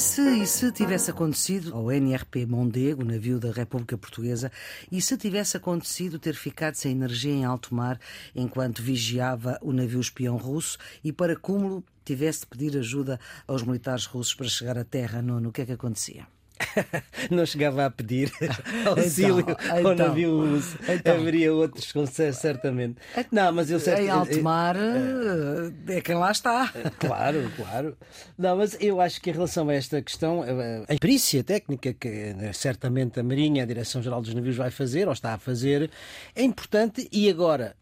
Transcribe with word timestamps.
Se, 0.00 0.22
e 0.22 0.46
se 0.46 0.72
tivesse 0.72 1.10
acontecido 1.10 1.74
ao 1.74 1.92
NRP 1.92 2.46
Mondego, 2.46 3.04
navio 3.04 3.38
da 3.38 3.52
República 3.52 3.98
Portuguesa, 3.98 4.50
e 4.90 4.98
se 5.02 5.14
tivesse 5.14 5.58
acontecido 5.58 6.18
ter 6.18 6.34
ficado 6.34 6.74
sem 6.74 6.92
energia 6.92 7.30
em 7.30 7.44
alto 7.44 7.74
mar 7.74 8.00
enquanto 8.34 8.82
vigiava 8.82 9.58
o 9.60 9.74
navio 9.74 10.00
espião 10.00 10.38
russo 10.38 10.78
e, 11.04 11.12
para 11.12 11.36
cúmulo, 11.36 11.84
tivesse 12.02 12.40
de 12.40 12.46
pedir 12.46 12.78
ajuda 12.78 13.20
aos 13.46 13.62
militares 13.62 14.06
russos 14.06 14.32
para 14.32 14.48
chegar 14.48 14.78
à 14.78 14.84
terra, 14.84 15.20
no, 15.20 15.38
no 15.38 15.52
que 15.52 15.60
é 15.60 15.66
que 15.66 15.72
acontecia? 15.72 16.26
não 17.30 17.46
chegava 17.46 17.86
a 17.86 17.90
pedir 17.90 18.32
auxílio 18.86 19.40
então, 19.40 19.70
ao 19.70 19.92
então, 19.92 20.08
navio 20.08 20.40
russo. 20.40 20.78
Então. 20.88 21.14
Haveria 21.14 21.52
outros, 21.52 21.92
certamente. 22.34 22.96
Não, 23.30 23.52
mas 23.52 23.70
eu 23.70 23.80
sei. 23.80 24.06
Em 24.06 24.08
alto 24.08 24.42
mar 24.42 24.76
é, 24.76 25.96
é 25.96 26.00
quem 26.00 26.14
lá 26.14 26.30
está. 26.30 26.72
Claro, 26.98 27.50
claro. 27.56 27.96
Não, 28.38 28.56
mas 28.56 28.76
eu 28.80 29.00
acho 29.00 29.20
que 29.20 29.30
em 29.30 29.32
relação 29.32 29.68
a 29.68 29.74
esta 29.74 30.00
questão, 30.00 30.42
a 30.42 30.98
perícia 30.98 31.42
técnica 31.42 31.92
que 31.92 32.34
certamente 32.52 33.20
a 33.20 33.22
Marinha, 33.22 33.62
a 33.62 33.66
Direção-Geral 33.66 34.20
dos 34.20 34.34
Navios, 34.34 34.56
vai 34.56 34.70
fazer 34.70 35.06
ou 35.06 35.12
está 35.12 35.34
a 35.34 35.38
fazer, 35.38 35.90
é 36.34 36.42
importante 36.42 37.08
e 37.12 37.28
agora, 37.28 37.76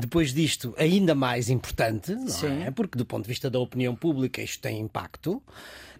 depois 0.00 0.32
disto, 0.32 0.74
ainda 0.78 1.14
mais 1.14 1.48
importante, 1.48 2.14
não 2.14 2.28
Sim. 2.28 2.62
é? 2.62 2.70
Porque 2.70 2.98
do 2.98 3.04
ponto 3.04 3.24
de 3.24 3.28
vista 3.28 3.48
da 3.50 3.58
opinião 3.58 3.94
pública 3.94 4.42
isto 4.42 4.60
tem 4.60 4.80
impacto 4.80 5.42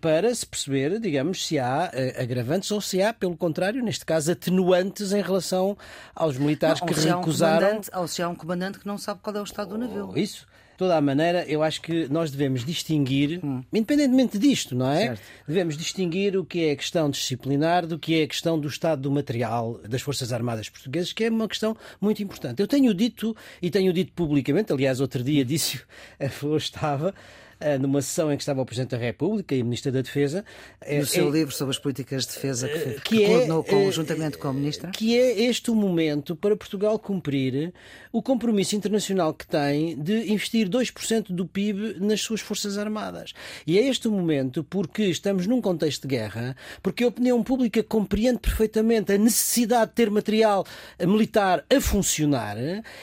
para 0.01 0.35
se 0.35 0.47
perceber, 0.47 0.99
digamos, 1.01 1.47
se 1.47 1.59
há 1.59 1.91
uh, 1.93 2.23
agravantes 2.23 2.71
ou 2.71 2.81
se 2.81 3.03
há, 3.03 3.13
pelo 3.13 3.37
contrário, 3.37 3.83
neste 3.83 4.05
caso, 4.05 4.33
atenuantes 4.33 5.13
em 5.13 5.23
relação 5.23 5.77
aos 6.15 6.37
militares 6.37 6.81
não, 6.81 6.89
que 6.89 6.95
recusaram. 6.95 7.81
Um 7.81 8.01
ou 8.01 8.09
se 8.09 8.23
há 8.23 8.29
um 8.29 8.35
comandante 8.35 8.79
que 8.79 8.87
não 8.87 8.99
sabe 8.99 9.21
qual 9.23 9.37
é 9.37 9.41
o 9.41 9.45
estado 9.45 9.71
do 9.71 9.79
navio. 9.79 10.11
Oh, 10.13 10.19
isso 10.19 10.47
de 10.77 10.79
toda 10.79 10.95
a 10.95 11.01
maneira, 11.01 11.43
eu 11.49 11.63
acho 11.63 11.81
que 11.81 12.07
nós 12.09 12.31
devemos 12.31 12.63
distinguir, 12.63 13.41
hum. 13.43 13.65
independentemente 13.73 14.39
disto, 14.39 14.75
não 14.75 14.91
é? 14.91 15.07
Certo. 15.07 15.23
Devemos 15.49 15.77
distinguir 15.77 16.37
o 16.37 16.45
que 16.45 16.67
é 16.67 16.73
a 16.73 16.77
questão 16.77 17.09
disciplinar 17.09 17.87
do 17.87 17.99
que 17.99 18.21
é 18.21 18.25
a 18.25 18.27
questão 18.27 18.61
do 18.61 18.69
estado 18.69 19.01
do 19.01 19.11
material 19.11 19.81
das 19.89 20.03
Forças 20.03 20.35
Armadas 20.35 20.69
Portuguesas, 20.69 21.15
que 21.15 21.25
é 21.25 21.31
uma 21.31 21.49
questão 21.49 21.75
muito 21.99 22.23
importante. 22.23 22.61
Eu 22.61 22.69
tenho 22.69 22.93
dito, 22.93 23.35
e 23.63 23.71
tenho 23.71 23.91
dito 23.91 24.13
publicamente, 24.13 24.71
aliás, 24.71 25.01
outro 25.01 25.25
dia 25.25 25.43
disse, 25.47 25.81
hoje 26.43 26.67
estava, 26.67 27.09
eh, 27.09 27.46
numa 27.81 28.03
sessão 28.03 28.33
em 28.33 28.37
que 28.37 28.43
estava 28.43 28.61
o 28.61 28.67
Presidente 28.67 28.91
da 28.91 28.99
República 28.99 29.55
e 29.55 29.61
a 29.61 29.65
Ministra 29.65 29.91
da 29.91 30.01
Defesa. 30.01 30.45
Eh, 30.81 30.99
no 30.99 31.07
seu 31.07 31.29
é, 31.29 31.31
livro 31.31 31.55
sobre 31.55 31.73
as 31.73 31.79
políticas 31.79 32.27
de 32.27 32.35
defesa 32.35 32.69
que, 32.69 32.79
que, 32.79 33.01
que 33.01 33.25
é, 33.25 33.27
coordenou 33.29 33.65
conjuntamente 33.65 34.39
com 34.39 34.49
a 34.49 34.53
Ministra? 34.53 34.91
Que 34.91 35.19
é 35.19 35.43
este 35.43 35.71
o 35.71 35.75
momento 35.75 36.37
para 36.37 36.57
Portugal 36.57 36.99
cumprir 36.99 37.73
o 38.13 38.23
compromisso 38.23 38.77
internacional 38.77 39.35
que 39.35 39.47
tem 39.47 39.97
de 40.01 40.33
investir 40.33 40.69
2% 40.69 41.33
do 41.33 41.47
PIB 41.47 41.97
nas 42.01 42.21
suas 42.21 42.41
Forças 42.41 42.79
Armadas. 42.79 43.33
E 43.67 43.79
é 43.79 43.89
este 43.89 44.09
o 44.09 44.13
momento 44.13 44.65
porque 44.65 45.05
estamos 45.05 45.47
num 45.47 45.61
contexto 45.61 46.03
de 46.03 46.17
guerra, 46.17 46.57
porque 46.83 47.05
a 47.05 47.09
opinião 47.09 47.43
pública 47.43 47.83
compreende 47.83 48.39
perfeitamente 48.39 49.13
a 49.13 49.19
necessidade 49.19 49.91
de 49.91 49.97
ter 49.97 50.11
material 50.11 50.67
militar 51.01 51.65
a 51.71 51.81
funcionar 51.81 52.57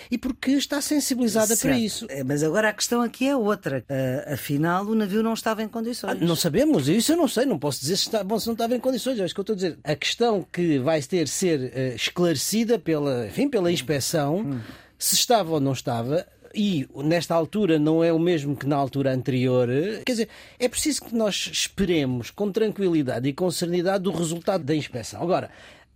e 0.09 0.17
porque 0.17 0.51
está 0.51 0.81
sensibilizada 0.81 1.55
certo. 1.55 1.61
para 1.61 1.77
isso. 1.77 2.07
Mas 2.25 2.43
agora 2.43 2.69
a 2.69 2.73
questão 2.73 3.01
aqui 3.01 3.27
é 3.27 3.35
outra. 3.35 3.83
A 4.27 4.37
afinal 4.43 4.85
o 4.85 4.93
navio 4.93 5.23
não 5.23 5.33
estava 5.33 5.63
em 5.63 5.67
condições. 5.69 6.11
Ah, 6.11 6.15
não 6.15 6.35
sabemos, 6.35 6.89
isso 6.89 7.13
eu 7.13 7.17
não 7.17 7.27
sei, 7.27 7.45
não 7.45 7.57
posso 7.57 7.79
dizer 7.79 7.95
se, 7.95 8.03
está, 8.03 8.23
bom, 8.23 8.37
se 8.37 8.45
não 8.47 8.53
estava 8.53 8.75
em 8.75 8.79
condições. 8.79 9.17
É 9.19 9.25
isso 9.25 9.33
que 9.33 9.39
eu 9.39 9.43
estou 9.43 9.53
a 9.53 9.55
dizer. 9.55 9.79
A 9.83 9.95
questão 9.95 10.45
que 10.51 10.77
vai 10.79 11.01
ter 11.01 11.27
ser 11.29 11.59
uh, 11.59 11.95
esclarecida 11.95 12.77
pela, 12.77 13.25
enfim, 13.27 13.47
pela 13.47 13.71
inspeção, 13.71 14.39
hum. 14.39 14.59
se 14.99 15.15
estava 15.15 15.53
ou 15.53 15.59
não 15.61 15.71
estava, 15.71 16.27
e 16.53 16.87
nesta 16.95 17.33
altura 17.33 17.79
não 17.79 18.03
é 18.03 18.11
o 18.11 18.19
mesmo 18.19 18.55
que 18.55 18.67
na 18.67 18.75
altura 18.75 19.13
anterior. 19.13 19.69
Quer 20.05 20.11
dizer, 20.11 20.29
é 20.59 20.67
preciso 20.67 21.05
que 21.05 21.15
nós 21.15 21.49
esperemos 21.51 22.29
com 22.29 22.51
tranquilidade 22.51 23.27
e 23.27 23.33
com 23.33 23.49
serenidade 23.49 24.07
o 24.07 24.11
resultado 24.11 24.63
da 24.63 24.75
inspeção. 24.75 25.21
Agora, 25.21 25.49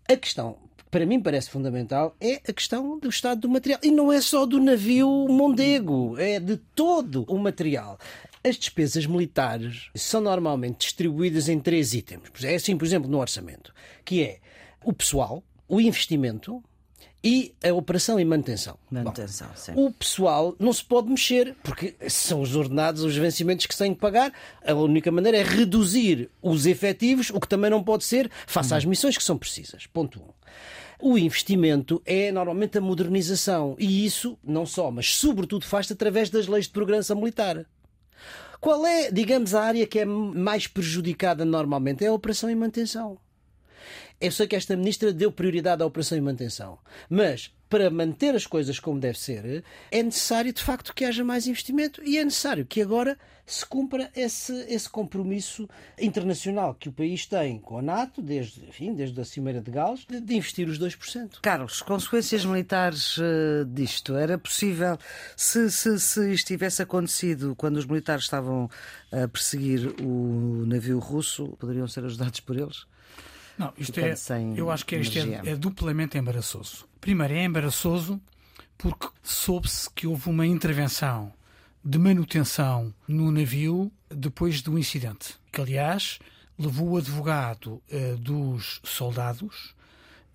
a 0.10 0.16
questão 0.16 0.58
para 0.90 1.06
mim 1.06 1.20
parece 1.20 1.50
fundamental 1.50 2.16
é 2.20 2.42
a 2.48 2.54
questão 2.54 2.98
do 2.98 3.10
estado 3.10 3.42
do 3.42 3.50
material. 3.50 3.80
E 3.84 3.92
não 3.92 4.12
é 4.12 4.22
só 4.22 4.46
do 4.46 4.60
navio 4.60 5.28
Mondego, 5.30 6.18
é 6.18 6.40
de 6.40 6.58
todo 6.58 7.26
o 7.28 7.38
material. 7.38 8.00
As 8.48 8.56
despesas 8.56 9.06
militares 9.06 9.90
são 9.96 10.22
normalmente 10.22 10.86
distribuídas 10.86 11.50
em 11.50 11.60
três 11.60 11.94
itens. 11.94 12.22
É 12.44 12.56
assim, 12.56 12.78
por 12.78 12.86
exemplo, 12.86 13.10
no 13.10 13.20
orçamento, 13.20 13.74
que 14.06 14.24
é 14.24 14.40
o 14.86 14.94
pessoal, 14.94 15.44
o 15.68 15.82
investimento 15.82 16.64
e 17.24 17.54
a 17.62 17.74
operação 17.74 18.18
e 18.20 18.24
manutenção. 18.24 18.78
Manutenção, 18.90 19.50
sim. 19.56 19.74
O 19.76 19.92
pessoal 19.92 20.56
não 20.60 20.72
se 20.72 20.86
pode 20.86 21.10
mexer, 21.10 21.56
porque 21.62 21.96
são 22.08 22.42
os 22.42 22.56
ordenados, 22.56 23.04
os 23.04 23.18
vencimentos 23.18 23.66
que 23.66 23.74
se 23.74 23.80
têm 23.80 23.94
que 23.94 24.00
pagar. 24.00 24.32
A 24.66 24.74
única 24.74 25.12
maneira 25.12 25.40
é 25.40 25.44
reduzir 25.44 26.30
os 26.42 26.66
efetivos, 26.66 27.30
o 27.32 27.40
que 27.40 27.50
também 27.50 27.70
não 27.70 27.84
pode 27.84 28.06
ser, 28.06 28.32
face 28.46 28.74
às 28.74 28.86
hum. 28.86 28.90
missões 28.90 29.18
que 29.18 29.24
são 29.24 29.38
precisas. 29.38 29.86
Ponto 29.88 30.20
1. 30.20 30.24
Um. 30.24 30.28
O 31.00 31.18
investimento 31.18 32.02
é 32.06 32.32
normalmente 32.32 32.78
a 32.78 32.82
modernização. 32.82 33.76
E 33.78 34.06
isso 34.06 34.38
não 34.44 34.66
só, 34.66 34.90
mas 34.90 35.14
sobretudo 35.14 35.66
faz-se 35.66 35.94
através 35.94 36.30
das 36.30 36.48
leis 36.48 36.66
de 36.66 36.72
programação 36.72 37.18
militar. 37.18 37.66
Qual 38.60 38.86
é, 38.86 39.12
digamos, 39.12 39.54
a 39.54 39.64
área 39.64 39.88
que 39.88 40.00
é 40.00 40.06
mais 40.06 40.68
prejudicada 40.68 41.46
normalmente? 41.46 42.04
É 42.04 42.08
a 42.08 42.14
operação 42.14 42.50
e 42.50 42.56
manutenção. 42.56 43.18
Eu 44.20 44.32
sei 44.32 44.48
que 44.48 44.56
esta 44.56 44.76
ministra 44.76 45.14
deu 45.14 45.32
prioridade 45.32 45.84
à 45.84 45.86
operação 45.86 46.18
e 46.18 46.22
manutenção, 46.22 46.80
mas 47.10 47.54
para 47.70 47.90
manter 47.90 48.36
as 48.36 48.46
coisas 48.46 48.80
como 48.80 49.00
deve 49.00 49.20
ser, 49.20 49.64
é 49.92 50.04
necessário 50.04 50.54
de 50.54 50.64
facto 50.64 50.94
que 50.94 51.06
haja 51.06 51.24
mais 51.24 51.48
investimento 51.48 52.02
e 52.04 52.18
é 52.18 52.24
necessário 52.24 52.66
que 52.66 52.82
agora 52.82 53.18
se 53.48 53.66
cumpra 53.66 54.12
esse, 54.14 54.54
esse 54.68 54.90
compromisso 54.90 55.70
internacional 55.98 56.76
que 56.76 56.90
o 56.90 56.92
país 56.92 57.26
tem 57.26 57.58
com 57.58 57.80
a 57.80 57.82
NATO, 57.82 58.22
desde, 58.22 58.66
enfim, 58.66 58.94
desde 58.94 59.20
a 59.22 59.24
Cimeira 59.24 59.62
de 59.62 59.72
Gales, 59.72 60.06
de, 60.06 60.20
de 60.20 60.36
investir 60.36 60.68
os 60.68 60.78
2%. 60.78 61.40
Carlos, 61.42 61.82
consequências 61.82 62.44
militares 62.44 63.18
uh, 63.18 63.66
disto, 63.66 64.16
era 64.18 64.38
possível, 64.38 64.98
se, 65.36 65.72
se, 65.72 65.98
se 65.98 66.34
isto 66.34 66.48
tivesse 66.48 66.82
acontecido 66.82 67.56
quando 67.56 67.78
os 67.78 67.86
militares 67.86 68.26
estavam 68.26 68.70
a 69.12 69.28
perseguir 69.30 69.96
o 70.02 70.66
navio 70.68 71.00
russo, 71.00 71.56
poderiam 71.58 71.88
ser 71.88 72.04
ajudados 72.04 72.42
por 72.42 72.58
eles? 72.58 72.86
Não, 73.58 73.74
isto 73.78 74.00
é, 74.00 74.14
eu 74.56 74.70
acho 74.70 74.86
que 74.86 74.96
isto 74.98 75.18
é, 75.18 75.52
é 75.52 75.56
duplamente 75.56 76.18
embaraçoso. 76.18 76.87
Primeiro, 77.00 77.34
é 77.34 77.44
embaraçoso 77.44 78.20
porque 78.78 79.08
soube-se 79.24 79.90
que 79.90 80.06
houve 80.06 80.30
uma 80.30 80.46
intervenção 80.46 81.34
de 81.84 81.98
manutenção 81.98 82.94
no 83.08 83.32
navio 83.32 83.92
depois 84.10 84.62
do 84.62 84.78
incidente. 84.78 85.36
Que, 85.52 85.62
aliás, 85.62 86.20
levou 86.58 86.90
o 86.90 86.98
advogado 86.98 87.82
uh, 87.92 88.18
dos 88.18 88.80
soldados 88.84 89.76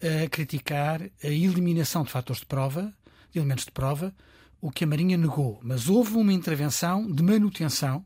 a 0.01 0.29
criticar 0.29 1.03
a 1.23 1.29
eliminação 1.29 2.03
de 2.03 2.11
fatores 2.11 2.41
de 2.41 2.47
prova, 2.47 2.93
de 3.31 3.39
elementos 3.39 3.65
de 3.65 3.71
prova, 3.71 4.13
o 4.61 4.71
que 4.71 4.85
a 4.85 4.87
Marinha 4.87 5.17
negou. 5.17 5.61
Mas 5.63 5.89
houve 5.89 6.17
uma 6.17 6.33
intervenção 6.33 7.11
de 7.11 7.23
manutenção 7.23 8.05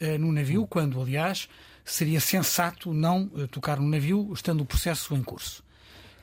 uh, 0.00 0.18
no 0.18 0.32
navio, 0.32 0.66
quando, 0.66 1.00
aliás, 1.00 1.48
seria 1.84 2.20
sensato 2.20 2.92
não 2.92 3.30
uh, 3.34 3.46
tocar 3.48 3.78
no 3.78 3.88
navio, 3.88 4.30
estando 4.32 4.62
o 4.62 4.66
processo 4.66 5.14
em 5.14 5.22
curso. 5.22 5.62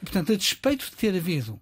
E, 0.01 0.05
portanto, 0.05 0.31
a 0.31 0.35
despeito 0.35 0.85
de 0.85 0.95
ter 0.95 1.15
havido 1.15 1.59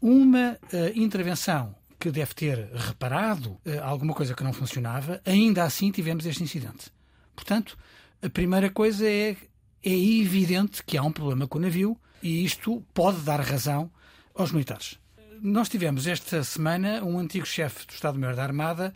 uma 0.00 0.52
uh, 0.72 0.98
intervenção 0.98 1.74
que 1.98 2.10
deve 2.10 2.34
ter 2.34 2.70
reparado 2.74 3.50
uh, 3.50 3.82
alguma 3.82 4.14
coisa 4.14 4.34
que 4.34 4.44
não 4.44 4.52
funcionava, 4.52 5.20
ainda 5.24 5.64
assim 5.64 5.90
tivemos 5.90 6.24
este 6.24 6.42
incidente. 6.42 6.90
Portanto, 7.34 7.76
a 8.22 8.28
primeira 8.28 8.70
coisa 8.70 9.08
é, 9.08 9.36
é 9.84 10.20
evidente 10.20 10.82
que 10.84 10.96
há 10.96 11.02
um 11.02 11.12
problema 11.12 11.46
com 11.46 11.58
o 11.58 11.60
navio 11.60 11.98
e 12.22 12.44
isto 12.44 12.82
pode 12.92 13.20
dar 13.20 13.40
razão 13.40 13.90
aos 14.34 14.52
militares. 14.52 14.98
Nós 15.40 15.68
tivemos 15.68 16.06
esta 16.06 16.42
semana 16.42 17.04
um 17.04 17.18
antigo 17.18 17.46
chefe 17.46 17.86
do 17.86 17.92
Estado-Maior 17.92 18.34
da 18.34 18.42
Armada 18.42 18.94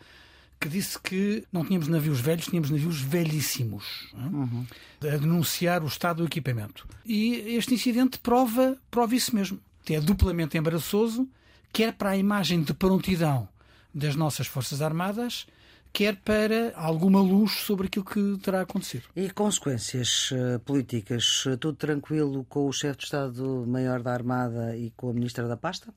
que 0.62 0.68
disse 0.68 0.96
que 0.96 1.44
não 1.50 1.64
tínhamos 1.64 1.88
navios 1.88 2.20
velhos, 2.20 2.46
tínhamos 2.46 2.70
navios 2.70 3.00
velhíssimos, 3.00 4.12
uhum. 4.14 4.64
a 5.00 5.16
denunciar 5.16 5.82
o 5.82 5.88
estado 5.88 6.18
do 6.18 6.26
equipamento. 6.26 6.86
E 7.04 7.34
este 7.56 7.74
incidente 7.74 8.16
prova, 8.20 8.78
prova 8.88 9.12
isso 9.16 9.34
mesmo. 9.34 9.58
É 9.90 10.00
duplamente 10.00 10.56
embaraçoso, 10.56 11.28
quer 11.72 11.92
para 11.94 12.10
a 12.10 12.16
imagem 12.16 12.62
de 12.62 12.72
prontidão 12.72 13.48
das 13.92 14.14
nossas 14.14 14.46
Forças 14.46 14.80
Armadas, 14.80 15.48
quer 15.92 16.14
para 16.14 16.72
alguma 16.76 17.20
luz 17.20 17.50
sobre 17.50 17.88
aquilo 17.88 18.04
que 18.04 18.38
terá 18.40 18.60
acontecido. 18.60 19.08
E 19.16 19.28
consequências 19.30 20.30
uh, 20.30 20.60
políticas? 20.60 21.42
Tudo 21.58 21.74
tranquilo 21.74 22.46
com 22.48 22.68
o 22.68 22.72
chefe 22.72 22.98
de 22.98 23.04
Estado-Maior 23.06 24.00
da 24.00 24.12
Armada 24.12 24.76
e 24.76 24.92
com 24.96 25.10
a 25.10 25.12
Ministra 25.12 25.48
da 25.48 25.56
Pasta? 25.56 25.92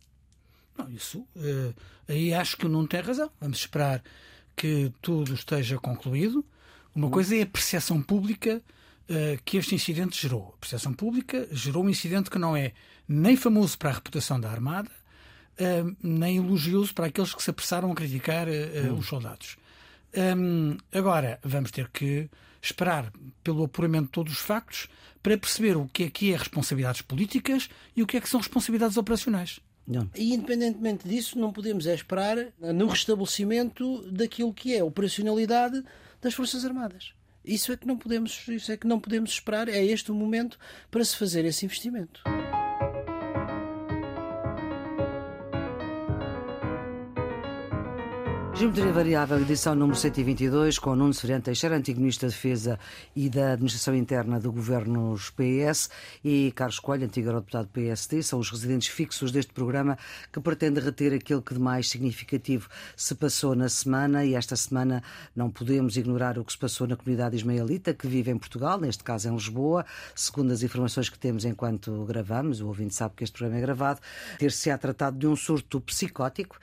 Não, 0.76 0.90
isso. 0.90 1.20
Uh, 1.36 1.72
aí 2.08 2.34
acho 2.34 2.58
que 2.58 2.68
não 2.68 2.88
tem 2.88 3.02
razão. 3.02 3.30
Vamos 3.40 3.60
esperar 3.60 4.02
que 4.56 4.92
tudo 5.02 5.34
esteja 5.34 5.78
concluído. 5.78 6.46
Uma 6.94 7.10
coisa 7.10 7.36
é 7.36 7.42
a 7.42 7.46
percepção 7.46 8.02
pública 8.02 8.62
uh, 9.10 9.42
que 9.44 9.58
este 9.58 9.76
incidente 9.76 10.22
gerou. 10.22 10.54
A 10.56 10.60
percepção 10.60 10.94
pública 10.94 11.48
gerou 11.52 11.84
um 11.84 11.90
incidente 11.90 12.30
que 12.30 12.40
não 12.40 12.56
é 12.56 12.74
nem 13.08 13.36
famoso 13.36 13.78
para 13.78 13.90
a 13.90 13.94
reputação 13.94 14.40
da 14.40 14.50
Armada, 14.50 14.90
uh, 15.60 15.96
nem 16.02 16.38
elogioso 16.38 16.94
para 16.94 17.08
aqueles 17.08 17.34
que 17.34 17.44
se 17.44 17.50
apressaram 17.50 17.92
a 17.92 17.96
criticar 17.96 18.48
uh, 18.48 18.94
os 18.94 19.08
soldados. 19.08 19.58
Hum, 20.18 20.78
agora, 20.94 21.40
vamos 21.44 21.72
ter 21.72 21.90
que 21.90 22.30
esperar 22.62 23.12
pelo 23.44 23.66
apuramento 23.66 24.06
de 24.06 24.12
todos 24.12 24.34
os 24.34 24.40
factos 24.40 24.88
para 25.22 25.38
perceber 25.38 25.76
o 25.76 25.88
que 25.88 26.04
é 26.04 26.10
que 26.10 26.34
é 26.34 26.38
responsabilidades 26.38 27.02
políticas 27.02 27.70
e 27.96 28.02
o 28.02 28.08
que 28.08 28.16
é 28.16 28.22
que 28.22 28.30
são 28.30 28.40
responsabilidades 28.40 28.96
operacionais. 28.96 29.60
Não. 29.88 30.10
E 30.16 30.34
independentemente 30.34 31.08
disso, 31.08 31.38
não 31.38 31.54
podemos 31.54 31.86
é 31.86 31.94
esperar 31.94 32.38
no 32.60 32.88
restabelecimento 32.88 34.10
daquilo 34.12 34.54
que 34.54 34.74
é 34.74 34.80
a 34.80 34.86
operacionalidade 34.86 35.84
das 36.22 36.34
Forças 36.34 36.66
Armadas. 36.66 37.14
Isso 37.44 37.72
é 37.72 37.78
que 37.78 37.86
não 37.86 37.98
podemos, 37.98 38.48
isso 38.48 38.72
é 38.72 38.78
que 38.78 38.88
não 38.88 39.00
podemos 39.00 39.30
esperar, 39.30 39.70
é 39.70 39.84
este 39.84 40.12
o 40.12 40.16
momento 40.16 40.58
para 40.90 41.06
se 41.06 41.16
fazer 41.16 41.46
esse 41.46 41.66
investimento. 41.66 42.24
Geometria 48.58 48.94
Variável, 48.94 49.42
edição 49.42 49.76
número 49.76 50.00
122, 50.00 50.80
com 50.80 50.96
Nuno 50.96 51.14
Severino 51.14 51.42
Teixeira, 51.42 51.76
antigo 51.76 52.00
Ministro 52.00 52.30
da 52.30 52.34
Defesa 52.34 52.80
e 53.14 53.30
da 53.30 53.52
Administração 53.52 53.94
Interna 53.94 54.40
do 54.40 54.50
Governo 54.50 55.14
PS, 55.36 55.90
e 56.24 56.54
Carlos 56.54 56.80
Coelho, 56.80 57.04
antigo 57.04 57.28
Eurodeputado 57.28 57.66
do 57.66 57.72
PSD, 57.72 58.24
são 58.24 58.40
os 58.40 58.50
residentes 58.50 58.88
fixos 58.88 59.30
deste 59.30 59.52
programa 59.52 59.98
que 60.32 60.40
pretende 60.40 60.80
reter 60.80 61.14
aquilo 61.14 61.42
que 61.42 61.54
de 61.54 61.60
mais 61.60 61.90
significativo 61.90 62.70
se 62.96 63.14
passou 63.14 63.56
na 63.56 63.68
semana, 63.68 64.24
e 64.24 64.36
esta 64.36 64.56
semana 64.56 65.04
não 65.36 65.52
podemos 65.52 65.98
ignorar 65.98 66.40
o 66.40 66.46
que 66.46 66.54
se 66.54 66.58
passou 66.58 66.88
na 66.88 66.96
comunidade 66.96 67.36
ismaelita, 67.36 67.94
que 67.94 68.08
vive 68.08 68.32
em 68.32 68.38
Portugal, 68.38 68.80
neste 68.80 69.04
caso 69.04 69.28
em 69.28 69.34
Lisboa, 69.34 69.86
segundo 70.16 70.54
as 70.54 70.64
informações 70.64 71.10
que 71.10 71.20
temos 71.20 71.44
enquanto 71.44 72.06
gravamos, 72.06 72.62
o 72.62 72.68
ouvinte 72.68 72.96
sabe 72.96 73.16
que 73.18 73.24
este 73.26 73.34
programa 73.34 73.60
é 73.60 73.62
gravado, 73.62 74.00
ter-se-á 74.40 74.78
tratado 74.78 75.18
de 75.20 75.28
um 75.28 75.36
surto 75.36 75.82
psicótico, 75.82 76.58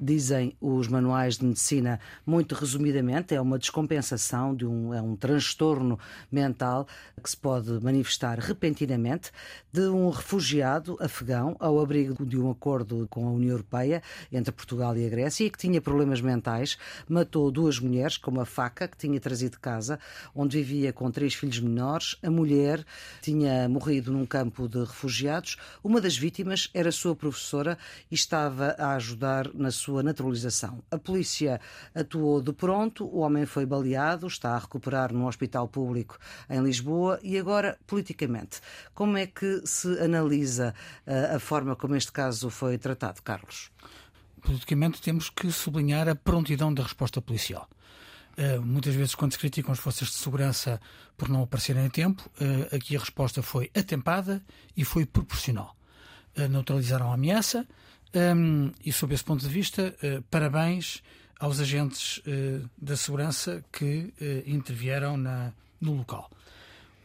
dizem 0.00 0.56
os 0.60 0.88
manuais 0.88 1.38
de 1.38 1.44
medicina, 1.44 2.00
muito 2.24 2.54
resumidamente, 2.54 3.34
é 3.34 3.40
uma 3.40 3.58
descompensação, 3.58 4.54
de 4.54 4.66
um, 4.66 4.94
é 4.94 5.02
um 5.02 5.14
transtorno 5.14 5.98
mental 6.30 6.86
que 7.22 7.28
se 7.28 7.36
pode 7.36 7.70
manifestar 7.82 8.38
repentinamente 8.38 9.30
de 9.72 9.82
um 9.82 10.08
refugiado 10.08 10.96
afegão 11.00 11.54
ao 11.60 11.78
abrigo 11.78 12.24
de 12.24 12.38
um 12.38 12.50
acordo 12.50 13.06
com 13.10 13.28
a 13.28 13.30
União 13.30 13.52
Europeia 13.52 14.02
entre 14.32 14.52
Portugal 14.52 14.96
e 14.96 15.06
a 15.06 15.08
Grécia 15.08 15.44
e 15.44 15.50
que 15.50 15.58
tinha 15.58 15.80
problemas 15.80 16.20
mentais, 16.20 16.78
matou 17.08 17.50
duas 17.50 17.78
mulheres 17.78 18.16
com 18.16 18.30
uma 18.30 18.46
faca 18.46 18.88
que 18.88 18.96
tinha 18.96 19.20
trazido 19.20 19.52
de 19.52 19.58
casa, 19.58 19.98
onde 20.34 20.56
vivia 20.58 20.92
com 20.92 21.10
três 21.10 21.34
filhos 21.34 21.60
menores. 21.60 22.16
A 22.22 22.30
mulher 22.30 22.84
tinha 23.20 23.68
morrido 23.68 24.12
num 24.12 24.24
campo 24.24 24.68
de 24.68 24.80
refugiados. 24.80 25.56
Uma 25.82 26.00
das 26.00 26.16
vítimas 26.16 26.70
era 26.72 26.90
sua 26.90 27.14
professora 27.14 27.76
e 28.10 28.14
estava 28.14 28.74
a 28.78 28.94
ajudar 28.94 29.52
na 29.54 29.70
sua 29.70 29.89
sua 29.90 30.04
naturalização. 30.04 30.84
A 30.88 30.96
polícia 30.96 31.60
atuou 31.92 32.40
de 32.40 32.52
pronto, 32.52 33.04
o 33.04 33.18
homem 33.18 33.44
foi 33.44 33.66
baleado, 33.66 34.28
está 34.28 34.54
a 34.54 34.58
recuperar 34.58 35.12
num 35.12 35.26
hospital 35.26 35.66
público 35.66 36.16
em 36.48 36.62
Lisboa 36.62 37.18
e 37.24 37.36
agora, 37.36 37.76
politicamente, 37.88 38.60
como 38.94 39.16
é 39.16 39.26
que 39.26 39.62
se 39.64 39.88
analisa 39.98 40.72
uh, 41.04 41.34
a 41.36 41.40
forma 41.40 41.74
como 41.74 41.96
este 41.96 42.12
caso 42.12 42.50
foi 42.50 42.78
tratado, 42.78 43.20
Carlos? 43.22 43.72
Politicamente 44.40 45.02
temos 45.02 45.28
que 45.28 45.50
sublinhar 45.50 46.08
a 46.08 46.14
prontidão 46.14 46.72
da 46.72 46.84
resposta 46.84 47.20
policial. 47.20 47.68
Uh, 48.38 48.62
muitas 48.64 48.94
vezes, 48.94 49.16
quando 49.16 49.32
se 49.32 49.38
criticam 49.38 49.72
as 49.72 49.80
forças 49.80 50.06
de 50.06 50.14
segurança 50.14 50.80
por 51.16 51.28
não 51.28 51.42
aparecerem 51.42 51.84
a 51.84 51.90
tempo, 51.90 52.30
uh, 52.40 52.76
aqui 52.76 52.94
a 52.94 53.00
resposta 53.00 53.42
foi 53.42 53.68
atempada 53.74 54.40
e 54.76 54.84
foi 54.84 55.04
proporcional. 55.04 55.76
Uh, 56.38 56.46
neutralizaram 56.46 57.10
a 57.10 57.14
ameaça, 57.14 57.66
um, 58.14 58.72
e, 58.84 58.92
sob 58.92 59.14
esse 59.14 59.24
ponto 59.24 59.46
de 59.46 59.48
vista, 59.48 59.94
uh, 60.02 60.22
parabéns 60.30 61.02
aos 61.38 61.60
agentes 61.60 62.18
uh, 62.18 62.68
da 62.76 62.96
segurança 62.96 63.64
que 63.72 64.12
uh, 64.20 64.50
intervieram 64.50 65.16
na, 65.16 65.52
no 65.80 65.94
local. 65.94 66.30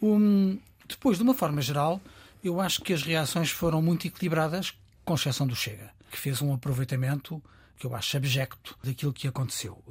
Um, 0.02 0.60
depois, 0.88 1.18
de 1.18 1.24
uma 1.24 1.34
forma 1.34 1.62
geral, 1.62 2.02
eu 2.44 2.60
acho 2.60 2.81
que 2.81 2.94
as 2.94 3.04
reações 3.04 3.52
foram 3.52 3.81
muito 3.81 4.07
equilibradas, 4.07 4.74
com 5.04 5.16
exceção 5.16 5.48
do 5.48 5.56
Chega, 5.56 5.92
que 6.12 6.18
fez 6.18 6.42
um 6.42 6.54
aproveitamento 6.54 7.42
que 7.78 7.86
eu 7.86 7.96
acho 7.96 8.18
abjecto 8.18 8.78
daquilo 8.84 9.13
que 9.13 9.28
aconteceu. 9.28 9.84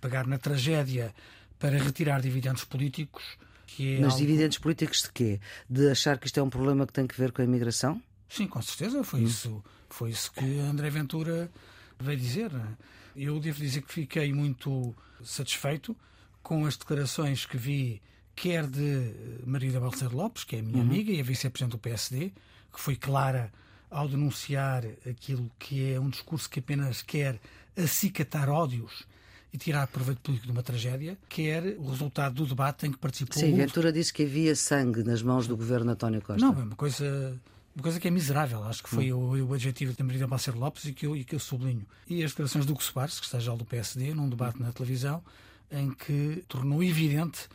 pagar 0.00 0.26
na 0.26 0.38
tragédia 0.38 1.14
para 1.58 1.76
retirar 1.76 2.20
dividendos 2.20 2.64
políticos. 2.64 3.36
Que 3.66 3.96
é 3.96 4.00
Mas 4.00 4.14
algo... 4.14 4.26
dividendos 4.26 4.58
políticos 4.58 5.02
de 5.02 5.12
quê? 5.12 5.40
De 5.68 5.90
achar 5.90 6.18
que 6.18 6.26
isto 6.26 6.40
é 6.40 6.42
um 6.42 6.48
problema 6.48 6.86
que 6.86 6.92
tem 6.92 7.06
que 7.06 7.18
ver 7.18 7.32
com 7.32 7.42
a 7.42 7.44
imigração? 7.44 8.02
Sim, 8.28 8.46
com 8.46 8.62
certeza. 8.62 9.04
Foi 9.04 9.20
hum. 9.20 9.24
isso 9.24 9.62
foi 9.88 10.10
isso 10.10 10.32
que 10.32 10.58
André 10.60 10.90
Ventura 10.90 11.50
veio 11.98 12.18
dizer. 12.18 12.50
É? 12.52 12.76
Eu 13.16 13.40
devo 13.40 13.58
dizer 13.60 13.82
que 13.82 13.92
fiquei 13.92 14.32
muito 14.32 14.94
satisfeito 15.22 15.96
com 16.42 16.64
as 16.66 16.76
declarações 16.76 17.44
que 17.44 17.56
vi, 17.56 18.00
quer 18.34 18.66
de 18.66 19.12
Maria 19.44 19.80
Balseiro 19.80 20.16
Lopes, 20.16 20.44
que 20.44 20.56
é 20.56 20.60
a 20.60 20.62
minha 20.62 20.78
uhum. 20.78 20.82
amiga 20.82 21.12
e 21.12 21.20
a 21.20 21.24
vice-presidente 21.24 21.72
do 21.72 21.78
PSD, 21.78 22.32
que 22.72 22.80
foi 22.80 22.96
clara 22.96 23.52
ao 23.90 24.08
denunciar 24.08 24.84
aquilo 25.08 25.50
que 25.58 25.92
é 25.92 25.98
um 25.98 26.08
discurso 26.08 26.48
que 26.48 26.60
apenas 26.60 27.02
quer 27.02 27.40
acicatar 27.76 28.48
ódios 28.48 29.06
e 29.52 29.56
tirar 29.56 29.86
proveito 29.86 30.20
político 30.20 30.46
de 30.46 30.52
uma 30.52 30.62
tragédia, 30.62 31.16
quer 31.28 31.76
o 31.78 31.90
resultado 31.90 32.34
do 32.34 32.46
debate 32.46 32.86
em 32.86 32.92
que 32.92 32.98
participou. 32.98 33.40
Sim, 33.40 33.54
Ventura 33.54 33.90
disse 33.90 34.12
que 34.12 34.24
havia 34.24 34.54
sangue 34.54 35.02
nas 35.02 35.22
mãos 35.22 35.46
do 35.46 35.56
governo 35.56 35.90
António 35.90 36.20
Costa. 36.20 36.44
Não, 36.44 36.52
é 36.52 36.64
uma 36.64 36.76
coisa 36.76 37.40
uma 37.78 37.82
coisa 37.84 38.00
que 38.00 38.08
é 38.08 38.10
miserável, 38.10 38.64
acho 38.64 38.82
que 38.82 38.88
foi 38.88 39.12
hum. 39.12 39.40
o, 39.40 39.50
o 39.50 39.54
adjetivo 39.54 39.94
da 39.94 40.02
Maria 40.02 40.26
Balcer 40.26 40.58
Lopes 40.58 40.84
e 40.86 40.92
que, 40.92 41.06
eu, 41.06 41.16
e 41.16 41.22
que 41.22 41.36
eu 41.36 41.38
sublinho. 41.38 41.86
E 42.08 42.24
as 42.24 42.32
declarações 42.32 42.66
do 42.66 42.76
Soares, 42.82 43.20
que 43.20 43.26
está 43.26 43.38
já 43.38 43.54
do 43.54 43.64
PSD, 43.64 44.12
num 44.14 44.28
debate 44.28 44.60
na 44.60 44.72
televisão, 44.72 45.22
em 45.70 45.92
que 45.92 46.42
tornou 46.48 46.82
evidente 46.82 47.46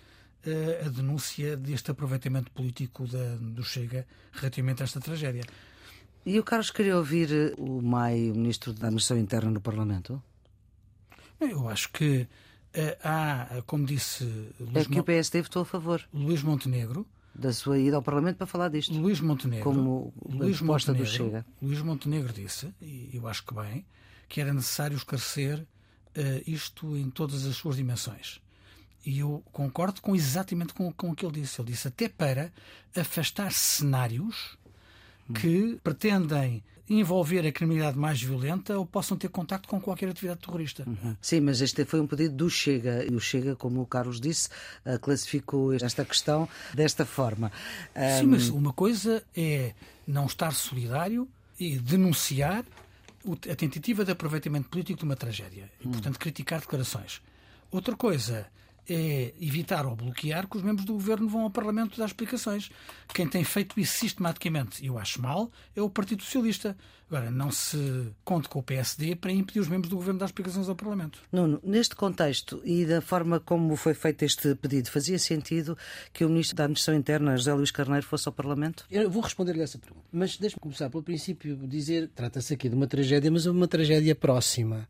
uh, 0.47 0.85
a 0.85 0.89
denúncia 0.89 1.57
deste 1.57 1.91
aproveitamento 1.91 2.49
político 2.51 3.05
da, 3.05 3.35
do 3.35 3.65
Chega 3.65 4.07
relativamente 4.31 4.81
a 4.81 4.85
esta 4.85 5.01
tragédia. 5.01 5.43
E 6.25 6.39
o 6.39 6.43
Carlos 6.43 6.71
queria 6.71 6.95
ouvir 6.95 7.29
eh, 7.29 7.53
o 7.57 7.81
Mai, 7.81 8.31
o 8.31 8.33
Ministro 8.33 8.71
da 8.71 8.87
Administração 8.87 9.21
Interna 9.21 9.51
no 9.51 9.59
Parlamento? 9.59 10.23
Eu 11.37 11.67
acho 11.67 11.91
que 11.91 12.21
uh, 12.21 12.27
há, 13.03 13.61
como 13.65 13.85
disse. 13.85 14.23
Luís 14.57 14.85
é 14.87 14.89
que 14.89 15.01
o 15.01 15.03
PSD 15.03 15.41
votou 15.41 15.63
a 15.63 15.65
favor. 15.65 16.01
Luís 16.13 16.41
Montenegro 16.41 17.05
da 17.33 17.51
sua 17.51 17.79
ida 17.79 17.95
ao 17.95 18.01
Parlamento 18.01 18.37
para 18.37 18.47
falar 18.47 18.69
disto. 18.69 18.93
Luís 18.93 19.19
Montenegro, 19.19 19.63
como 19.63 20.13
Luís 20.23 20.61
Montenegro, 20.61 21.05
do 21.05 21.09
Chega. 21.09 21.45
Luís 21.61 21.81
Montenegro 21.81 22.31
disse, 22.31 22.73
e 22.81 23.09
eu 23.13 23.27
acho 23.27 23.45
que 23.45 23.53
bem, 23.53 23.85
que 24.29 24.39
era 24.39 24.53
necessário 24.53 24.95
esclarecer 24.95 25.59
uh, 25.59 25.67
isto 26.45 26.95
em 26.95 27.09
todas 27.09 27.45
as 27.45 27.55
suas 27.55 27.75
dimensões. 27.75 28.39
E 29.05 29.19
eu 29.19 29.43
concordo 29.51 30.01
com 30.01 30.15
exatamente 30.15 30.73
com, 30.73 30.91
com 30.93 31.09
o 31.09 31.15
que 31.15 31.25
ele 31.25 31.41
disse. 31.41 31.59
Ele 31.59 31.71
disse 31.71 31.87
até 31.87 32.07
para 32.07 32.53
afastar 32.95 33.51
cenários 33.51 34.57
que 35.33 35.79
pretendem 35.83 36.63
envolver 36.89 37.45
a 37.47 37.51
criminalidade 37.51 37.97
mais 37.97 38.21
violenta 38.21 38.77
ou 38.77 38.85
possam 38.85 39.17
ter 39.17 39.29
contacto 39.29 39.67
com 39.67 39.79
qualquer 39.79 40.09
atividade 40.09 40.41
terrorista. 40.41 40.83
Uhum. 40.85 41.15
Sim, 41.21 41.39
mas 41.41 41.61
este 41.61 41.85
foi 41.85 42.01
um 42.01 42.07
pedido 42.07 42.35
do 42.35 42.49
Chega 42.49 43.05
e 43.05 43.15
o 43.15 43.19
Chega, 43.19 43.55
como 43.55 43.81
o 43.81 43.85
Carlos 43.85 44.19
disse, 44.19 44.49
eh, 44.85 44.97
classificou 44.97 45.73
esta 45.73 46.03
questão 46.03 46.47
desta 46.73 47.05
forma. 47.05 47.51
Sim, 48.19 48.25
um... 48.25 48.27
mas 48.27 48.49
uma 48.49 48.73
coisa 48.73 49.23
é 49.35 49.73
não 50.05 50.25
estar 50.25 50.53
solidário 50.53 51.27
e 51.59 51.77
denunciar 51.77 52.65
a 53.49 53.55
tentativa 53.55 54.03
de 54.03 54.11
aproveitamento 54.11 54.67
político 54.67 54.99
de 54.99 55.05
uma 55.05 55.15
tragédia 55.15 55.71
e, 55.79 55.87
portanto, 55.87 56.19
criticar 56.19 56.59
declarações. 56.59 57.21
Outra 57.71 57.95
coisa 57.95 58.45
é 58.87 59.33
evitar 59.39 59.85
ou 59.85 59.95
bloquear 59.95 60.47
que 60.47 60.57
os 60.57 60.63
membros 60.63 60.85
do 60.85 60.93
governo 60.93 61.27
vão 61.27 61.41
ao 61.41 61.49
Parlamento 61.49 61.97
dar 61.97 62.05
explicações. 62.05 62.69
Quem 63.13 63.27
tem 63.27 63.43
feito 63.43 63.79
isso 63.79 63.97
sistematicamente, 63.97 64.85
eu 64.85 64.97
acho 64.97 65.21
mal, 65.21 65.51
é 65.75 65.81
o 65.81 65.89
Partido 65.89 66.23
Socialista. 66.23 66.75
Agora, 67.07 67.29
não 67.29 67.51
se 67.51 68.11
conte 68.23 68.49
com 68.49 68.59
o 68.59 68.63
PSD 68.63 69.15
para 69.15 69.31
impedir 69.31 69.59
os 69.59 69.67
membros 69.67 69.89
do 69.89 69.95
governo 69.95 70.19
dar 70.19 70.25
explicações 70.25 70.67
ao 70.67 70.75
Parlamento. 70.75 71.19
Nuno, 71.31 71.59
neste 71.63 71.95
contexto 71.95 72.59
e 72.65 72.85
da 72.85 73.01
forma 73.01 73.39
como 73.39 73.75
foi 73.75 73.93
feito 73.93 74.23
este 74.23 74.55
pedido, 74.55 74.89
fazia 74.89 75.19
sentido 75.19 75.77
que 76.11 76.25
o 76.25 76.29
Ministro 76.29 76.55
da 76.55 76.63
Administração 76.63 76.99
Interna, 76.99 77.37
José 77.37 77.53
Luís 77.53 77.69
Carneiro, 77.69 78.05
fosse 78.05 78.27
ao 78.27 78.33
Parlamento? 78.33 78.85
Eu 78.89 79.11
vou 79.11 79.21
responder-lhe 79.21 79.61
essa 79.61 79.77
pergunta. 79.77 80.05
Mas 80.11 80.37
deixe-me 80.37 80.59
começar 80.59 80.89
pelo 80.89 81.03
princípio 81.03 81.55
dizer 81.67 82.09
trata-se 82.15 82.53
aqui 82.55 82.67
de 82.67 82.75
uma 82.75 82.87
tragédia, 82.87 83.29
mas 83.29 83.45
uma 83.45 83.67
tragédia 83.67 84.15
próxima 84.15 84.87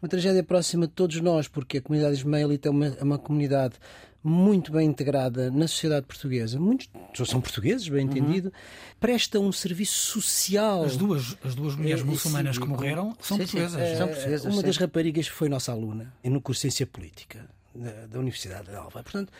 uma 0.00 0.08
tragédia 0.08 0.42
próxima 0.42 0.86
de 0.86 0.92
todos 0.92 1.20
nós, 1.20 1.48
porque 1.48 1.78
a 1.78 1.82
comunidade 1.82 2.16
ismaelita 2.16 2.68
é 2.68 2.70
uma, 2.70 2.86
é 2.86 3.02
uma 3.02 3.18
comunidade 3.18 3.74
muito 4.22 4.72
bem 4.72 4.88
integrada 4.88 5.52
na 5.52 5.68
sociedade 5.68 6.04
portuguesa, 6.04 6.58
muitos 6.58 6.88
são 7.28 7.40
portugueses, 7.40 7.88
bem 7.88 8.04
uhum. 8.04 8.10
entendido, 8.10 8.52
presta 8.98 9.38
um 9.38 9.52
serviço 9.52 9.94
social. 9.94 10.82
As 10.82 10.96
duas, 10.96 11.36
as 11.44 11.54
duas 11.54 11.76
mulheres 11.76 12.02
é, 12.02 12.04
muçulmanas 12.04 12.56
sim, 12.56 12.62
que 12.62 12.68
morreram 12.68 13.16
são 13.20 13.36
sim, 13.36 13.44
portuguesas. 13.44 13.80
É, 13.80 13.96
são 13.96 14.08
portuguesas. 14.08 14.52
Uma 14.52 14.62
das 14.62 14.76
raparigas 14.78 15.28
foi 15.28 15.48
nossa 15.48 15.70
aluna 15.70 16.12
no 16.24 16.40
curso 16.40 16.58
de 16.58 16.72
Ciência 16.72 16.86
Política 16.88 17.48
da, 17.72 18.06
da 18.06 18.18
Universidade 18.18 18.68
de 18.68 18.74
Alva. 18.74 19.00
Portanto, 19.02 19.32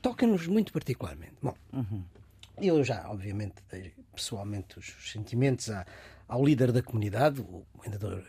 toca-nos 0.00 0.46
muito 0.46 0.72
particularmente. 0.72 1.34
Bom, 1.42 1.54
uhum. 1.72 2.02
eu 2.62 2.82
já, 2.82 3.06
obviamente, 3.10 3.56
dei 3.70 3.92
pessoalmente 4.14 4.78
os 4.78 5.12
sentimentos 5.12 5.68
à, 5.68 5.84
ao 6.26 6.42
líder 6.42 6.72
da 6.72 6.82
comunidade, 6.82 7.42
o 7.42 7.62
vendedor 7.82 8.24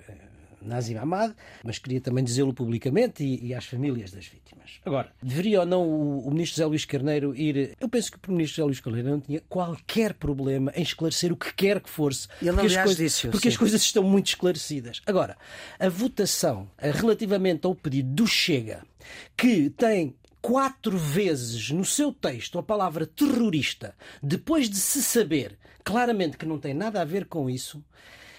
Nazim 0.66 0.96
Ahmad, 0.96 1.34
mas 1.64 1.78
queria 1.78 2.02
também 2.02 2.24
dizê-lo 2.24 2.54
publicamente 2.54 3.24
e, 3.24 3.48
e, 3.48 3.54
às 3.54 3.66
famílias 3.66 4.12
das 4.12 4.26
vítimas. 4.26 4.80
Agora, 4.86 5.12
deveria 5.22 5.62
ou 5.62 5.66
não 5.66 5.84
o, 5.84 6.28
o 6.28 6.32
ministro 6.32 6.58
José 6.58 6.66
Luís 6.66 6.86
Carneiro 6.86 7.36
ir. 7.36 7.76
Eu 7.80 7.90
penso 7.90 8.12
que 8.12 8.30
o 8.30 8.32
ministro 8.32 8.58
José 8.58 8.66
Luís 8.66 8.80
Carneiro 8.80 9.10
não 9.10 9.20
tinha 9.20 9.42
qualquer 9.48 10.14
problema 10.14 10.72
em 10.76 10.82
esclarecer 10.82 11.32
o 11.32 11.38
que 11.38 11.54
quer 11.54 11.80
que 11.80 11.90
fosse. 11.90 12.28
Ele, 12.42 12.52
porque 12.52 12.68
aliás, 12.68 12.78
as, 12.78 12.84
coisas, 12.84 12.98
disse 12.98 13.28
porque 13.28 13.48
as 13.48 13.58
coisas 13.58 13.82
estão 13.82 14.04
muito 14.04 14.28
esclarecidas. 14.28 15.02
Agora, 15.06 15.38
a 15.80 15.90
votação 15.90 16.70
relativamente 16.78 17.66
ao 17.66 17.76
pedido 17.76 18.10
do 18.10 18.28
Chega, 18.28 18.84
que 19.38 19.70
tem 19.70 20.16
quatro 20.42 20.96
vezes 20.96 21.72
no 21.72 21.84
seu 21.84 22.14
texto 22.14 22.60
a 22.60 22.64
palavra 22.64 23.08
terrorista, 23.08 23.96
depois 24.22 24.70
de 24.70 24.78
se 24.78 25.02
saber 25.02 25.58
claramente 25.84 26.38
que 26.38 26.46
não 26.46 26.60
tem 26.60 26.74
nada 26.74 27.02
a 27.02 27.06
ver 27.06 27.26
com 27.26 27.50
isso, 27.50 27.84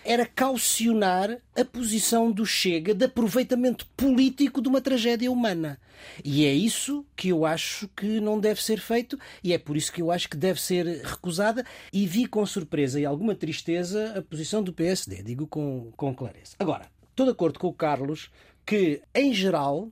era 0.06 0.24
caucionar 0.24 1.38
a 1.56 1.64
posição 1.64 2.30
do 2.30 2.46
Chega 2.46 2.94
de 2.94 3.04
aproveitamento 3.04 3.86
político 3.96 4.62
de 4.62 4.68
uma 4.68 4.80
tragédia 4.80 5.30
humana. 5.30 5.80
E 6.24 6.44
é 6.44 6.52
isso 6.52 7.04
que 7.16 7.28
eu 7.28 7.44
acho 7.44 7.88
que 7.88 8.20
não 8.20 8.38
deve 8.38 8.62
ser 8.62 8.78
feito 8.78 9.18
e 9.42 9.52
é 9.52 9.58
por 9.58 9.76
isso 9.76 9.92
que 9.92 10.00
eu 10.00 10.12
acho 10.12 10.28
que 10.28 10.36
deve 10.36 10.60
ser 10.60 10.86
recusada. 11.04 11.66
E 11.92 12.06
vi 12.06 12.26
com 12.26 12.46
surpresa 12.46 13.00
e 13.00 13.04
alguma 13.04 13.34
tristeza 13.34 14.16
a 14.16 14.22
posição 14.22 14.62
do 14.62 14.72
PSD, 14.72 15.22
digo 15.22 15.46
com, 15.46 15.90
com 15.96 16.14
clareza. 16.14 16.54
Agora, 16.58 16.86
estou 17.10 17.26
de 17.26 17.32
acordo 17.32 17.58
com 17.58 17.66
o 17.66 17.74
Carlos 17.74 18.30
que, 18.64 19.02
em 19.14 19.34
geral, 19.34 19.90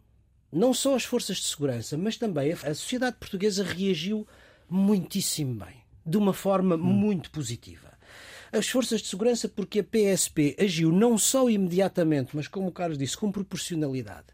não 0.52 0.73
só 0.73 0.94
as 0.94 1.04
forças 1.04 1.38
de 1.38 1.47
segurança, 1.47 1.99
mas 1.99 2.16
também 2.16 2.52
a 2.52 2.75
sociedade 2.75 3.16
portuguesa 3.18 3.64
reagiu 3.64 4.26
muitíssimo 4.68 5.54
bem, 5.64 5.75
de 6.06 6.16
uma 6.16 6.33
forma 6.33 6.76
hum. 6.76 6.78
muito 6.78 7.30
positiva. 7.30 7.94
As 8.57 8.69
forças 8.69 9.03
de 9.03 9.09
segurança, 9.09 9.49
porque 9.49 9.81
a 9.81 9.85
PSP 9.85 10.57
agiu 10.59 10.93
não 10.93 11.19
só 11.19 11.51
imediatamente, 11.51 12.37
mas 12.37 12.47
como 12.47 12.69
o 12.69 12.73
Carlos 12.73 12.97
disse, 12.97 13.17
com 13.17 13.33
proporcionalidade. 13.33 14.27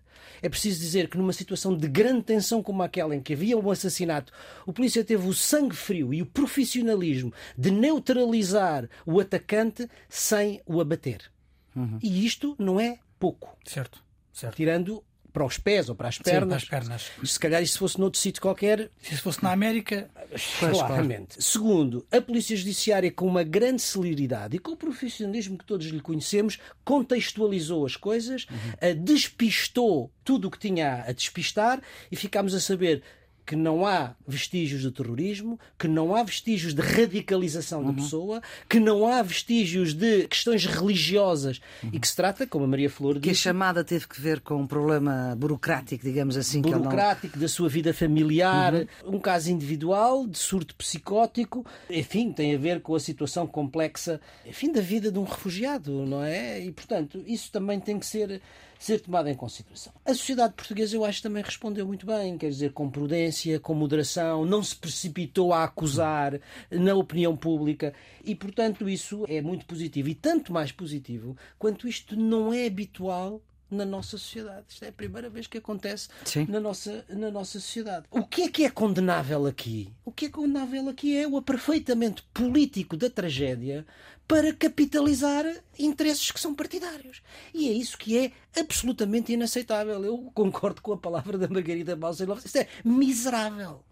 É 0.42 0.48
preciso 0.48 0.80
dizer 0.80 1.08
que 1.08 1.18
numa 1.18 1.32
situação 1.32 1.76
de 1.76 1.88
grande 1.88 2.24
tensão 2.24 2.62
como 2.62 2.82
aquela 2.82 3.14
em 3.14 3.20
que 3.20 3.32
havia 3.32 3.56
um 3.56 3.70
assassinato, 3.70 4.32
o 4.66 4.72
polícia 4.72 5.04
teve 5.04 5.26
o 5.26 5.32
sangue 5.32 5.74
frio 5.74 6.12
e 6.12 6.22
o 6.22 6.26
profissionalismo 6.26 7.32
de 7.56 7.70
neutralizar 7.70 8.88
o 9.06 9.20
atacante 9.20 9.88
sem 10.08 10.60
o 10.66 10.80
abater. 10.80 11.30
Uhum. 11.74 11.98
E 12.02 12.26
isto 12.26 12.54
não 12.58 12.78
é 12.78 12.98
pouco. 13.18 13.56
Certo. 13.64 14.02
certo. 14.32 14.56
Tirando 14.56 15.02
para 15.32 15.44
os 15.44 15.58
pés 15.58 15.88
ou 15.88 15.94
para 15.94 16.08
as 16.08 16.18
pernas. 16.18 16.62
Sim, 16.62 16.68
para 16.68 16.78
as 16.78 16.88
pernas. 16.88 17.30
Se 17.30 17.38
calhar 17.38 17.62
isso 17.62 17.78
fosse 17.78 17.98
noutro 17.98 18.18
sítio 18.18 18.42
qualquer. 18.42 18.90
Se 19.02 19.16
fosse 19.16 19.42
na 19.42 19.52
América. 19.52 20.10
Claramente. 20.58 21.36
Claro. 21.36 21.42
Segundo, 21.42 22.06
a 22.10 22.20
Polícia 22.20 22.56
Judiciária, 22.56 23.10
com 23.10 23.26
uma 23.26 23.42
grande 23.42 23.82
celeridade 23.82 24.56
e 24.56 24.58
com 24.58 24.72
o 24.72 24.76
profissionalismo 24.76 25.58
que 25.58 25.64
todos 25.64 25.86
lhe 25.86 26.00
conhecemos, 26.00 26.58
contextualizou 26.84 27.84
as 27.86 27.96
coisas, 27.96 28.46
uhum. 28.50 29.02
despistou 29.02 30.10
tudo 30.24 30.48
o 30.48 30.50
que 30.50 30.58
tinha 30.58 31.04
a 31.06 31.12
despistar 31.12 31.80
e 32.10 32.16
ficámos 32.16 32.54
a 32.54 32.60
saber 32.60 33.02
que 33.50 33.56
não 33.56 33.84
há 33.84 34.14
vestígios 34.28 34.82
de 34.82 34.92
terrorismo, 34.92 35.58
que 35.76 35.88
não 35.88 36.14
há 36.14 36.22
vestígios 36.22 36.72
de 36.72 36.80
radicalização 36.80 37.80
uhum. 37.80 37.86
da 37.86 37.92
pessoa, 37.94 38.40
que 38.68 38.78
não 38.78 39.08
há 39.08 39.20
vestígios 39.22 39.92
de 39.92 40.28
questões 40.28 40.64
religiosas 40.64 41.60
uhum. 41.82 41.90
e 41.92 41.98
que 41.98 42.06
se 42.06 42.14
trata, 42.14 42.46
como 42.46 42.64
a 42.64 42.68
Maria 42.68 42.88
Flor 42.88 43.14
disse... 43.14 43.24
Que 43.24 43.30
a 43.30 43.34
chamada 43.34 43.82
teve 43.82 44.06
que 44.06 44.20
ver 44.20 44.38
com 44.38 44.54
um 44.54 44.68
problema 44.68 45.34
burocrático, 45.36 46.04
digamos 46.04 46.36
assim. 46.36 46.60
Burocrático, 46.60 47.36
não... 47.36 47.42
da 47.42 47.48
sua 47.48 47.68
vida 47.68 47.92
familiar, 47.92 48.72
uhum. 48.72 49.16
um 49.16 49.18
caso 49.18 49.50
individual, 49.50 50.28
de 50.28 50.38
surto 50.38 50.76
psicótico, 50.76 51.66
enfim, 51.90 52.30
tem 52.30 52.54
a 52.54 52.58
ver 52.58 52.80
com 52.80 52.94
a 52.94 53.00
situação 53.00 53.48
complexa, 53.48 54.20
enfim, 54.46 54.70
da 54.70 54.80
vida 54.80 55.10
de 55.10 55.18
um 55.18 55.24
refugiado, 55.24 56.06
não 56.06 56.22
é? 56.22 56.60
E, 56.60 56.70
portanto, 56.70 57.20
isso 57.26 57.50
também 57.50 57.80
tem 57.80 57.98
que 57.98 58.06
ser 58.06 58.40
ser 58.80 58.98
tomada 58.98 59.30
em 59.30 59.34
consideração. 59.34 59.92
A 60.06 60.14
sociedade 60.14 60.54
portuguesa, 60.54 60.96
eu 60.96 61.04
acho, 61.04 61.22
também 61.22 61.42
respondeu 61.42 61.86
muito 61.86 62.06
bem, 62.06 62.38
quer 62.38 62.48
dizer, 62.48 62.72
com 62.72 62.90
prudência, 62.90 63.60
com 63.60 63.74
moderação, 63.74 64.46
não 64.46 64.62
se 64.62 64.74
precipitou 64.74 65.52
a 65.52 65.64
acusar 65.64 66.40
na 66.70 66.94
opinião 66.94 67.36
pública 67.36 67.92
e, 68.24 68.34
portanto, 68.34 68.88
isso 68.88 69.26
é 69.28 69.42
muito 69.42 69.66
positivo. 69.66 70.08
E 70.08 70.14
tanto 70.14 70.50
mais 70.50 70.72
positivo 70.72 71.36
quanto 71.58 71.86
isto 71.86 72.16
não 72.16 72.54
é 72.54 72.66
habitual 72.66 73.42
na 73.70 73.84
nossa 73.84 74.18
sociedade. 74.18 74.64
Isto 74.68 74.84
é 74.84 74.88
a 74.88 74.92
primeira 74.92 75.30
vez 75.30 75.46
que 75.46 75.58
acontece 75.58 76.08
na 76.48 76.60
nossa, 76.60 77.04
na 77.08 77.30
nossa 77.30 77.60
sociedade. 77.60 78.06
O 78.10 78.24
que 78.24 78.42
é 78.42 78.48
que 78.48 78.64
é 78.64 78.70
condenável 78.70 79.46
aqui? 79.46 79.92
O 80.04 80.10
que 80.10 80.26
é 80.26 80.28
condenável 80.28 80.88
aqui 80.88 81.16
é 81.16 81.26
o 81.26 81.36
aproveitamento 81.36 82.24
político 82.34 82.96
da 82.96 83.08
tragédia 83.08 83.86
para 84.26 84.52
capitalizar 84.52 85.44
interesses 85.78 86.30
que 86.30 86.40
são 86.40 86.54
partidários. 86.54 87.20
E 87.52 87.68
é 87.68 87.72
isso 87.72 87.98
que 87.98 88.16
é 88.16 88.32
absolutamente 88.58 89.32
inaceitável. 89.32 90.04
Eu 90.04 90.30
concordo 90.32 90.80
com 90.80 90.92
a 90.92 90.96
palavra 90.96 91.36
da 91.36 91.48
Margarida 91.48 91.96
Balseiro. 91.96 92.38
Isto 92.44 92.58
é 92.58 92.68
miserável. 92.84 93.82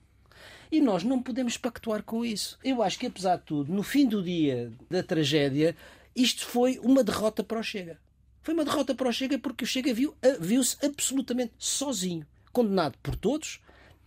E 0.71 0.81
nós 0.81 1.03
não 1.03 1.23
podemos 1.23 1.57
pactuar 1.57 2.03
com 2.03 2.25
isso. 2.25 2.59
Eu 2.63 2.83
acho 2.83 2.99
que, 2.99 3.07
apesar 3.07 3.37
de 3.37 3.43
tudo, 3.45 3.73
no 3.73 3.83
fim 3.83 4.07
do 4.07 4.23
dia 4.23 4.71
da 4.89 5.03
tragédia, 5.03 5.75
isto 6.15 6.47
foi 6.47 6.79
uma 6.83 7.03
derrota 7.03 7.43
para 7.43 7.59
o 7.59 7.63
Chega. 7.63 7.99
Foi 8.42 8.54
uma 8.54 8.64
derrota 8.64 8.95
para 8.95 9.09
o 9.09 9.12
Chega 9.12 9.38
porque 9.38 9.64
o 9.64 9.66
Chega 9.66 9.92
viu, 9.92 10.14
viu-se 10.40 10.76
absolutamente 10.85 11.52
sozinho, 11.59 12.26
condenado 12.52 12.97
por 13.02 13.14
todos 13.16 13.61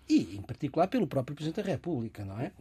e, 0.09 0.35
em 0.35 0.41
particular, 0.41 0.87
pelo 0.87 1.07
próprio 1.07 1.35
Presidente 1.35 1.63
da 1.63 1.71
República, 1.71 2.25
não 2.25 2.39
é? 2.39 2.51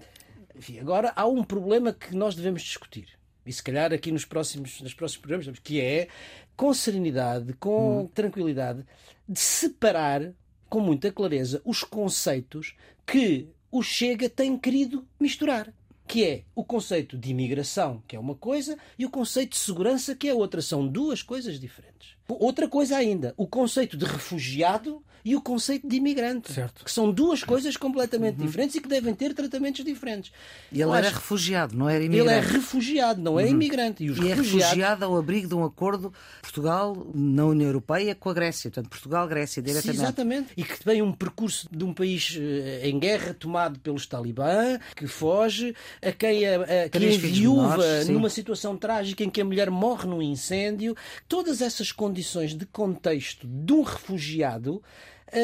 Enfim, 0.54 0.78
agora 0.78 1.12
há 1.16 1.26
um 1.26 1.42
problema 1.42 1.92
que 1.92 2.14
nós 2.14 2.34
devemos 2.34 2.62
discutir. 2.62 3.18
E 3.46 3.52
se 3.52 3.62
calhar 3.62 3.92
aqui 3.92 4.12
nos 4.12 4.24
próximos, 4.24 4.80
nos 4.80 4.94
próximos 4.94 5.22
programas, 5.22 5.58
que 5.58 5.80
é, 5.80 6.08
com 6.54 6.72
serenidade, 6.74 7.52
com 7.54 8.02
hum. 8.02 8.06
tranquilidade, 8.06 8.84
de 9.28 9.38
separar 9.40 10.32
com 10.68 10.80
muita 10.80 11.10
clareza 11.10 11.60
os 11.64 11.82
conceitos 11.82 12.76
que 13.06 13.48
o 13.70 13.82
Chega 13.82 14.28
tem 14.28 14.58
querido 14.58 15.06
misturar 15.18 15.72
que 16.11 16.25
é 16.25 16.43
o 16.57 16.64
conceito 16.64 17.17
de 17.17 17.31
imigração, 17.31 18.02
que 18.09 18.17
é 18.17 18.19
uma 18.19 18.35
coisa, 18.35 18.76
e 18.99 19.07
o 19.07 19.11
conceito 19.11 19.52
de 19.52 19.59
segurança, 19.59 20.12
que 20.12 20.29
é 20.29 20.35
outra. 20.35 20.61
São 20.61 20.85
duas 20.85 21.23
coisas 21.23 21.61
diferentes. 21.61 22.17
Outra 22.29 22.67
coisa 22.67 22.97
ainda, 22.97 23.33
o 23.37 23.47
conceito 23.47 23.97
de 23.97 24.05
refugiado 24.05 25.05
e 25.24 25.36
o 25.36 25.40
conceito 25.40 25.88
de 25.88 25.96
imigrante. 25.96 26.52
Certo. 26.52 26.84
Que 26.84 26.90
são 26.90 27.10
duas 27.10 27.44
coisas 27.44 27.76
completamente 27.76 28.38
uhum. 28.38 28.46
diferentes 28.46 28.76
e 28.76 28.80
que 28.80 28.88
devem 28.88 29.14
ter 29.14 29.34
tratamentos 29.34 29.84
diferentes. 29.84 30.32
E 30.72 30.80
ele 30.80 30.92
era 30.92 31.08
refugiado, 31.08 31.76
não 31.76 31.88
era 31.88 32.02
imigrante. 32.02 32.30
Ele 32.30 32.38
é 32.38 32.40
refugiado, 32.40 33.20
não 33.20 33.38
é 33.38 33.44
uhum. 33.44 33.50
imigrante. 33.50 34.04
E, 34.04 34.10
os 34.10 34.18
e 34.18 34.22
refugiados... 34.22 34.54
é 34.54 34.64
refugiado 34.64 35.04
ao 35.04 35.16
abrigo 35.16 35.48
de 35.48 35.54
um 35.54 35.64
acordo 35.64 36.12
Portugal 36.40 37.06
na 37.14 37.44
União 37.46 37.68
Europeia 37.68 38.14
com 38.14 38.28
a 38.28 38.34
Grécia. 38.34 38.70
Portanto, 38.70 38.90
Portugal-Grécia 38.90 39.62
diretamente. 39.62 39.96
Sim, 39.96 40.02
exatamente. 40.02 40.48
E 40.56 40.64
que 40.64 40.84
vem 40.84 41.02
um 41.02 41.12
percurso 41.12 41.68
de 41.70 41.84
um 41.84 41.92
país 41.92 42.36
eh, 42.38 42.88
em 42.88 42.98
guerra 42.98 43.34
tomado 43.34 43.78
pelos 43.80 44.06
talibã, 44.06 44.78
que 44.96 45.06
foge, 45.06 45.74
a 46.02 46.12
quem, 46.12 46.46
a, 46.46 46.84
a 46.84 46.88
quem 46.88 47.06
é 47.06 47.18
viúva 47.18 47.76
menores, 47.76 48.08
numa 48.08 48.30
situação 48.30 48.76
trágica 48.76 49.24
em 49.24 49.30
que 49.30 49.40
a 49.40 49.44
mulher 49.44 49.70
morre 49.70 50.06
num 50.06 50.22
incêndio. 50.22 50.96
Todas 51.28 51.60
essas 51.60 51.92
condições 51.92 52.54
de 52.54 52.66
contexto 52.66 53.46
de 53.46 53.72
um 53.72 53.82
refugiado 53.82 54.82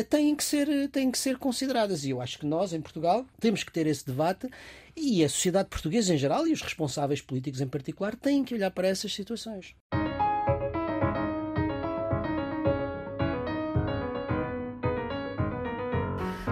têm 0.09 0.35
que, 0.35 0.45
ser, 0.45 0.89
têm 0.91 1.11
que 1.11 1.19
ser 1.19 1.39
consideradas. 1.39 2.05
E 2.05 2.11
eu 2.11 2.21
acho 2.21 2.39
que 2.39 2.47
nós, 2.47 2.73
em 2.73 2.81
Portugal, 2.81 3.27
temos 3.41 3.63
que 3.63 3.73
ter 3.73 3.87
esse 3.87 4.07
debate 4.07 4.49
e 4.97 5.23
a 5.25 5.29
sociedade 5.29 5.69
portuguesa 5.69 6.15
em 6.15 6.19
geral 6.19 6.47
e 6.47 6.53
os 6.53 6.63
responsáveis 6.63 7.21
políticos 7.21 7.61
em 7.61 7.69
particular 7.69 8.17
têm 8.17 8.45
que 8.45 8.55
olhar 8.55 8.71
para 8.71 8.89
essas 8.89 9.13
situações. 9.13 9.75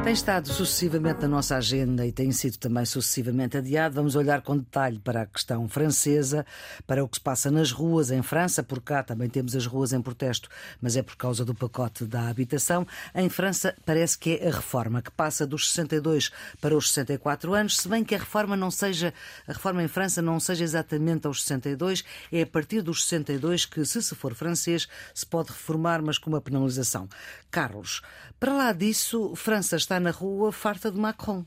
Tem 0.04 0.12
estado 0.12 0.52
sucessivamente 0.52 1.23
na 1.23 1.28
nossa 1.28 1.56
agenda 1.56 2.06
e 2.06 2.12
tem 2.12 2.30
sido 2.30 2.58
também 2.58 2.84
sucessivamente 2.84 3.56
adiado. 3.56 3.94
Vamos 3.94 4.14
olhar 4.14 4.42
com 4.42 4.58
detalhe 4.58 4.99
para 4.99 5.23
a 5.23 5.26
questão 5.26 5.66
francesa, 5.66 6.44
para 6.87 7.02
o 7.02 7.08
que 7.08 7.16
se 7.16 7.23
passa 7.23 7.50
nas 7.50 7.73
ruas 7.73 8.11
em 8.11 8.20
França. 8.20 8.62
Por 8.62 8.82
cá 8.82 9.02
também 9.02 9.30
temos 9.30 9.56
as 9.56 9.64
ruas 9.64 9.94
em 9.94 10.02
protesto, 10.02 10.50
mas 10.78 10.94
é 10.94 11.02
por 11.02 11.16
causa 11.16 11.42
do 11.42 11.54
pacote 11.54 12.04
da 12.04 12.28
habitação. 12.28 12.87
Em 13.14 13.30
França 13.30 13.75
parece 13.87 14.18
que 14.18 14.34
é 14.34 14.49
a 14.49 14.52
reforma 14.52 15.00
que 15.00 15.11
passa 15.11 15.46
dos 15.46 15.70
62 15.70 16.30
para 16.61 16.76
os 16.76 16.92
64 16.92 17.54
anos, 17.54 17.78
se 17.78 17.88
bem 17.88 18.04
que 18.04 18.14
a 18.14 18.18
reforma 18.18 18.54
não 18.54 18.70
seja 18.70 19.14
a 19.49 19.54
reforma 19.54 19.82
em 19.82 19.88
França 19.88 20.20
não 20.20 20.38
seja 20.38 20.64
exatamente 20.64 21.26
aos 21.26 21.42
62, 21.44 22.04
é 22.30 22.42
a 22.42 22.46
partir 22.46 22.82
dos 22.82 23.04
62 23.04 23.64
que, 23.64 23.82
se 23.87 24.02
se 24.02 24.14
for 24.14 24.34
francês, 24.34 24.87
se 25.14 25.25
pode 25.25 25.49
reformar, 25.49 26.02
mas 26.02 26.18
com 26.18 26.28
uma 26.28 26.42
penalização. 26.42 27.08
Carlos, 27.50 28.02
para 28.38 28.52
lá 28.52 28.73
disso, 28.73 29.34
França 29.34 29.76
está 29.76 29.93
na 30.00 30.10
rua 30.10 30.52
farta 30.52 30.90
de 30.90 30.98
Macron. 30.98 31.44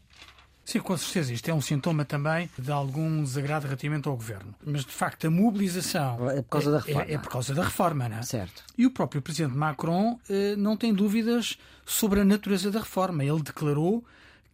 Sim, 0.63 0.80
com 0.80 0.98
certeza. 0.98 1.32
Isto 1.32 1.50
é 1.50 1.54
um 1.54 1.62
sintoma 1.62 2.04
também 2.04 2.50
de 2.60 2.72
algum 2.72 3.24
desagrado 3.24 3.66
relativamente 3.66 4.10
ao 4.10 4.16
governo. 4.18 4.54
Mas, 4.66 4.84
de 4.84 4.92
facto, 4.92 5.25
a 5.25 5.32
mobilização. 5.32 6.30
É 6.30 6.42
por 6.42 6.50
causa 6.50 6.72
da 6.72 6.80
reforma. 6.80 7.10
É, 7.10 7.13
é 7.13 7.18
por 7.18 7.30
causa 7.30 7.54
da 7.54 7.63
reforma, 7.63 8.10
não 8.10 8.18
é? 8.18 8.24
Certo. 8.24 8.63
E 8.77 8.86
o 8.86 8.92
próprio 8.92 9.22
presidente 9.22 9.56
Macron 9.56 10.20
eh, 10.30 10.58
não 10.58 10.75
tem 10.75 10.94
dúvidas 10.94 11.58
sobre 11.86 12.20
a 12.20 12.25
natureza 12.25 12.70
da 12.70 12.80
reforma. 12.80 13.24
Ele 13.24 13.42
declarou 13.42 14.04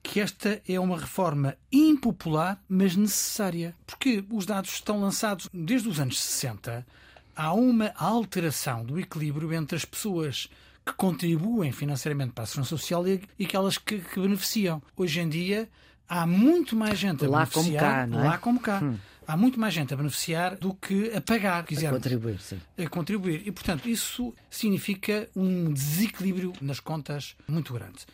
que 0.04 0.20
esta 0.20 0.62
é 0.70 0.80
uma 0.80 1.00
reforma 1.00 1.56
impopular, 1.72 2.62
mas 2.70 2.96
necessária. 2.96 3.74
Porque 3.88 4.24
os 4.30 4.46
dados 4.46 4.72
estão 4.72 5.02
lançados 5.02 5.50
desde 5.52 5.90
os 5.90 6.00
anos 6.00 6.22
60 6.22 6.86
há 7.36 7.54
uma 7.54 7.92
alteração 7.96 8.86
do 8.86 9.00
equilíbrio 9.00 9.54
entre 9.54 9.76
as 9.76 9.86
pessoas 9.86 10.50
que 10.86 10.94
contribuem 10.94 11.72
financeiramente 11.72 12.34
para 12.34 12.44
a 12.44 12.48
segurança 12.48 12.70
social 12.70 13.08
e, 13.08 13.22
aquelas 13.44 13.78
que, 13.78 14.00
que, 14.00 14.20
beneficiam. 14.20 14.82
Hoje 14.96 15.20
em 15.20 15.30
dia 15.30 15.70
há 16.08 16.28
muito 16.28 16.76
mais 16.76 17.00
gente 17.00 17.26
a 17.26 17.30
lá 17.30 17.46
beneficiar 17.46 18.06
como 18.06 18.14
cá, 18.14 18.22
é? 18.22 18.28
lá 18.28 18.38
como 18.38 18.60
cá. 18.60 18.80
Hum. 18.84 18.98
Há 19.26 19.38
muito 19.38 19.58
mais 19.58 19.74
gente 19.74 19.94
a 19.94 19.98
beneficiar 19.98 20.58
do 20.58 20.74
que 20.74 21.14
a 21.16 21.22
pagar, 21.22 21.64
quisermos. 21.66 21.98
A 21.98 22.02
contribuir, 22.02 22.40
sim. 22.42 22.60
A 22.78 22.90
contribuir. 22.90 23.44
E, 23.46 23.52
portanto, 23.54 23.88
isso 23.88 24.34
significa 24.50 25.30
um 25.34 25.72
desequilíbrio 25.72 26.52
nas 26.62 26.82
contas 26.82 27.36
muito 27.48 27.74
grande. 27.74 28.06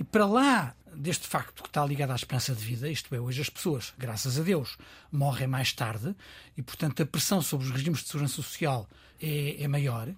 E 0.00 0.04
para 0.04 0.26
lá 0.26 0.74
deste 0.94 1.28
facto 1.28 1.62
que 1.62 1.68
está 1.68 1.84
ligado 1.86 2.10
à 2.10 2.16
esperança 2.16 2.52
de 2.54 2.64
vida, 2.64 2.88
isto 2.90 3.14
é, 3.14 3.20
hoje 3.20 3.40
as 3.40 3.48
pessoas, 3.48 3.94
graças 3.96 4.38
a 4.38 4.42
Deus, 4.42 4.76
morrem 5.12 5.46
mais 5.46 5.72
tarde 5.72 6.14
e, 6.56 6.62
portanto, 6.62 7.02
a 7.02 7.06
pressão 7.06 7.40
sobre 7.40 7.66
os 7.66 7.72
regimes 7.72 8.00
de 8.00 8.08
segurança 8.08 8.34
social 8.34 8.88
é, 9.20 9.62
é 9.62 9.68
maior, 9.68 10.08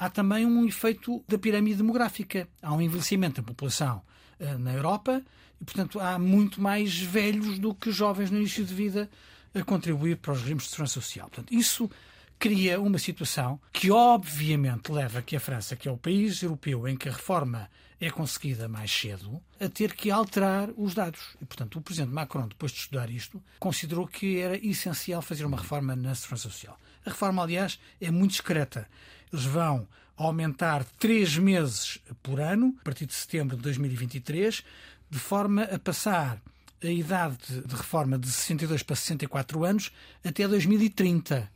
há 0.00 0.08
também 0.08 0.46
um 0.46 0.66
efeito 0.66 1.22
da 1.28 1.38
pirâmide 1.38 1.76
demográfica. 1.76 2.48
Há 2.62 2.72
um 2.72 2.80
envelhecimento 2.80 3.42
da 3.42 3.46
população 3.46 4.00
uh, 4.40 4.58
na 4.58 4.72
Europa 4.72 5.22
e, 5.60 5.64
portanto, 5.64 6.00
há 6.00 6.18
muito 6.18 6.60
mais 6.60 6.98
velhos 6.98 7.58
do 7.58 7.74
que 7.74 7.92
jovens 7.92 8.30
no 8.30 8.38
início 8.38 8.64
de 8.64 8.74
vida 8.74 9.10
a 9.54 9.62
contribuir 9.62 10.16
para 10.16 10.32
os 10.32 10.40
regimes 10.40 10.64
de 10.64 10.70
segurança 10.70 10.94
social. 10.94 11.28
Portanto, 11.28 11.52
isso 11.52 11.90
cria 12.38 12.80
uma 12.80 12.98
situação 12.98 13.60
que, 13.70 13.90
obviamente, 13.90 14.90
leva 14.90 15.20
que 15.20 15.36
a 15.36 15.40
França, 15.40 15.76
que 15.76 15.86
é 15.86 15.92
o 15.92 15.98
país 15.98 16.42
europeu 16.42 16.88
em 16.88 16.96
que 16.96 17.08
a 17.08 17.12
reforma 17.12 17.68
é 18.00 18.08
conseguida 18.08 18.66
mais 18.66 18.90
cedo, 18.90 19.42
a 19.60 19.68
ter 19.68 19.92
que 19.92 20.10
alterar 20.10 20.70
os 20.78 20.94
dados. 20.94 21.36
E, 21.42 21.44
portanto, 21.44 21.78
o 21.78 21.82
presidente 21.82 22.14
Macron, 22.14 22.48
depois 22.48 22.72
de 22.72 22.78
estudar 22.78 23.10
isto, 23.10 23.42
considerou 23.58 24.06
que 24.06 24.38
era 24.38 24.56
essencial 24.56 25.20
fazer 25.20 25.44
uma 25.44 25.58
reforma 25.58 25.94
na 25.94 26.14
segurança 26.14 26.48
social. 26.48 26.78
A 27.04 27.10
reforma, 27.10 27.42
aliás, 27.42 27.78
é 28.00 28.10
muito 28.10 28.30
discreta. 28.30 28.88
Eles 29.32 29.44
vão 29.44 29.86
aumentar 30.16 30.84
três 30.98 31.36
meses 31.38 31.98
por 32.22 32.40
ano, 32.40 32.76
a 32.80 32.84
partir 32.84 33.06
de 33.06 33.14
setembro 33.14 33.56
de 33.56 33.62
2023, 33.62 34.62
de 35.08 35.18
forma 35.18 35.62
a 35.62 35.78
passar 35.78 36.40
a 36.82 36.86
idade 36.86 37.36
de 37.64 37.74
reforma 37.74 38.18
de 38.18 38.30
62 38.30 38.82
para 38.82 38.96
64 38.96 39.64
anos 39.64 39.92
até 40.24 40.46
2030. 40.46 41.50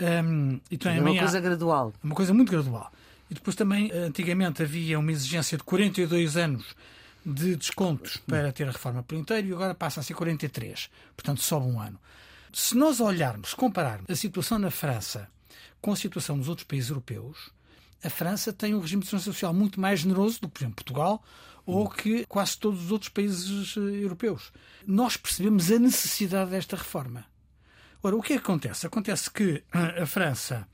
Um, 0.00 0.60
e 0.70 0.78
é 0.84 1.00
uma 1.00 1.18
coisa 1.18 1.40
gradual. 1.40 1.92
Uma 2.02 2.14
coisa 2.14 2.32
muito 2.32 2.50
gradual. 2.50 2.92
E 3.30 3.34
depois 3.34 3.56
também, 3.56 3.90
antigamente, 3.92 4.62
havia 4.62 4.98
uma 4.98 5.12
exigência 5.12 5.58
de 5.58 5.64
42 5.64 6.36
anos 6.36 6.74
de 7.24 7.56
descontos 7.56 8.16
para 8.18 8.52
ter 8.52 8.68
a 8.68 8.70
reforma 8.70 9.02
por 9.02 9.16
inteiro 9.16 9.48
e 9.48 9.52
agora 9.52 9.74
passa 9.74 10.00
a 10.00 10.02
ser 10.02 10.14
43. 10.14 10.88
Portanto, 11.16 11.42
sobe 11.42 11.66
um 11.66 11.80
ano. 11.80 11.98
Se 12.52 12.74
nós 12.74 13.00
olharmos, 13.00 13.52
compararmos 13.52 14.08
a 14.08 14.16
situação 14.16 14.58
na 14.58 14.70
França 14.70 15.28
com 15.80 15.92
a 15.92 15.96
situação 15.96 16.36
nos 16.36 16.48
outros 16.48 16.66
países 16.66 16.90
europeus, 16.90 17.50
a 18.02 18.10
França 18.10 18.52
tem 18.52 18.74
um 18.74 18.80
regime 18.80 19.02
de 19.02 19.08
segurança 19.08 19.32
social 19.32 19.52
muito 19.52 19.80
mais 19.80 20.00
generoso 20.00 20.40
do 20.40 20.48
que, 20.48 20.54
por 20.54 20.60
exemplo, 20.60 20.76
Portugal 20.76 21.22
ou 21.66 21.88
que 21.88 22.24
quase 22.26 22.56
todos 22.56 22.86
os 22.86 22.92
outros 22.92 23.10
países 23.10 23.76
eh, 23.76 23.80
europeus. 23.80 24.52
Nós 24.86 25.16
percebemos 25.16 25.70
a 25.70 25.78
necessidade 25.78 26.50
desta 26.50 26.76
reforma. 26.76 27.26
Ora, 28.02 28.16
o 28.16 28.22
que, 28.22 28.32
é 28.32 28.36
que 28.36 28.42
acontece? 28.42 28.86
Acontece 28.86 29.30
que 29.30 29.62
a 29.72 30.06
França 30.06 30.66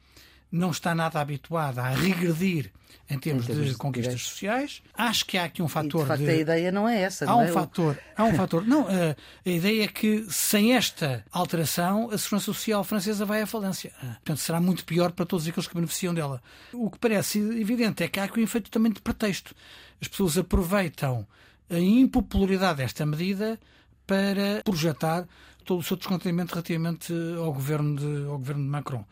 não 0.55 0.71
está 0.71 0.95
nada 0.95 1.21
habituada 1.21 1.83
a 1.83 1.91
regredir 1.91 2.71
em 3.11 3.19
termos, 3.19 3.45
em 3.45 3.47
termos 3.49 3.67
de, 3.67 3.73
de 3.73 3.77
conquistas 3.77 4.15
direitos. 4.15 4.31
sociais. 4.31 4.83
Acho 4.97 5.27
que 5.27 5.37
há 5.37 5.45
aqui 5.45 5.61
um 5.61 5.69
fator. 5.69 6.01
E 6.01 6.05
de 6.05 6.09
facto, 6.09 6.25
de... 6.25 6.31
a 6.31 6.37
ideia 6.37 6.73
não 6.73 6.89
é 6.89 7.03
essa. 7.03 7.25
Há 7.25 7.29
não 7.29 7.39
um 7.41 7.43
é? 7.43 7.49
fator. 7.49 7.99
Há 8.17 8.25
um 8.25 8.35
fator. 8.35 8.67
Não, 8.67 8.87
a, 8.87 9.17
a, 9.45 9.51
ideia 9.51 9.85
é 9.85 9.89
que 9.89 10.25
sem 10.31 10.75
esta 10.75 11.25
alteração 11.33 12.09
a 12.11 12.17
segurança 12.17 12.47
social 12.47 12.85
francesa 12.85 13.27
vai 13.27 13.43
à 13.43 13.47
falência. 13.47 13.93
Ah, 14.01 14.15
portanto, 14.15 14.39
será 14.39 14.61
muito 14.61 14.85
pior 14.85 15.11
para 15.13 15.27
todos 15.27 15.47
aqueles 15.47 15.67
que 15.67 15.75
beneficiam 15.75 16.15
dela. 16.15 16.41
O 16.73 16.91
que 16.91 16.99
parece 16.99 17.39
evidente 17.39 18.05
é 18.05 18.09
que 18.09 18.21
há 18.21 18.25
aqui 18.25 18.41
um 18.41 18.45
efeito 18.45 18.71
também 18.71 18.93
de 18.93 19.03
pretexto. 19.03 19.55
As 20.01 20.09
pessoas 20.09 20.39
aproveitam 20.39 21.27
a 21.69 21.79
impopularidade 21.79 22.79
desta 22.79 23.05
medida 23.05 23.59
para 24.07 24.63
projetar 24.65 25.27
todo 25.65 25.81
o 25.81 25.83
seu 25.83 25.97
descontentamento 25.97 26.53
relativamente 26.53 27.13
ao 27.39 27.53
governo 27.53 27.97
de, 27.97 28.27
ao 28.27 28.39
governo 28.39 28.63
de 28.63 28.69
Macron. 28.69 29.05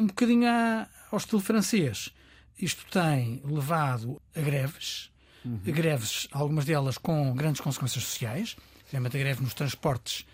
Um 0.00 0.06
bocadinho 0.06 0.48
ao 0.48 1.18
estilo 1.18 1.42
francês. 1.42 2.10
Isto 2.58 2.84
tem 2.90 3.42
levado 3.44 4.20
a 4.34 4.40
greves, 4.40 5.10
uhum. 5.44 5.60
a 5.66 5.70
greves, 5.70 6.26
algumas 6.32 6.64
delas 6.64 6.96
com 6.96 7.34
grandes 7.34 7.60
consequências 7.60 8.04
sociais, 8.04 8.56
realmente 8.90 9.16
a 9.16 9.20
greve 9.20 9.42
nos 9.42 9.52
transportes, 9.52 10.24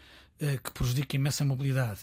eh, 0.40 0.59
que 0.62 0.70
prejudica 0.70 1.16
imensa 1.16 1.44
mobilidade, 1.44 2.00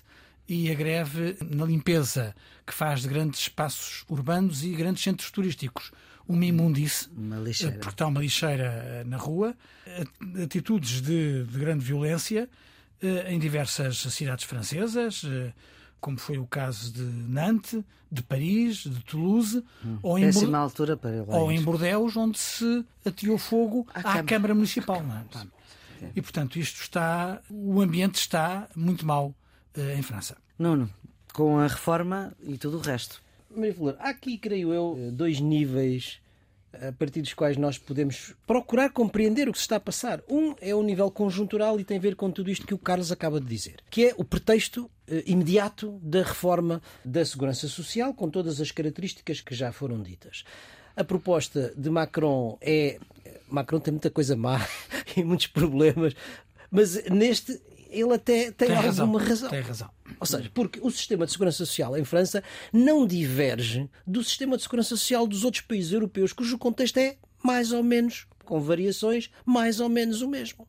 e 0.47 0.69
a 0.69 0.73
greve 0.73 1.37
na 1.41 1.63
limpeza, 1.65 2.35
que 2.67 2.73
faz 2.73 3.01
de 3.01 3.07
grandes 3.07 3.39
espaços 3.39 4.03
urbanos 4.09 4.63
e 4.63 4.71
grandes 4.71 5.01
centros 5.01 5.31
turísticos 5.31 5.91
uma 6.27 6.45
imundice, 6.45 7.09
uma 7.15 7.37
lixeira. 7.37 7.77
porque 7.77 7.89
está 7.89 8.07
uma 8.07 8.19
lixeira 8.19 8.65
eh, 8.65 9.03
na 9.05 9.17
rua, 9.17 9.55
atitudes 10.43 11.01
de, 11.01 11.43
de 11.45 11.59
grande 11.59 11.83
violência 11.83 12.49
eh, 13.01 13.33
em 13.33 13.39
diversas 13.39 13.97
cidades 13.97 14.45
francesas, 14.45 15.23
eh, 15.25 15.53
como 16.03 16.17
foi 16.17 16.37
o 16.37 16.45
caso 16.45 16.91
de 16.91 17.01
Nantes, 17.01 17.81
de 18.11 18.21
Paris, 18.21 18.79
de 18.79 19.01
Toulouse, 19.05 19.63
hum, 19.83 19.97
ou, 20.03 20.19
em 20.19 20.29
Bur... 20.29 20.53
altura 20.53 20.97
para 20.97 21.23
ou 21.27 21.49
em 21.49 21.61
Bordeaux, 21.61 22.17
onde 22.17 22.37
se 22.37 22.85
atirou 23.05 23.37
fogo 23.37 23.87
à, 23.93 23.99
à 23.99 24.03
Câmara, 24.03 24.23
Câmara 24.25 24.53
Municipal. 24.53 25.01
É? 26.01 26.09
E, 26.13 26.21
portanto, 26.21 26.59
isto 26.59 26.81
está. 26.81 27.41
O 27.49 27.79
ambiente 27.79 28.15
está 28.15 28.67
muito 28.75 29.05
mau 29.05 29.33
em 29.77 30.01
França. 30.01 30.35
Nuno, 30.59 30.89
com 31.31 31.57
a 31.57 31.67
reforma 31.67 32.33
e 32.43 32.57
tudo 32.57 32.79
o 32.79 32.81
resto. 32.81 33.23
Maria 33.49 33.73
Flor, 33.73 33.95
há 33.97 34.09
aqui, 34.09 34.37
creio 34.37 34.73
eu, 34.73 35.09
dois 35.13 35.39
níveis 35.39 36.19
a 36.81 36.91
partir 36.91 37.21
dos 37.21 37.33
quais 37.33 37.57
nós 37.57 37.77
podemos 37.77 38.33
procurar 38.47 38.89
compreender 38.89 39.47
o 39.47 39.51
que 39.51 39.57
se 39.57 39.63
está 39.63 39.75
a 39.75 39.79
passar. 39.79 40.21
Um 40.29 40.55
é 40.59 40.73
o 40.73 40.81
nível 40.81 41.09
conjuntural 41.11 41.79
e 41.79 41.83
tem 41.83 41.97
a 41.97 42.01
ver 42.01 42.15
com 42.15 42.31
tudo 42.31 42.49
isto 42.49 42.65
que 42.65 42.73
o 42.73 42.77
Carlos 42.77 43.11
acaba 43.11 43.39
de 43.39 43.45
dizer, 43.45 43.75
que 43.89 44.07
é 44.07 44.13
o 44.17 44.23
pretexto 44.23 44.89
eh, 45.07 45.23
imediato 45.25 45.99
da 46.01 46.23
reforma 46.23 46.81
da 47.05 47.23
segurança 47.23 47.67
social, 47.67 48.13
com 48.13 48.29
todas 48.29 48.59
as 48.59 48.71
características 48.71 49.41
que 49.41 49.53
já 49.53 49.71
foram 49.71 50.01
ditas. 50.01 50.43
A 50.95 51.03
proposta 51.03 51.73
de 51.75 51.89
Macron 51.89 52.57
é. 52.61 52.99
Macron 53.49 53.79
tem 53.79 53.91
muita 53.91 54.09
coisa 54.09 54.35
má 54.35 54.65
e 55.15 55.23
muitos 55.23 55.47
problemas, 55.47 56.15
mas 56.71 57.03
neste 57.05 57.61
ele 57.89 58.13
até 58.13 58.51
tem, 58.51 58.69
tem 58.69 58.75
alguma 58.75 59.19
razão. 59.19 59.19
razão. 59.19 59.49
Tem 59.49 59.61
razão. 59.61 59.89
Ou 60.23 60.37
seja, 60.37 60.51
porque 60.53 60.79
o 60.81 60.89
sistema 60.89 61.25
de 61.25 61.31
segurança 61.31 61.57
social 61.57 61.97
em 61.97 62.03
França 62.03 62.43
não 62.71 63.05
diverge 63.05 63.89
do 64.05 64.23
sistema 64.23 64.57
de 64.57 64.63
segurança 64.63 64.89
social 64.89 65.27
dos 65.27 65.43
outros 65.43 65.61
países 65.61 65.91
europeus, 65.91 66.33
cujo 66.33 66.57
contexto 66.57 66.97
é 66.97 67.17
mais 67.43 67.71
ou 67.71 67.83
menos, 67.83 68.25
com 68.45 68.59
variações, 68.61 69.29
mais 69.45 69.79
ou 69.79 69.89
menos 69.89 70.21
o 70.21 70.27
mesmo. 70.27 70.67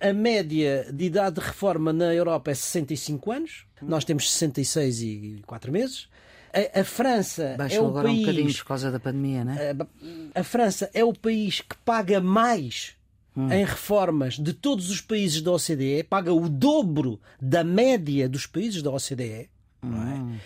A 0.00 0.12
média 0.12 0.86
de 0.92 1.04
idade 1.04 1.40
de 1.40 1.46
reforma 1.46 1.92
na 1.92 2.12
Europa 2.12 2.50
é 2.50 2.54
65 2.54 3.32
anos, 3.32 3.66
nós 3.80 4.04
temos 4.04 4.32
66 4.32 5.02
e 5.02 5.42
4 5.46 5.72
meses. 5.72 6.08
A, 6.52 6.80
a 6.80 6.84
França 6.84 7.54
Baixou 7.58 7.78
é 7.78 7.82
o 7.82 7.88
agora 7.88 8.08
país, 8.08 8.18
um 8.18 8.20
bocadinho 8.20 8.54
por 8.54 8.64
causa 8.64 8.90
da 8.90 9.00
pandemia, 9.00 9.44
né? 9.44 9.76
A, 10.34 10.40
a 10.40 10.44
França 10.44 10.90
é 10.94 11.04
o 11.04 11.12
país 11.12 11.60
que 11.60 11.76
paga 11.84 12.20
mais 12.20 12.96
hum. 13.36 13.52
em 13.52 13.64
reformas 13.64 14.38
de 14.38 14.52
todos 14.52 14.90
os 14.90 15.00
países 15.00 15.42
da 15.42 15.52
OCDE, 15.52 16.04
paga 16.08 16.32
o 16.32 16.48
dobro 16.48 17.20
da 17.40 17.62
média 17.62 18.28
dos 18.28 18.46
países 18.46 18.82
da 18.82 18.90
OCDE. 18.90 19.50
Hum. 19.82 19.94
É? 19.94 20.14
Hum. 20.14 20.36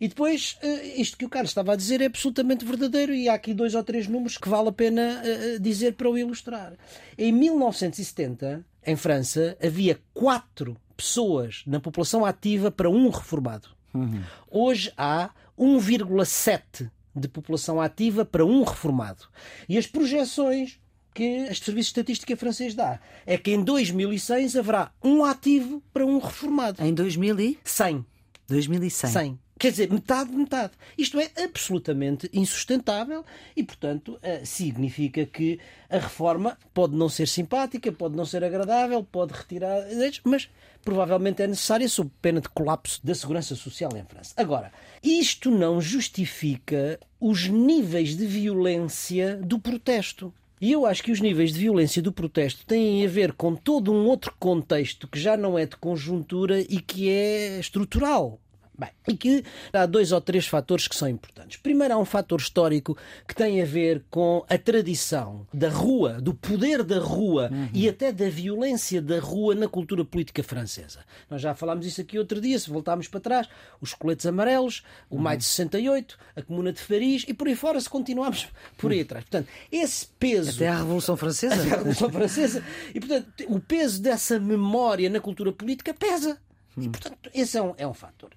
E 0.00 0.08
depois, 0.08 0.58
eh, 0.62 1.00
isto 1.00 1.16
que 1.16 1.24
o 1.24 1.28
Carlos 1.28 1.50
estava 1.50 1.74
a 1.74 1.76
dizer 1.76 2.00
é 2.00 2.06
absolutamente 2.06 2.64
verdadeiro 2.64 3.14
e 3.14 3.28
há 3.28 3.34
aqui 3.34 3.54
dois 3.54 3.72
ou 3.76 3.84
três 3.84 4.08
números 4.08 4.36
que 4.36 4.48
vale 4.48 4.68
a 4.68 4.72
pena 4.72 5.22
eh, 5.24 5.58
dizer 5.60 5.92
para 5.92 6.10
o 6.10 6.18
ilustrar. 6.18 6.72
Em 7.16 7.30
1970, 7.30 8.66
em 8.84 8.96
França, 8.96 9.56
havia 9.64 10.00
quatro 10.12 10.76
pessoas 10.96 11.62
na 11.68 11.78
população 11.78 12.24
ativa 12.24 12.68
para 12.68 12.90
um 12.90 13.10
reformado. 13.10 13.68
Uhum. 13.94 14.22
Hoje 14.50 14.92
há 14.96 15.30
1,7 15.56 16.90
de 17.14 17.28
população 17.28 17.80
ativa 17.80 18.24
para 18.24 18.44
um 18.44 18.64
reformado. 18.64 19.26
E 19.68 19.78
as 19.78 19.86
projeções 19.86 20.80
que 21.14 21.22
este 21.22 21.66
Serviço 21.66 21.88
de 21.88 22.00
Estatística 22.00 22.36
francês 22.36 22.74
dá. 22.74 23.00
É 23.26 23.36
que 23.36 23.52
em 23.52 23.62
2100 23.62 24.58
haverá 24.58 24.92
um 25.02 25.24
ativo 25.24 25.82
para 25.92 26.06
um 26.06 26.18
reformado. 26.18 26.82
Em 26.82 26.92
2100? 26.94 28.04
2100. 28.48 29.10
100. 29.10 29.38
Quer 29.62 29.70
dizer, 29.70 29.92
metade, 29.92 30.32
metade. 30.32 30.72
Isto 30.98 31.20
é 31.20 31.30
absolutamente 31.44 32.28
insustentável 32.32 33.24
e, 33.54 33.62
portanto, 33.62 34.18
eh, 34.20 34.44
significa 34.44 35.24
que 35.24 35.60
a 35.88 35.98
reforma 35.98 36.58
pode 36.74 36.96
não 36.96 37.08
ser 37.08 37.28
simpática, 37.28 37.92
pode 37.92 38.16
não 38.16 38.24
ser 38.24 38.42
agradável, 38.42 39.04
pode 39.04 39.32
retirar, 39.32 39.84
mas 40.24 40.48
provavelmente 40.84 41.42
é 41.42 41.46
necessária 41.46 41.88
sob 41.88 42.10
pena 42.20 42.40
de 42.40 42.48
colapso 42.48 43.00
da 43.04 43.14
segurança 43.14 43.54
social 43.54 43.92
em 43.96 44.04
França. 44.04 44.34
Agora, 44.36 44.72
isto 45.00 45.48
não 45.48 45.80
justifica 45.80 46.98
os 47.20 47.46
níveis 47.46 48.16
de 48.16 48.26
violência 48.26 49.36
do 49.36 49.60
protesto. 49.60 50.34
E 50.62 50.70
eu 50.70 50.86
acho 50.86 51.02
que 51.02 51.10
os 51.10 51.20
níveis 51.20 51.52
de 51.52 51.58
violência 51.58 52.00
do 52.00 52.12
protesto 52.12 52.64
têm 52.64 53.04
a 53.04 53.08
ver 53.08 53.32
com 53.32 53.56
todo 53.56 53.92
um 53.92 54.06
outro 54.06 54.32
contexto 54.38 55.08
que 55.08 55.18
já 55.18 55.36
não 55.36 55.58
é 55.58 55.66
de 55.66 55.76
conjuntura 55.76 56.60
e 56.60 56.80
que 56.80 57.10
é 57.10 57.58
estrutural. 57.58 58.38
Bem, 58.76 58.88
e 59.06 59.14
que 59.14 59.44
há 59.70 59.84
dois 59.84 60.12
ou 60.12 60.20
três 60.20 60.46
fatores 60.46 60.88
que 60.88 60.96
são 60.96 61.06
importantes. 61.06 61.58
Primeiro, 61.58 61.92
há 61.92 61.98
um 61.98 62.06
fator 62.06 62.40
histórico 62.40 62.96
que 63.28 63.34
tem 63.34 63.60
a 63.60 63.66
ver 63.66 64.02
com 64.10 64.44
a 64.48 64.56
tradição 64.56 65.46
da 65.52 65.68
rua, 65.68 66.14
do 66.14 66.32
poder 66.32 66.82
da 66.82 66.98
rua 66.98 67.50
uhum. 67.52 67.68
e 67.74 67.86
até 67.86 68.10
da 68.10 68.30
violência 68.30 69.02
da 69.02 69.20
rua 69.20 69.54
na 69.54 69.68
cultura 69.68 70.04
política 70.06 70.42
francesa. 70.42 71.00
Nós 71.28 71.42
já 71.42 71.54
falámos 71.54 71.84
isso 71.84 72.00
aqui 72.00 72.18
outro 72.18 72.40
dia, 72.40 72.58
se 72.58 72.70
voltarmos 72.70 73.08
para 73.08 73.20
trás, 73.20 73.48
os 73.78 73.92
coletes 73.92 74.24
amarelos, 74.24 74.82
o 75.10 75.16
uhum. 75.16 75.22
Maio 75.22 75.38
de 75.38 75.44
68, 75.44 76.18
a 76.34 76.42
Comuna 76.42 76.72
de 76.72 76.82
Paris 76.82 77.26
e 77.28 77.34
por 77.34 77.48
aí 77.48 77.54
fora, 77.54 77.78
se 77.78 77.90
continuarmos 77.90 78.48
por 78.78 78.90
aí 78.90 79.02
atrás. 79.02 79.24
Portanto, 79.24 79.48
esse 79.70 80.06
peso. 80.18 80.56
Até 80.56 80.68
a 80.68 80.78
Revolução 80.78 81.16
Francesa. 81.16 81.54
Até 81.60 81.74
a 81.74 81.76
Revolução 81.76 82.10
Francesa. 82.10 82.64
E, 82.94 83.00
portanto, 83.00 83.26
o 83.48 83.60
peso 83.60 84.00
dessa 84.00 84.40
memória 84.40 85.10
na 85.10 85.20
cultura 85.20 85.52
política 85.52 85.92
pesa. 85.92 86.38
E, 86.76 86.88
portanto, 86.88 87.30
esse 87.34 87.56
é 87.56 87.62
um, 87.62 87.74
é 87.76 87.86
um 87.86 87.94
fator. 87.94 88.30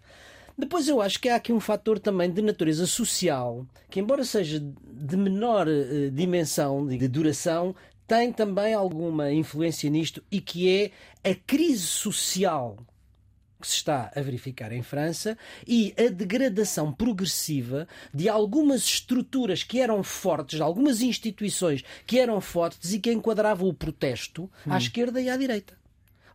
Depois 0.58 0.88
eu 0.88 1.02
acho 1.02 1.20
que 1.20 1.28
há 1.28 1.36
aqui 1.36 1.52
um 1.52 1.60
fator 1.60 2.00
também 2.00 2.32
de 2.32 2.42
natureza 2.42 2.88
social, 2.88 3.66
que 3.90 4.00
embora 4.00 4.24
seja 4.24 4.60
de 4.60 5.18
menor 5.18 5.68
uh, 5.68 6.12
dimensão, 6.12 6.88
de, 6.88 6.98
de 6.98 7.08
duração, 7.08 7.76
tem 8.08 8.32
também 8.32 8.74
alguma 8.74 9.32
influência 9.32 9.90
nisto 9.90 10.24
e 10.32 10.40
que 10.40 10.70
é 11.24 11.30
a 11.30 11.36
crise 11.36 11.86
social 11.86 12.78
que 13.60 13.68
se 13.68 13.78
está 13.78 14.12
a 14.16 14.22
verificar 14.22 14.72
em 14.72 14.84
França 14.84 15.38
e 15.68 15.94
a 15.98 16.10
degradação 16.10 16.92
progressiva 16.92 17.88
de 18.14 18.30
algumas 18.30 18.84
estruturas 18.84 19.64
que 19.64 19.80
eram 19.80 20.04
fortes, 20.04 20.58
de 20.58 20.64
algumas 20.64 21.02
instituições 21.02 21.84
que 22.06 22.20
eram 22.20 22.40
fortes 22.40 22.94
e 22.94 23.00
que 23.00 23.12
enquadravam 23.12 23.68
o 23.68 23.74
protesto 23.74 24.50
à 24.68 24.76
hum. 24.76 24.78
esquerda 24.78 25.20
e 25.20 25.30
à 25.30 25.36
direita. 25.36 25.74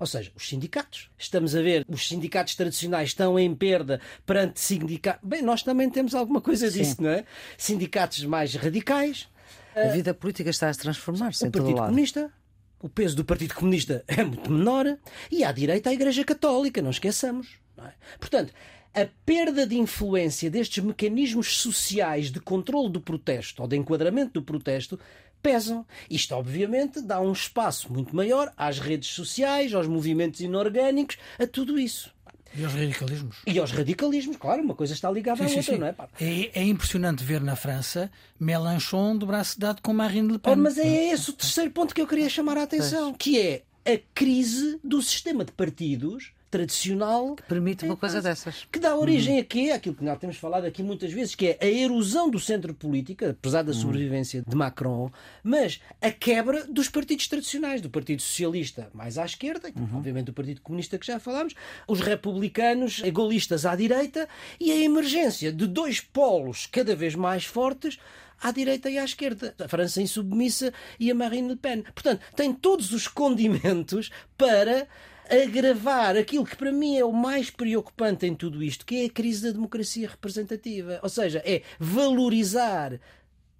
Ou 0.01 0.07
seja, 0.07 0.33
os 0.35 0.49
sindicatos. 0.49 1.11
Estamos 1.19 1.55
a 1.55 1.61
ver, 1.61 1.85
os 1.87 2.09
sindicatos 2.09 2.55
tradicionais 2.55 3.11
estão 3.11 3.39
em 3.39 3.55
perda 3.55 4.01
perante 4.25 4.59
sindicatos. 4.59 5.21
Bem, 5.23 5.43
nós 5.43 5.63
também 5.63 5.91
temos 5.91 6.15
alguma 6.15 6.41
coisa 6.41 6.71
disso, 6.71 6.97
Sim. 6.97 7.03
não 7.03 7.11
é? 7.11 7.27
Sindicatos 7.59 8.25
mais 8.25 8.55
radicais. 8.55 9.29
A 9.77 9.89
vida 9.89 10.15
política 10.15 10.49
está 10.49 10.71
a 10.71 10.75
transformar-se. 10.75 11.47
O 11.47 11.51
Partido 11.51 11.77
Comunista, 11.77 12.33
o 12.81 12.89
peso 12.89 13.15
do 13.15 13.27
Partido 13.27 13.55
Comunista 13.55 14.03
é 14.09 14.25
muito 14.25 14.51
menor 14.51 14.99
e 15.31 15.45
à 15.45 15.53
direita 15.53 15.91
a 15.91 15.93
Igreja 15.93 16.25
Católica, 16.25 16.81
não 16.81 16.91
esqueçamos. 16.91 17.59
Não 17.77 17.85
é? 17.85 17.93
Portanto, 18.19 18.55
a 18.95 19.07
perda 19.25 19.67
de 19.67 19.79
influência 19.79 20.51
destes 20.51 20.83
mecanismos 20.83 21.59
sociais 21.59 22.31
de 22.31 22.41
controle 22.41 22.91
do 22.91 23.01
protesto 23.01 23.63
ou 23.63 23.69
de 23.69 23.77
enquadramento 23.77 24.33
do 24.33 24.43
protesto 24.43 24.99
pesam. 25.43 25.87
Isto, 26.09 26.35
obviamente, 26.35 27.01
dá 27.01 27.21
um 27.21 27.33
espaço 27.33 27.93
muito 27.93 28.15
maior 28.15 28.53
às 28.57 28.79
redes 28.79 29.11
sociais, 29.11 29.75
aos 29.75 29.87
movimentos 29.87 30.41
inorgânicos, 30.41 31.17
a 31.39 31.47
tudo 31.47 31.79
isso. 31.79 32.13
E 32.55 32.65
aos 32.65 32.75
radicalismos. 32.75 33.37
E 33.47 33.59
aos 33.59 33.71
radicalismos, 33.71 34.37
claro, 34.37 34.63
uma 34.63 34.75
coisa 34.75 34.93
está 34.93 35.11
ligada 35.11 35.47
sim, 35.47 35.55
à 35.55 35.57
outra, 35.59 35.73
sim. 35.75 35.79
não 35.79 35.87
é? 35.87 35.95
é? 36.21 36.61
é? 36.61 36.65
impressionante 36.65 37.23
ver 37.23 37.41
na 37.41 37.55
França 37.55 38.11
Mélenchon 38.41 39.17
de 39.17 39.25
braço 39.25 39.59
dado 39.59 39.81
com 39.81 39.93
Marine 39.93 40.33
Le 40.33 40.39
Pen. 40.39 40.53
Oh, 40.53 40.57
mas 40.57 40.77
é 40.77 41.13
esse 41.13 41.31
o 41.31 41.33
terceiro 41.33 41.71
ponto 41.71 41.95
que 41.95 42.01
eu 42.01 42.07
queria 42.07 42.29
chamar 42.29 42.59
a 42.59 42.65
atenção, 42.65 43.15
que 43.15 43.41
é 43.41 43.63
a 43.87 43.99
crise 44.13 44.81
do 44.83 45.01
sistema 45.01 45.45
de 45.45 45.53
partidos 45.53 46.33
tradicional. 46.51 47.37
Que 47.37 47.43
permite 47.45 47.85
uma 47.85 47.97
coisa 47.97 48.21
dessas. 48.21 48.67
Que 48.71 48.79
dá 48.79 48.97
origem 48.97 49.37
uhum. 49.37 49.41
a 49.41 49.45
quê? 49.45 49.71
Aquilo 49.75 49.95
que 49.95 50.05
nós 50.05 50.19
temos 50.19 50.37
falado 50.37 50.65
aqui 50.65 50.83
muitas 50.83 51.13
vezes, 51.13 51.35
que 51.35 51.49
é 51.49 51.59
a 51.61 51.67
erosão 51.67 52.29
do 52.29 52.41
centro 52.41 52.75
político, 52.75 53.25
apesar 53.25 53.63
da 53.63 53.73
uhum. 53.73 53.79
sobrevivência 53.79 54.43
de 54.47 54.57
Macron, 54.57 55.11
mas 55.43 55.81
a 56.01 56.11
quebra 56.11 56.65
dos 56.65 56.89
partidos 56.89 57.29
tradicionais, 57.29 57.81
do 57.81 57.89
Partido 57.89 58.21
Socialista 58.21 58.91
mais 58.93 59.17
à 59.17 59.25
esquerda, 59.25 59.71
uhum. 59.77 59.99
obviamente 59.99 60.27
do 60.27 60.33
Partido 60.33 60.61
Comunista 60.61 60.99
que 60.99 61.07
já 61.07 61.21
falámos, 61.21 61.55
os 61.87 62.01
republicanos 62.01 63.03
egoístas 63.05 63.65
à 63.65 63.77
direita 63.77 64.29
e 64.59 64.73
a 64.73 64.77
emergência 64.77 65.53
de 65.53 65.67
dois 65.67 66.01
polos 66.01 66.67
cada 66.67 66.95
vez 66.97 67.15
mais 67.15 67.45
fortes 67.45 67.99
à 68.43 68.51
direita 68.51 68.91
e 68.91 68.99
à 68.99 69.05
esquerda. 69.05 69.55
A 69.59 69.69
França 69.69 70.01
insubmissa 70.01 70.73
e 70.99 71.11
a 71.11 71.15
Marine 71.15 71.49
Le 71.49 71.57
Pen. 71.57 71.83
Portanto, 71.83 72.23
tem 72.35 72.53
todos 72.53 72.93
os 72.93 73.07
condimentos 73.07 74.11
para 74.37 74.89
agravar 75.31 76.17
aquilo 76.17 76.45
que 76.45 76.57
para 76.57 76.73
mim 76.73 76.97
é 76.97 77.05
o 77.05 77.13
mais 77.13 77.51
preocupante 77.51 78.27
em 78.27 78.35
tudo 78.35 78.63
isto, 78.63 78.85
que 78.85 79.03
é 79.03 79.05
a 79.07 79.11
crise 79.11 79.45
da 79.45 79.53
democracia 79.53 80.09
representativa. 80.09 80.99
Ou 81.03 81.09
seja, 81.09 81.43
é 81.45 81.63
valorizar 81.79 83.01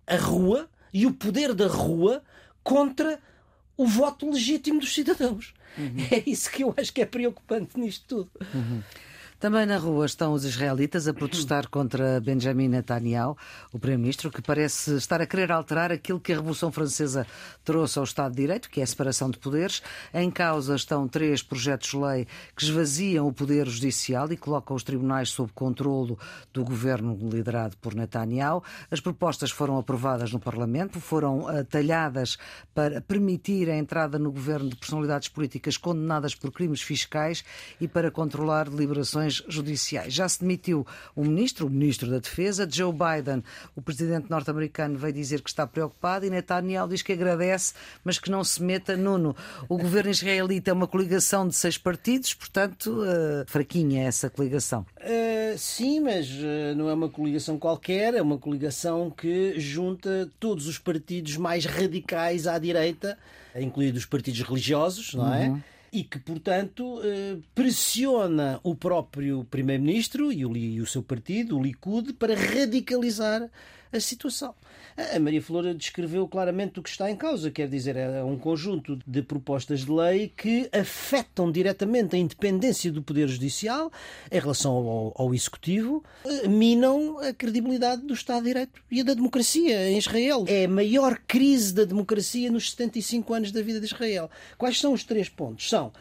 a 0.07 0.17
rua 0.17 0.69
e 0.93 1.07
o 1.07 1.13
poder 1.13 1.55
da 1.55 1.69
rua 1.69 2.23
contra 2.63 3.21
o 3.77 3.87
voto 3.87 4.31
legítimo 4.31 4.81
dos 4.81 4.93
cidadãos. 4.93 5.55
Uhum. 5.79 6.07
É 6.11 6.23
isso 6.29 6.51
que 6.51 6.65
eu 6.65 6.75
acho 6.77 6.93
que 6.93 7.01
é 7.01 7.07
preocupante 7.07 7.79
nisto 7.79 8.05
tudo. 8.07 8.31
Uhum. 8.55 8.83
Também 9.41 9.65
na 9.65 9.79
rua 9.79 10.05
estão 10.05 10.35
os 10.35 10.45
israelitas 10.45 11.09
a 11.09 11.15
protestar 11.15 11.67
contra 11.73 12.21
Benjamin 12.21 12.69
Netanyahu, 12.69 13.39
o 13.73 13.79
primeiro-ministro, 13.79 14.31
que 14.31 14.43
parece 14.43 14.97
estar 14.97 15.23
a 15.23 15.27
querer 15.27 15.51
alterar 15.51 15.91
aquilo 15.91 16.21
que 16.21 16.31
a 16.31 16.37
Revolução 16.37 16.71
Francesa 16.71 17.27
trouxe 17.65 17.99
ao 17.99 18.05
Estado 18.05 18.33
de 18.33 18.43
Direito, 18.43 18.69
que 18.69 18.81
é 18.81 18.83
a 18.83 18.87
separação 18.87 19.31
de 19.31 19.39
poderes. 19.39 19.83
Em 20.13 20.31
causa 20.31 20.77
estão 20.77 21.09
três 21.09 21.43
projetos 21.43 21.89
de 21.89 21.97
lei 21.97 22.27
que 22.55 22.65
esvaziam 22.65 23.27
o 23.27 23.33
poder 23.33 23.67
judicial 23.67 24.31
e 24.31 24.37
colocam 24.37 24.77
os 24.77 24.83
tribunais 24.83 25.31
sob 25.31 25.51
controlo 25.55 26.19
do 26.53 26.63
governo 26.63 27.19
liderado 27.33 27.79
por 27.79 27.95
Netanyahu. 27.95 28.63
As 28.91 29.01
propostas 29.01 29.51
foram 29.51 29.79
aprovadas 29.79 30.31
no 30.33 30.39
Parlamento, 30.39 31.01
foram 31.01 31.45
uh, 31.45 31.65
talhadas 31.65 32.37
para 32.75 33.01
permitir 33.01 33.71
a 33.71 33.79
entrada 33.79 34.19
no 34.19 34.31
governo 34.31 34.69
de 34.69 34.77
personalidades 34.77 35.29
políticas 35.29 35.79
condenadas 35.79 36.35
por 36.35 36.53
crimes 36.53 36.83
fiscais 36.83 37.43
e 37.81 37.89
para 37.89 38.11
controlar 38.11 38.69
deliberações 38.69 39.30
judiciais. 39.35 40.13
Já 40.13 40.29
se 40.29 40.41
demitiu 40.41 40.87
o 41.15 41.25
ministro, 41.25 41.67
o 41.67 41.71
ministro 41.71 42.11
da 42.11 42.19
Defesa, 42.19 42.69
Joe 42.71 42.93
Biden, 42.93 43.43
o 43.75 43.83
presidente 43.83 44.31
norte-americano, 44.31 44.99
veio 44.99 45.13
dizer 45.13 45.43
que 45.43 45.51
está 45.51 45.67
preocupado 45.67 46.27
e 46.27 46.31
Netanyahu 46.31 46.89
diz 46.89 47.03
que 47.03 47.13
agradece, 47.13 47.75
mas 48.05 48.19
que 48.19 48.31
não 48.31 48.43
se 48.45 48.63
meta. 48.63 48.97
Nuno, 48.97 49.37
o 49.69 49.77
governo 49.77 50.11
israelita 50.11 50.71
é 50.71 50.73
uma 50.73 50.87
coligação 50.87 51.47
de 51.47 51.55
seis 51.55 51.79
partidos, 51.79 52.35
portanto, 52.35 53.03
uh, 53.03 53.45
fraquinha 53.47 54.05
essa 54.05 54.29
coligação. 54.29 54.85
Uh, 54.99 55.57
sim, 55.57 56.01
mas 56.01 56.29
uh, 56.31 56.75
não 56.77 56.89
é 56.89 56.95
uma 56.95 57.09
coligação 57.09 57.59
qualquer, 57.59 58.15
é 58.15 58.23
uma 58.23 58.39
coligação 58.39 59.11
que 59.11 59.59
junta 59.59 60.29
todos 60.39 60.67
os 60.67 60.79
partidos 60.79 61.37
mais 61.37 61.65
radicais 61.65 62.47
à 62.47 62.59
direita, 62.59 63.19
incluídos 63.55 64.03
os 64.03 64.07
partidos 64.07 64.43
religiosos, 64.43 65.15
não 65.15 65.35
é? 65.35 65.49
Uhum 65.49 65.61
e 65.93 66.05
que, 66.05 66.19
portanto, 66.19 67.01
eh, 67.03 67.39
pressiona 67.55 68.61
o 68.63 68.75
próprio 68.75 69.45
Primeiro-Ministro 69.51 70.33
e 70.33 70.81
o 70.81 70.87
seu 70.87 71.03
partido, 71.03 71.59
o 71.59 71.63
Likud, 71.63 72.13
para 72.13 72.35
radicalizar 72.35 73.51
a 73.93 74.01
situação. 74.01 74.55
A 75.15 75.19
Maria 75.19 75.41
Flor 75.41 75.73
descreveu 75.75 76.27
claramente 76.29 76.79
o 76.79 76.83
que 76.83 76.89
está 76.89 77.11
em 77.11 77.17
causa, 77.17 77.51
quer 77.51 77.69
dizer, 77.69 77.97
é 77.97 78.23
um 78.23 78.37
conjunto 78.37 78.99
de 79.07 79.23
propostas 79.23 79.81
de 79.81 79.91
lei 79.91 80.33
que 80.37 80.69
afetam 80.73 81.51
diretamente 81.51 82.17
a 82.17 82.19
independência 82.19 82.93
do 82.93 83.03
Poder 83.03 83.29
Judicial 83.29 83.91
em 84.31 84.39
relação 84.39 84.73
ao, 84.73 85.15
ao 85.17 85.35
Executivo, 85.35 86.05
eh, 86.25 86.49
minam 86.49 87.19
a 87.19 87.33
credibilidade 87.33 88.03
do 88.03 88.15
Estado 88.15 88.43
de 88.43 88.49
Direito 88.49 88.83
e 88.91 89.03
da 89.03 89.15
democracia 89.15 89.89
em 89.89 89.99
Israel. 89.99 90.45
É 90.47 90.65
a 90.65 90.69
maior 90.69 91.19
crise 91.27 91.73
da 91.73 91.85
democracia 91.85 92.51
nos 92.51 92.71
75 92.71 93.33
anos 93.33 93.53
da 93.53 93.63
vida 93.63 93.81
de 93.81 93.87
Israel. 93.87 94.31
Quais 94.59 94.79
são 94.79 94.93
os 94.93 95.05
três 95.05 95.29
pontos? 95.29 95.69
São 95.69 95.93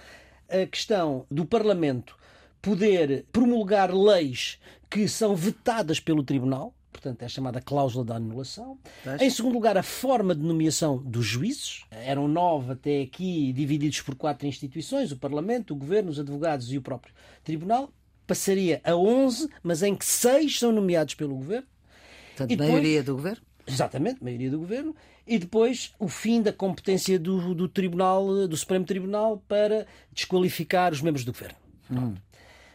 a 0.49 0.65
questão 0.65 1.25
do 1.29 1.45
Parlamento 1.45 2.17
poder 2.61 3.25
promulgar 3.31 3.93
leis 3.93 4.59
que 4.89 5.07
são 5.07 5.35
vetadas 5.35 5.99
pelo 5.99 6.23
Tribunal, 6.23 6.73
portanto, 6.91 7.21
é 7.21 7.25
a 7.25 7.29
chamada 7.29 7.61
cláusula 7.61 8.03
da 8.03 8.15
anulação. 8.15 8.77
Em 9.19 9.29
segundo 9.29 9.53
lugar, 9.53 9.77
a 9.77 9.83
forma 9.83 10.35
de 10.35 10.41
nomeação 10.41 10.97
dos 10.97 11.25
juízes. 11.25 11.85
Eram 11.91 12.27
nove 12.27 12.73
até 12.73 13.01
aqui, 13.01 13.53
divididos 13.53 14.01
por 14.01 14.15
quatro 14.15 14.47
instituições: 14.47 15.11
o 15.11 15.17
Parlamento, 15.17 15.73
o 15.73 15.77
Governo, 15.77 16.09
os 16.09 16.19
advogados 16.19 16.71
e 16.71 16.77
o 16.77 16.81
próprio 16.81 17.13
Tribunal. 17.43 17.89
Passaria 18.27 18.79
a 18.83 18.95
onze, 18.95 19.49
mas 19.63 19.81
em 19.81 19.95
que 19.95 20.05
seis 20.05 20.59
são 20.59 20.71
nomeados 20.71 21.15
pelo 21.15 21.35
Governo. 21.35 21.67
Portanto, 22.29 22.49
depois, 22.49 22.69
maioria 22.69 23.03
do 23.03 23.15
Governo? 23.15 23.41
Exatamente, 23.65 24.23
maioria 24.23 24.51
do 24.51 24.59
Governo. 24.59 24.95
E 25.25 25.37
depois 25.37 25.93
o 25.99 26.07
fim 26.07 26.41
da 26.41 26.53
competência 26.53 27.19
do, 27.19 27.53
do 27.53 27.67
Tribunal, 27.67 28.47
do 28.47 28.57
Supremo 28.57 28.85
Tribunal, 28.85 29.43
para 29.47 29.85
desqualificar 30.11 30.91
os 30.91 31.01
membros 31.01 31.23
do 31.23 31.31
Governo. 31.31 31.57
Hum. 31.91 32.15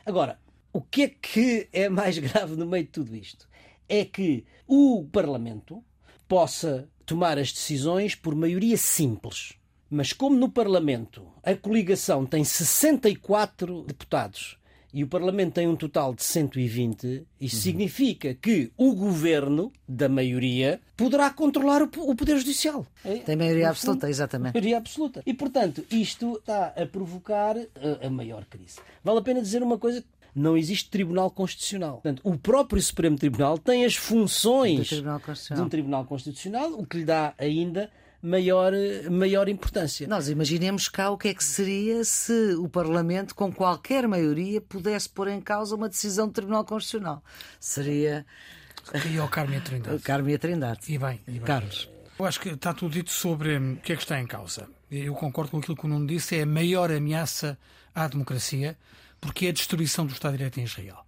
Agora, 0.05 0.39
o 0.73 0.81
que 0.81 1.03
é 1.03 1.09
que 1.09 1.69
é 1.73 1.89
mais 1.89 2.19
grave 2.19 2.57
no 2.57 2.67
meio 2.67 2.85
de 2.85 2.91
tudo 2.91 3.15
isto? 3.15 3.49
É 3.89 4.05
que 4.05 4.45
o 4.67 5.07
Parlamento 5.13 5.83
possa 6.29 6.89
tomar 7.05 7.39
as 7.39 7.53
decisões 7.53 8.15
por 8.15 8.35
maioria 8.35 8.77
simples. 8.77 9.55
Mas 9.91 10.13
como 10.13 10.37
no 10.37 10.51
Parlamento 10.51 11.27
a 11.43 11.55
coligação 11.55 12.27
tem 12.27 12.43
64 12.43 13.83
deputados 13.83 14.59
e 14.95 15.03
o 15.03 15.09
Parlamento 15.09 15.55
tem 15.55 15.67
um 15.67 15.75
total 15.75 16.15
de 16.15 16.23
120, 16.23 17.27
isso 17.41 17.57
uhum. 17.57 17.63
significa 17.63 18.33
que 18.33 18.71
o 18.77 18.95
governo, 18.95 19.73
da 19.89 20.09
maioria, 20.09 20.81
poderá 20.97 21.29
controlar 21.31 21.83
o, 21.83 21.91
o 21.97 22.15
Poder 22.15 22.39
Judicial. 22.39 22.87
Tem 23.27 23.35
maioria 23.35 23.71
absoluta, 23.71 24.09
exatamente. 24.09 24.55
Maioria 24.55 24.77
absoluta. 24.77 25.21
E, 25.27 25.35
portanto, 25.35 25.85
isto 25.91 26.37
está 26.37 26.67
a 26.77 26.87
provocar 26.87 27.57
a, 27.59 28.07
a 28.07 28.09
maior 28.09 28.45
crise. 28.45 28.79
Vale 29.03 29.19
a 29.19 29.23
pena 29.23 29.43
dizer 29.43 29.65
uma 29.65 29.79
coisa 29.79 30.05
não 30.35 30.57
existe 30.57 30.91
Tribunal 30.91 31.31
Constitucional. 31.31 31.95
Portanto, 31.95 32.21
o 32.25 32.37
próprio 32.37 32.83
Supremo 32.83 33.17
Tribunal 33.17 33.57
tem 33.59 33.85
as 33.85 33.95
funções 33.95 34.89
de 34.89 35.61
um 35.61 35.69
Tribunal 35.69 36.05
Constitucional, 36.05 36.73
o 36.73 36.87
que 36.87 36.99
lhe 36.99 37.05
dá 37.05 37.35
ainda 37.39 37.91
maior, 38.25 38.73
maior 39.11 39.49
importância. 39.49 40.09
Nós 40.09 40.29
imaginemos 40.29 40.89
cá 40.89 41.11
o 41.11 41.19
que 41.19 41.29
é 41.29 41.35
que 41.35 41.45
seria 41.45 42.03
se 42.05 42.55
o 42.55 42.69
Parlamento, 42.69 43.35
com 43.35 43.53
qualquer 43.53 44.09
maioria, 44.09 44.61
pudesse 44.61 45.09
pôr 45.09 45.29
em 45.29 45.41
causa 45.41 45.77
uma 45.77 45.89
decisão 45.89 46.27
do 46.27 46.33
Tribunal 46.33 46.65
Constitucional. 46.65 47.23
Seria. 47.61 48.25
E 49.13 49.19
ao 49.19 49.29
Carme 49.29 49.61
Trindade. 49.61 49.99
Carme 50.03 50.37
Trindade. 50.39 50.81
E 50.89 50.99
bem, 50.99 51.21
e 51.29 51.33
bem. 51.33 51.41
Carlos. 51.43 51.89
Eu 52.19 52.25
acho 52.25 52.41
que 52.41 52.49
está 52.51 52.73
tudo 52.73 52.93
dito 52.93 53.11
sobre 53.11 53.57
o 53.57 53.77
que 53.77 53.93
é 53.93 53.97
que 53.97 54.03
está 54.03 54.21
em 54.21 54.27
causa. 54.27 54.69
Eu 54.91 55.15
concordo 55.15 55.51
com 55.51 55.59
aquilo 55.59 55.77
que 55.77 55.85
o 55.85 55.89
Nuno 55.89 56.07
disse, 56.07 56.37
é 56.37 56.43
a 56.43 56.47
maior 56.47 56.91
ameaça 56.91 57.59
à 57.95 58.07
democracia, 58.07 58.77
porque 59.25 59.47
é 59.47 59.49
a 59.49 59.53
destruição 59.53 60.05
do 60.05 60.13
Estado 60.13 60.33
de 60.33 60.39
Direito 60.39 60.61
em 60.61 60.65
Israel. 60.65 61.03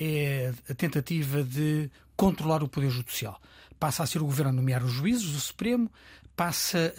É 0.00 0.54
a 0.68 0.74
tentativa 0.74 1.42
de 1.42 1.90
controlar 2.16 2.62
o 2.62 2.68
poder 2.68 2.88
judicial. 2.88 3.38
Passa 3.78 4.02
a 4.02 4.06
ser 4.06 4.22
o 4.22 4.24
governo 4.24 4.48
a 4.48 4.52
nomear 4.54 4.82
os 4.82 4.90
juízes 4.90 5.30
do 5.30 5.38
Supremo, 5.38 5.90
passa 6.34 6.94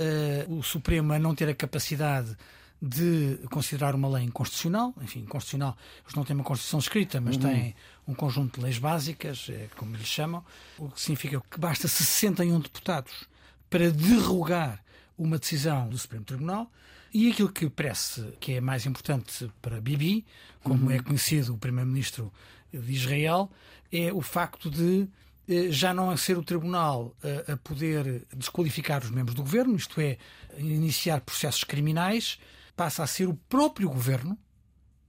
uh, 0.48 0.60
o 0.60 0.62
Supremo 0.62 1.14
a 1.14 1.18
não 1.20 1.34
ter 1.34 1.50
a 1.50 1.56
capacidade 1.56 2.38
de 2.80 3.40
considerar 3.50 3.96
uma 3.96 4.08
lei 4.08 4.24
inconstitucional, 4.24 4.94
enfim, 5.02 5.26
constitucional, 5.26 5.76
eles 6.04 6.16
não 6.16 6.24
têm 6.24 6.36
uma 6.36 6.44
Constituição 6.44 6.80
escrita, 6.80 7.20
mas 7.20 7.38
uhum. 7.38 7.42
têm 7.42 7.76
um 8.08 8.14
conjunto 8.14 8.60
de 8.60 8.66
leis 8.66 8.78
básicas, 8.78 9.48
é, 9.50 9.68
como 9.78 9.96
lhes 9.96 10.08
chamam, 10.08 10.44
o 10.78 10.90
que 10.90 11.02
significa 11.02 11.42
que 11.50 11.60
basta 11.60 11.88
61 11.88 12.60
deputados 12.60 13.28
para 13.68 13.90
derrogar 13.90 14.84
uma 15.18 15.40
decisão 15.40 15.90
do 15.90 15.98
Supremo 15.98 16.26
Tribunal. 16.26 16.72
E 17.14 17.30
aquilo 17.30 17.52
que 17.52 17.70
parece 17.70 18.34
que 18.40 18.54
é 18.54 18.62
mais 18.62 18.86
importante 18.86 19.52
para 19.62 19.82
Bibi, 19.82 20.26
como 20.64 20.86
uhum. 20.86 20.92
é 20.92 21.00
conhecido 21.00 21.54
o 21.54 21.58
primeiro-ministro 21.58 22.32
de 22.74 22.94
Israel, 22.94 23.52
é 23.92 24.14
o 24.14 24.22
facto 24.22 24.70
de 24.70 25.08
eh, 25.48 25.70
já 25.70 25.94
não 25.94 26.10
a 26.10 26.16
ser 26.16 26.38
o 26.38 26.44
Tribunal 26.44 27.14
a, 27.48 27.54
a 27.54 27.58
poder 27.58 28.26
desqualificar 28.36 29.04
os 29.04 29.10
membros 29.10 29.36
do 29.36 29.44
governo, 29.44 29.76
isto 29.76 30.00
é, 30.00 30.18
iniciar 30.58 31.20
processos 31.22 31.66
criminais, 31.66 32.40
passa 32.76 33.04
a 33.04 33.08
ser 33.08 33.28
o 33.28 33.34
próprio 33.50 33.90
governo 33.90 34.38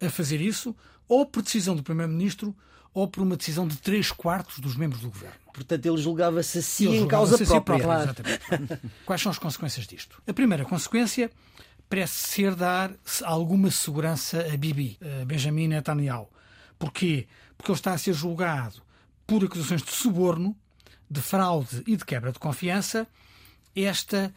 a 0.01 0.11
fazer 0.11 0.41
isso, 0.41 0.75
ou 1.09 1.25
por 1.25 1.43
decisão 1.43 1.77
do 1.77 1.83
Primeiro-Ministro, 1.85 2.57
ou 2.93 3.07
por 3.07 3.23
uma 3.23 3.37
decisão 3.37 3.67
de 3.67 3.77
três 3.79 4.11
quartos 4.11 4.59
dos 4.59 4.77
membros 4.77 5.01
do 5.01 5.09
governo. 5.09 5.37
Portanto, 5.53 5.87
ele 5.87 5.99
julgava-se 5.99 6.59
assim 6.59 6.95
em 6.97 7.07
causa 7.07 7.37
própria. 7.39 7.59
Si 7.59 7.65
própria 7.65 8.81
Quais 9.07 9.23
são 9.23 9.31
as 9.31 9.39
consequências 9.39 9.87
disto? 9.87 10.21
A 10.27 10.33
primeira 10.33 10.65
consequência 10.65 11.31
parece 11.93 12.27
ser 12.27 12.55
dar 12.55 12.91
alguma 13.23 13.71
segurança 13.71 14.47
a 14.51 14.57
Bibi, 14.57 14.99
a 15.21 15.27
Benjamin 15.27 15.69
Netanyahu. 15.69 16.27
Porquê? 16.79 17.29
Porque 17.55 17.71
ele 17.71 17.79
está 17.79 17.93
a 17.93 17.99
ser 17.99 18.15
julgado 18.15 18.81
por 19.27 19.45
acusações 19.45 19.83
de 19.83 19.91
suborno, 19.91 20.57
de 21.11 21.21
fraude 21.21 21.83
e 21.87 21.95
de 21.95 22.03
quebra 22.03 22.33
de 22.33 22.39
confiança, 22.39 23.07
esta 23.77 24.33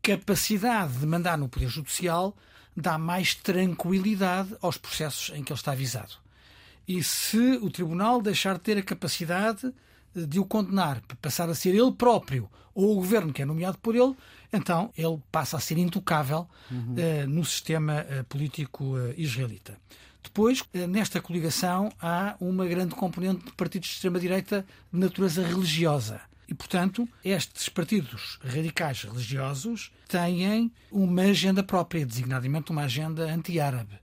capacidade 0.00 0.94
de 0.94 1.04
mandar 1.04 1.36
no 1.36 1.46
Poder 1.46 1.68
Judicial 1.68 2.34
dá 2.74 2.96
mais 2.96 3.34
tranquilidade 3.34 4.56
aos 4.62 4.78
processos 4.78 5.28
em 5.36 5.44
que 5.44 5.52
ele 5.52 5.60
está 5.60 5.72
avisado. 5.72 6.14
E 6.88 7.04
se 7.04 7.58
o 7.60 7.68
Tribunal 7.68 8.22
deixar 8.22 8.54
de 8.54 8.60
ter 8.60 8.78
a 8.78 8.82
capacidade 8.82 9.74
de 10.16 10.40
o 10.40 10.44
condenar, 10.46 11.02
passar 11.20 11.50
a 11.50 11.54
ser 11.54 11.74
ele 11.74 11.92
próprio 11.92 12.48
ou 12.74 12.92
o 12.92 12.94
governo 12.94 13.30
que 13.30 13.42
é 13.42 13.44
nomeado 13.44 13.76
por 13.76 13.94
ele, 13.94 14.16
então 14.52 14.92
ele 14.96 15.18
passa 15.30 15.56
a 15.56 15.60
ser 15.60 15.78
intocável 15.78 16.48
uhum. 16.70 16.94
uh, 16.94 17.28
no 17.28 17.44
sistema 17.44 18.04
uh, 18.04 18.24
político 18.24 18.96
uh, 18.96 19.14
israelita. 19.16 19.78
Depois, 20.22 20.62
eh, 20.74 20.86
nesta 20.86 21.22
coligação, 21.22 21.90
há 22.00 22.36
uma 22.40 22.66
grande 22.66 22.94
componente 22.94 23.46
de 23.46 23.52
partidos 23.52 23.88
de 23.88 23.94
extrema-direita 23.94 24.66
de 24.92 24.98
natureza 24.98 25.46
religiosa. 25.46 26.20
E, 26.46 26.54
portanto, 26.54 27.08
estes 27.24 27.68
partidos 27.68 28.38
radicais 28.44 29.02
religiosos 29.02 29.90
têm 30.06 30.70
uma 30.90 31.22
agenda 31.22 31.62
própria, 31.62 32.04
designadamente 32.04 32.70
uma 32.70 32.82
agenda 32.82 33.24
anti-árabe. 33.32 33.98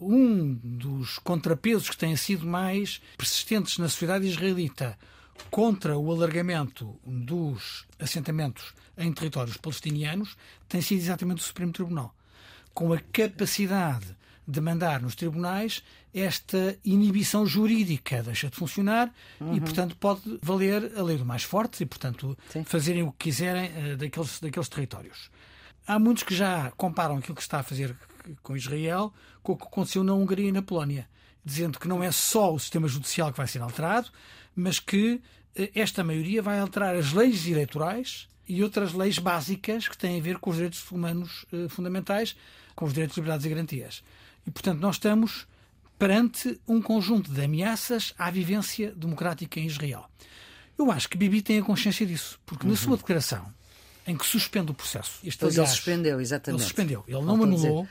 Um 0.00 0.54
dos 0.54 1.18
contrapesos 1.18 1.90
que 1.90 1.96
têm 1.96 2.16
sido 2.16 2.46
mais 2.46 3.00
persistentes 3.16 3.78
na 3.78 3.88
sociedade 3.88 4.26
israelita 4.26 4.96
contra 5.50 5.96
o 5.96 6.12
alargamento 6.12 6.98
dos 7.04 7.86
assentamentos 7.98 8.74
em 8.96 9.12
territórios 9.12 9.56
palestinianos 9.56 10.36
tem 10.68 10.80
sido 10.80 10.98
exatamente 10.98 11.40
o 11.40 11.44
Supremo 11.44 11.72
Tribunal. 11.72 12.14
Com 12.72 12.92
a 12.92 12.98
capacidade 12.98 14.16
demandar 14.46 15.00
nos 15.00 15.14
tribunais 15.14 15.82
esta 16.12 16.78
inibição 16.84 17.46
jurídica 17.46 18.22
deixa 18.22 18.48
de 18.48 18.56
funcionar 18.56 19.12
uhum. 19.40 19.56
e, 19.56 19.60
portanto, 19.60 19.96
pode 19.96 20.38
valer 20.42 20.92
a 20.96 21.02
lei 21.02 21.16
do 21.16 21.24
mais 21.24 21.42
forte 21.42 21.82
e, 21.82 21.86
portanto, 21.86 22.36
Sim. 22.50 22.62
fazerem 22.62 23.02
o 23.02 23.10
que 23.10 23.24
quiserem 23.24 23.70
uh, 23.70 23.96
daqueles, 23.96 24.38
daqueles 24.38 24.68
territórios. 24.68 25.30
Há 25.86 25.98
muitos 25.98 26.22
que 26.22 26.34
já 26.34 26.70
comparam 26.76 27.16
aquilo 27.16 27.34
que 27.34 27.42
está 27.42 27.60
a 27.60 27.62
fazer 27.62 27.96
com 28.42 28.56
Israel 28.56 29.12
com 29.42 29.52
o 29.52 29.56
que 29.56 29.64
aconteceu 29.64 30.04
na 30.04 30.14
Hungria 30.14 30.48
e 30.48 30.52
na 30.52 30.62
Polónia, 30.62 31.08
dizendo 31.44 31.78
que 31.78 31.88
não 31.88 32.02
é 32.02 32.10
só 32.10 32.54
o 32.54 32.58
sistema 32.58 32.88
judicial 32.88 33.30
que 33.30 33.36
vai 33.36 33.46
ser 33.46 33.60
alterado, 33.60 34.10
mas 34.54 34.78
que 34.78 35.14
uh, 35.14 35.68
esta 35.74 36.04
maioria 36.04 36.42
vai 36.42 36.58
alterar 36.58 36.94
as 36.94 37.12
leis 37.12 37.46
eleitorais 37.46 38.28
e 38.48 38.62
outras 38.62 38.92
leis 38.92 39.18
básicas 39.18 39.88
que 39.88 39.96
têm 39.96 40.18
a 40.18 40.22
ver 40.22 40.38
com 40.38 40.50
os 40.50 40.56
direitos 40.56 40.90
humanos 40.90 41.44
uh, 41.52 41.68
fundamentais, 41.68 42.36
com 42.74 42.84
os 42.84 42.92
direitos, 42.92 43.16
liberdades 43.16 43.46
e 43.46 43.48
garantias. 43.48 44.02
E, 44.46 44.50
portanto, 44.50 44.80
nós 44.80 44.96
estamos 44.96 45.46
perante 45.98 46.60
um 46.66 46.82
conjunto 46.82 47.30
de 47.30 47.42
ameaças 47.42 48.12
à 48.18 48.30
vivência 48.30 48.92
democrática 48.94 49.60
em 49.60 49.66
Israel. 49.66 50.04
Eu 50.76 50.90
acho 50.90 51.08
que 51.08 51.16
Bibi 51.16 51.40
tem 51.40 51.60
a 51.60 51.62
consciência 51.62 52.04
disso, 52.04 52.38
porque 52.44 52.64
uhum. 52.64 52.72
na 52.72 52.76
sua 52.76 52.96
declaração, 52.96 53.46
em 54.06 54.16
que 54.16 54.26
suspende 54.26 54.70
o 54.70 54.74
processo. 54.74 55.20
Pois 55.22 55.40
aliás, 55.40 55.56
ele 55.56 55.66
suspendeu, 55.66 56.20
exatamente. 56.20 56.60
Ele 56.60 56.66
suspendeu. 56.66 57.04
Ele 57.06 57.22
não 57.22 57.42
anulou. 57.42 57.88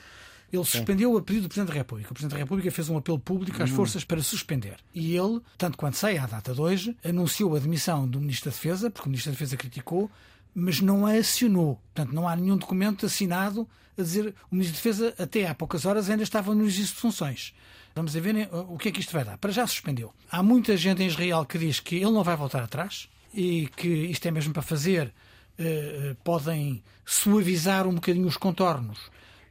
Ele 0.53 0.63
suspendeu 0.63 1.17
a 1.17 1.21
pedido 1.21 1.43
do 1.43 1.49
Presidente 1.49 1.69
da 1.69 1.73
República. 1.73 2.11
O 2.11 2.13
Presidente 2.13 2.37
da 2.37 2.43
República 2.43 2.69
fez 2.69 2.87
um 2.87 2.95
apelo 2.95 3.17
público 3.17 3.61
às 3.63 3.71
uhum. 3.71 3.75
forças 3.75 4.03
para 4.03 4.21
suspender. 4.21 4.77
E 4.93 5.15
ele, 5.17 5.41
tanto 5.57 5.75
quanto 5.75 5.97
sei 5.97 6.19
à 6.19 6.27
data 6.27 6.53
de 6.53 6.61
hoje, 6.61 6.95
anunciou 7.03 7.55
a 7.55 7.59
demissão 7.59 8.07
do 8.07 8.21
Ministro 8.21 8.51
da 8.51 8.55
Defesa, 8.55 8.91
porque 8.91 9.07
o 9.07 9.09
Ministro 9.09 9.31
da 9.31 9.33
Defesa 9.33 9.57
criticou, 9.57 10.11
mas 10.53 10.79
não 10.79 11.07
a 11.07 11.13
acionou. 11.13 11.81
Portanto, 11.91 12.13
não 12.13 12.29
há 12.29 12.35
nenhum 12.35 12.55
documento 12.55 13.03
assinado 13.03 13.67
a 13.97 14.01
dizer 14.03 14.35
o 14.51 14.55
Ministro 14.55 14.75
da 14.75 14.77
Defesa, 14.77 15.15
até 15.17 15.47
há 15.47 15.55
poucas 15.55 15.87
horas, 15.87 16.07
ainda 16.07 16.21
estava 16.21 16.53
no 16.53 16.65
exercício 16.65 16.93
de 16.93 17.01
funções. 17.01 17.55
Vamos 17.95 18.13
ver 18.13 18.33
né, 18.33 18.47
o 18.51 18.77
que 18.77 18.89
é 18.89 18.91
que 18.91 18.99
isto 18.99 19.11
vai 19.11 19.25
dar. 19.25 19.39
Para 19.39 19.51
já 19.51 19.65
suspendeu. 19.65 20.13
Há 20.29 20.43
muita 20.43 20.77
gente 20.77 21.01
em 21.01 21.07
Israel 21.07 21.45
que 21.45 21.57
diz 21.57 21.79
que 21.79 21.95
ele 21.95 22.11
não 22.11 22.23
vai 22.23 22.35
voltar 22.35 22.61
atrás 22.61 23.09
e 23.33 23.67
que 23.75 23.87
isto 23.87 24.27
é 24.27 24.31
mesmo 24.31 24.53
para 24.53 24.61
fazer. 24.61 25.11
Uh, 25.59 26.15
podem 26.23 26.83
suavizar 27.05 27.87
um 27.87 27.95
bocadinho 27.95 28.27
os 28.27 28.37
contornos, 28.37 28.99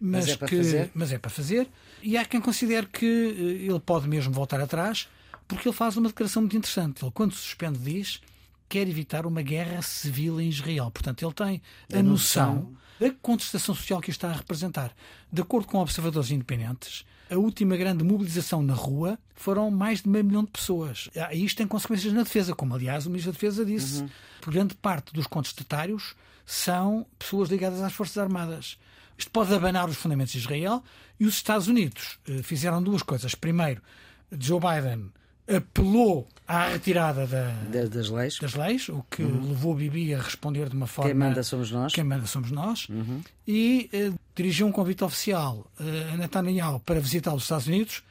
mas, 0.03 0.27
mas, 0.27 0.29
é 0.29 0.37
que, 0.47 0.57
fazer. 0.57 0.91
mas 0.93 1.13
é 1.13 1.19
para 1.19 1.31
fazer. 1.31 1.69
E 2.03 2.19
há 2.19 2.25
quem 2.25 2.41
considere 2.41 2.87
que 2.87 3.07
uh, 3.07 3.73
ele 3.73 3.81
pode 3.81 4.09
mesmo 4.09 4.33
voltar 4.33 4.61
atrás, 4.61 5.09
porque 5.47 5.69
ele 5.69 5.77
faz 5.77 5.97
uma 5.97 6.09
declaração 6.09 6.43
muito 6.43 6.57
interessante. 6.57 7.05
Ele, 7.05 7.13
quando 7.13 7.33
suspende, 7.35 7.79
diz 7.79 8.21
quer 8.69 8.89
evitar 8.89 9.27
uma 9.27 9.43
guerra 9.43 9.83
civil 9.83 10.41
em 10.41 10.49
Israel. 10.49 10.91
Portanto, 10.91 11.23
ele 11.23 11.35
tem 11.35 11.63
a 11.93 12.03
noção 12.03 12.75
da 12.99 13.11
contestação 13.21 13.75
social 13.75 14.01
que 14.01 14.11
está 14.11 14.31
a 14.31 14.33
representar. 14.33 14.95
De 15.31 15.43
acordo 15.43 15.69
com 15.69 15.77
observadores 15.77 16.31
independentes, 16.31 17.05
a 17.31 17.37
última 17.37 17.77
grande 17.77 18.03
mobilização 18.03 18.63
na 18.63 18.73
rua 18.73 19.19
foram 19.35 19.71
mais 19.71 20.01
de 20.01 20.09
meio 20.09 20.25
milhão 20.25 20.43
de 20.43 20.51
pessoas. 20.51 21.11
Ah, 21.15 21.35
e 21.35 21.45
isto 21.45 21.59
tem 21.59 21.67
consequências 21.67 22.15
na 22.15 22.23
defesa, 22.23 22.55
como 22.55 22.75
aliás 22.75 23.05
o 23.05 23.11
Ministro 23.11 23.33
da 23.33 23.37
Defesa 23.37 23.63
disse. 23.63 24.03
Uhum. 24.03 24.09
Por 24.41 24.53
grande 24.55 24.75
parte 24.75 25.13
dos 25.13 25.27
contestatários 25.27 26.15
são 26.47 27.07
pessoas 27.19 27.51
ligadas 27.51 27.83
às 27.83 27.93
Forças 27.93 28.17
Armadas. 28.17 28.79
Isto 29.23 29.31
pode 29.31 29.55
abanar 29.55 29.89
os 29.89 29.97
fundamentos 29.97 30.33
de 30.33 30.39
Israel 30.39 30.83
e 31.19 31.27
os 31.27 31.35
Estados 31.35 31.69
Unidos 31.69 32.19
eh, 32.29 32.43
fizeram 32.43 32.83
duas 32.83 33.05
coisas. 33.05 33.37
Primeiro, 33.37 33.81
Joe 34.37 34.59
Biden 34.59 35.13
apelou 35.47 36.27
à 36.47 36.71
retirada 36.71 37.25
da, 37.25 37.85
das, 37.87 38.09
leis. 38.09 38.37
das 38.41 38.55
leis, 38.55 38.89
o 38.89 39.05
que 39.09 39.23
uhum. 39.23 39.51
levou 39.51 39.77
Bibi 39.77 40.13
a 40.13 40.21
responder 40.21 40.69
de 40.69 40.75
uma 40.75 40.89
forma. 40.89 41.09
Quem 41.09 41.17
manda 41.17 41.41
somos 41.45 41.71
nós. 41.71 41.93
Quem 41.93 42.03
manda 42.03 42.27
somos 42.27 42.51
nós. 42.51 42.89
Uhum. 42.89 43.21
E 43.47 43.89
uh, 43.95 44.19
dirigiu 44.35 44.67
um 44.67 44.73
convite 44.73 45.05
oficial 45.05 45.71
uh, 45.79 46.15
a 46.15 46.17
Netanyahu 46.17 46.81
para 46.81 46.99
visitar 46.99 47.33
os 47.33 47.45
Estados 47.45 47.69
Unidos 47.69 48.03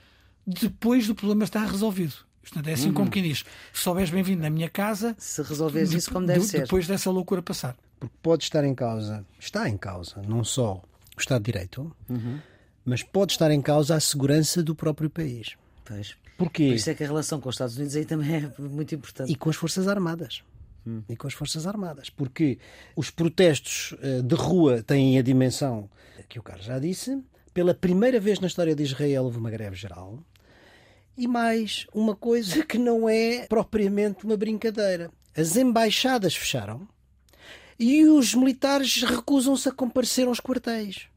depois 0.47 1.07
do 1.07 1.13
problema 1.13 1.43
estar 1.43 1.65
resolvido. 1.65 2.13
Portanto, 2.41 2.67
é 2.69 2.71
assim 2.71 2.87
uhum. 2.87 2.93
como 2.93 3.11
quem 3.11 3.23
diz: 3.23 3.39
se 3.73 3.81
souberes 3.81 4.09
bem-vindo 4.09 4.43
na 4.43 4.49
minha 4.49 4.69
casa. 4.69 5.13
Se 5.17 5.41
resolveres 5.41 5.89
de, 5.89 5.97
isso 5.97 6.09
como 6.09 6.25
deve 6.25 6.39
de, 6.39 6.45
ser. 6.45 6.61
Depois 6.61 6.87
dessa 6.87 7.11
loucura 7.11 7.41
passar. 7.41 7.75
Porque 7.99 8.15
pode 8.23 8.45
estar 8.45 8.63
em 8.63 8.73
causa, 8.73 9.25
está 9.37 9.67
em 9.67 9.77
causa, 9.77 10.21
não 10.25 10.41
só 10.45 10.81
o 11.21 11.25
Estado 11.25 11.43
de 11.43 11.51
Direito, 11.51 11.95
uhum. 12.09 12.39
mas 12.83 13.03
pode 13.03 13.33
estar 13.33 13.51
em 13.51 13.61
causa 13.61 13.95
a 13.95 13.99
segurança 13.99 14.61
do 14.61 14.75
próprio 14.75 15.09
país. 15.09 15.55
Pois. 15.85 16.15
Porquê? 16.37 16.67
Por 16.67 16.75
isso 16.75 16.89
é 16.89 16.95
que 16.95 17.03
a 17.03 17.07
relação 17.07 17.39
com 17.39 17.49
os 17.49 17.55
Estados 17.55 17.77
Unidos 17.77 17.95
aí 17.95 18.05
também 18.05 18.35
é 18.35 18.61
muito 18.61 18.95
importante. 18.95 19.31
E 19.31 19.35
com 19.35 19.49
as 19.49 19.55
Forças 19.55 19.87
Armadas. 19.87 20.43
Hum. 20.85 21.03
E 21.07 21.15
com 21.15 21.27
as 21.27 21.33
Forças 21.33 21.67
Armadas. 21.67 22.09
Porque 22.09 22.57
os 22.95 23.09
protestos 23.09 23.95
eh, 24.01 24.21
de 24.21 24.35
rua 24.35 24.81
têm 24.81 25.19
a 25.19 25.21
dimensão 25.21 25.89
que 26.27 26.39
o 26.39 26.43
Carlos 26.43 26.65
já 26.65 26.79
disse. 26.79 27.21
Pela 27.53 27.73
primeira 27.73 28.19
vez 28.19 28.39
na 28.39 28.47
história 28.47 28.73
de 28.73 28.81
Israel 28.81 29.25
houve 29.25 29.37
uma 29.37 29.51
greve 29.51 29.75
geral. 29.75 30.19
E 31.17 31.27
mais 31.27 31.85
uma 31.93 32.15
coisa 32.15 32.65
que 32.65 32.77
não 32.77 33.07
é 33.07 33.45
propriamente 33.47 34.25
uma 34.25 34.37
brincadeira. 34.37 35.11
As 35.35 35.55
embaixadas 35.55 36.35
fecharam 36.35 36.87
e 37.77 38.05
os 38.05 38.33
militares 38.33 39.03
recusam-se 39.03 39.67
a 39.67 39.71
comparecer 39.71 40.27
aos 40.27 40.39
quartéis. 40.39 41.10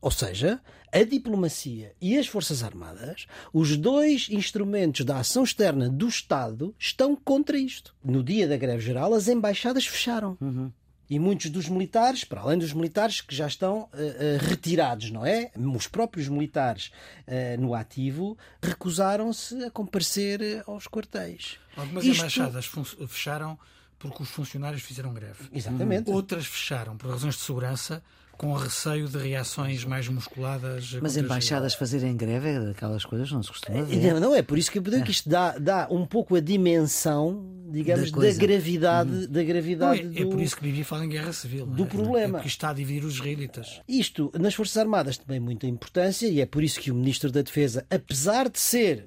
Ou 0.00 0.10
seja, 0.10 0.60
a 0.92 1.02
diplomacia 1.04 1.94
e 2.00 2.18
as 2.18 2.26
Forças 2.26 2.62
Armadas, 2.62 3.26
os 3.52 3.76
dois 3.76 4.28
instrumentos 4.30 5.04
da 5.04 5.18
ação 5.18 5.44
externa 5.44 5.88
do 5.88 6.08
Estado, 6.08 6.74
estão 6.78 7.14
contra 7.14 7.58
isto. 7.58 7.94
No 8.02 8.22
dia 8.24 8.48
da 8.48 8.56
greve 8.56 8.82
geral, 8.82 9.12
as 9.12 9.28
embaixadas 9.28 9.86
fecharam. 9.86 10.36
Uhum. 10.40 10.72
E 11.08 11.18
muitos 11.18 11.50
dos 11.50 11.68
militares, 11.68 12.22
para 12.22 12.40
além 12.40 12.58
dos 12.58 12.72
militares 12.72 13.20
que 13.20 13.34
já 13.34 13.46
estão 13.46 13.80
uh, 13.80 13.84
uh, 13.84 14.48
retirados, 14.48 15.10
não 15.10 15.26
é? 15.26 15.50
Os 15.76 15.88
próprios 15.88 16.28
militares 16.28 16.92
uh, 17.26 17.60
no 17.60 17.74
ativo 17.74 18.38
recusaram-se 18.62 19.64
a 19.64 19.70
comparecer 19.72 20.62
aos 20.68 20.86
quartéis. 20.86 21.58
Algumas 21.76 22.04
Isto... 22.04 22.20
embaixadas 22.20 22.70
fecharam 23.08 23.58
porque 23.98 24.22
os 24.22 24.30
funcionários 24.30 24.82
fizeram 24.82 25.12
greve. 25.12 25.48
Exatamente. 25.52 26.10
Outras 26.10 26.46
fecharam 26.46 26.96
por 26.96 27.10
razões 27.10 27.34
de 27.34 27.42
segurança 27.42 28.02
com 28.40 28.54
receio 28.54 29.06
de 29.06 29.18
reações 29.18 29.84
mais 29.84 30.08
musculadas. 30.08 30.94
Mas 31.02 31.14
embaixadas 31.14 31.74
fazerem 31.74 32.16
greve 32.16 32.48
é 32.48 32.58
daquelas 32.58 33.04
coisas 33.04 33.30
não 33.30 33.42
se 33.42 33.50
costuma 33.50 33.82
ver. 33.82 34.14
Não, 34.14 34.18
não 34.18 34.34
é 34.34 34.40
por 34.40 34.56
isso 34.56 34.72
que 34.72 34.78
eu 34.78 34.82
digo 34.82 35.04
que 35.04 35.10
isto 35.10 35.28
dá, 35.28 35.58
dá 35.58 35.86
um 35.90 36.06
pouco 36.06 36.34
a 36.34 36.40
dimensão, 36.40 37.44
digamos, 37.70 38.10
da, 38.10 38.18
da 38.18 38.32
gravidade, 38.32 39.10
uhum. 39.10 39.26
da 39.30 39.42
gravidade 39.42 40.02
não, 40.04 40.12
é, 40.12 40.16
é, 40.16 40.24
do, 40.24 40.28
é 40.30 40.32
por 40.32 40.40
isso 40.40 40.56
que 40.56 40.62
Bibi 40.62 40.84
fala 40.84 41.04
em 41.04 41.10
guerra 41.10 41.34
civil. 41.34 41.66
Do 41.66 41.82
é? 41.82 41.86
problema. 41.86 42.40
É 42.40 42.46
está 42.46 42.70
a 42.70 42.72
dividir 42.72 43.04
os 43.04 43.16
israelitas. 43.16 43.82
Isto, 43.86 44.32
nas 44.40 44.54
Forças 44.54 44.78
Armadas, 44.78 45.18
tem 45.18 45.38
muita 45.38 45.66
importância 45.66 46.26
e 46.26 46.40
é 46.40 46.46
por 46.46 46.62
isso 46.62 46.80
que 46.80 46.90
o 46.90 46.94
Ministro 46.94 47.30
da 47.30 47.42
Defesa, 47.42 47.84
apesar 47.90 48.48
de 48.48 48.58
ser 48.58 49.06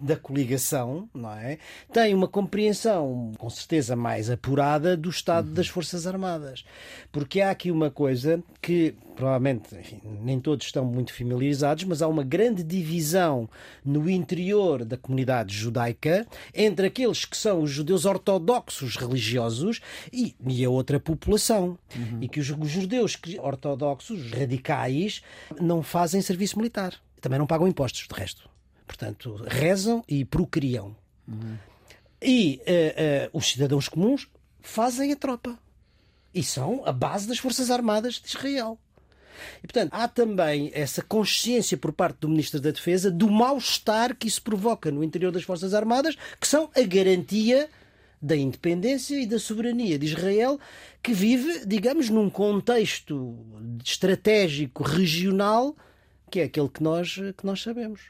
da 0.00 0.16
coligação, 0.16 1.06
não 1.12 1.32
é? 1.32 1.58
Tem 1.92 2.14
uma 2.14 2.26
compreensão, 2.26 3.32
com 3.36 3.50
certeza, 3.50 3.94
mais 3.94 4.30
apurada 4.30 4.96
do 4.96 5.10
estado 5.10 5.48
uhum. 5.48 5.54
das 5.54 5.68
Forças 5.68 6.06
Armadas. 6.06 6.64
Porque 7.12 7.42
há 7.42 7.50
aqui 7.50 7.70
uma 7.70 7.90
coisa 7.90 8.42
que 8.62 8.69
provavelmente 9.14 9.74
enfim, 9.74 10.00
nem 10.22 10.40
todos 10.40 10.66
estão 10.66 10.84
muito 10.84 11.12
familiarizados, 11.12 11.84
mas 11.84 12.02
há 12.02 12.08
uma 12.08 12.24
grande 12.24 12.62
divisão 12.62 13.48
no 13.84 14.08
interior 14.08 14.84
da 14.84 14.96
comunidade 14.96 15.54
judaica 15.54 16.26
entre 16.54 16.86
aqueles 16.86 17.24
que 17.24 17.36
são 17.36 17.62
os 17.62 17.70
judeus 17.70 18.04
ortodoxos 18.04 18.96
religiosos 18.96 19.80
e, 20.12 20.34
e 20.46 20.64
a 20.64 20.70
outra 20.70 20.98
população. 20.98 21.78
Uhum. 21.94 22.22
E 22.22 22.28
que 22.28 22.40
os, 22.40 22.50
os 22.50 22.68
judeus 22.70 23.18
ortodoxos 23.38 24.30
radicais 24.30 25.22
não 25.60 25.82
fazem 25.82 26.22
serviço 26.22 26.56
militar. 26.56 26.94
Também 27.20 27.38
não 27.38 27.46
pagam 27.46 27.68
impostos, 27.68 28.06
de 28.08 28.14
resto. 28.14 28.48
Portanto, 28.86 29.36
rezam 29.46 30.02
e 30.08 30.24
procriam. 30.24 30.96
Uhum. 31.28 31.56
E 32.22 32.60
uh, 32.62 33.34
uh, 33.34 33.38
os 33.38 33.50
cidadãos 33.50 33.88
comuns 33.88 34.28
fazem 34.60 35.12
a 35.12 35.16
tropa. 35.16 35.58
E 36.34 36.42
são 36.42 36.82
a 36.84 36.92
base 36.92 37.26
das 37.26 37.38
Forças 37.38 37.70
Armadas 37.70 38.14
de 38.14 38.28
Israel. 38.28 38.78
E, 39.58 39.66
portanto, 39.66 39.90
há 39.92 40.06
também 40.06 40.70
essa 40.74 41.02
consciência 41.02 41.76
por 41.76 41.92
parte 41.92 42.18
do 42.20 42.28
Ministro 42.28 42.60
da 42.60 42.70
Defesa 42.70 43.10
do 43.10 43.30
mal-estar 43.30 44.14
que 44.14 44.28
isso 44.28 44.42
provoca 44.42 44.90
no 44.90 45.02
interior 45.02 45.32
das 45.32 45.42
Forças 45.42 45.72
Armadas, 45.72 46.16
que 46.38 46.46
são 46.46 46.70
a 46.76 46.82
garantia 46.82 47.68
da 48.20 48.36
independência 48.36 49.18
e 49.18 49.26
da 49.26 49.38
soberania 49.38 49.98
de 49.98 50.06
Israel, 50.06 50.60
que 51.02 51.14
vive, 51.14 51.64
digamos, 51.64 52.10
num 52.10 52.28
contexto 52.28 53.34
estratégico 53.82 54.82
regional 54.82 55.74
que 56.30 56.40
é 56.40 56.44
aquele 56.44 56.68
que 56.68 56.82
nós, 56.82 57.14
que 57.36 57.44
nós 57.44 57.60
sabemos. 57.60 58.02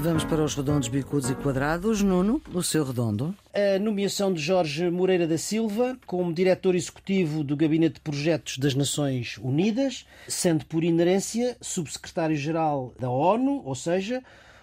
Vamos 0.00 0.22
para 0.22 0.44
os 0.44 0.54
redondos, 0.54 0.86
bicudos 0.86 1.28
e 1.28 1.34
quadrados. 1.34 2.02
Nuno, 2.02 2.40
o 2.54 2.62
seu 2.62 2.84
redondo. 2.84 3.34
A 3.52 3.80
nomeação 3.80 4.32
de 4.32 4.40
Jorge 4.40 4.88
Moreira 4.88 5.26
da 5.26 5.36
Silva 5.36 5.98
como 6.06 6.32
diretor 6.32 6.76
executivo 6.76 7.42
do 7.42 7.56
Gabinete 7.56 7.94
de 7.94 8.00
Projetos 8.00 8.58
das 8.58 8.74
Nações 8.74 9.38
Unidas, 9.38 10.06
sendo 10.28 10.64
por 10.66 10.84
inerência 10.84 11.56
subsecretário-geral 11.60 12.94
da 12.98 13.10
ONU, 13.10 13.60
ou 13.64 13.74
seja, 13.74 14.22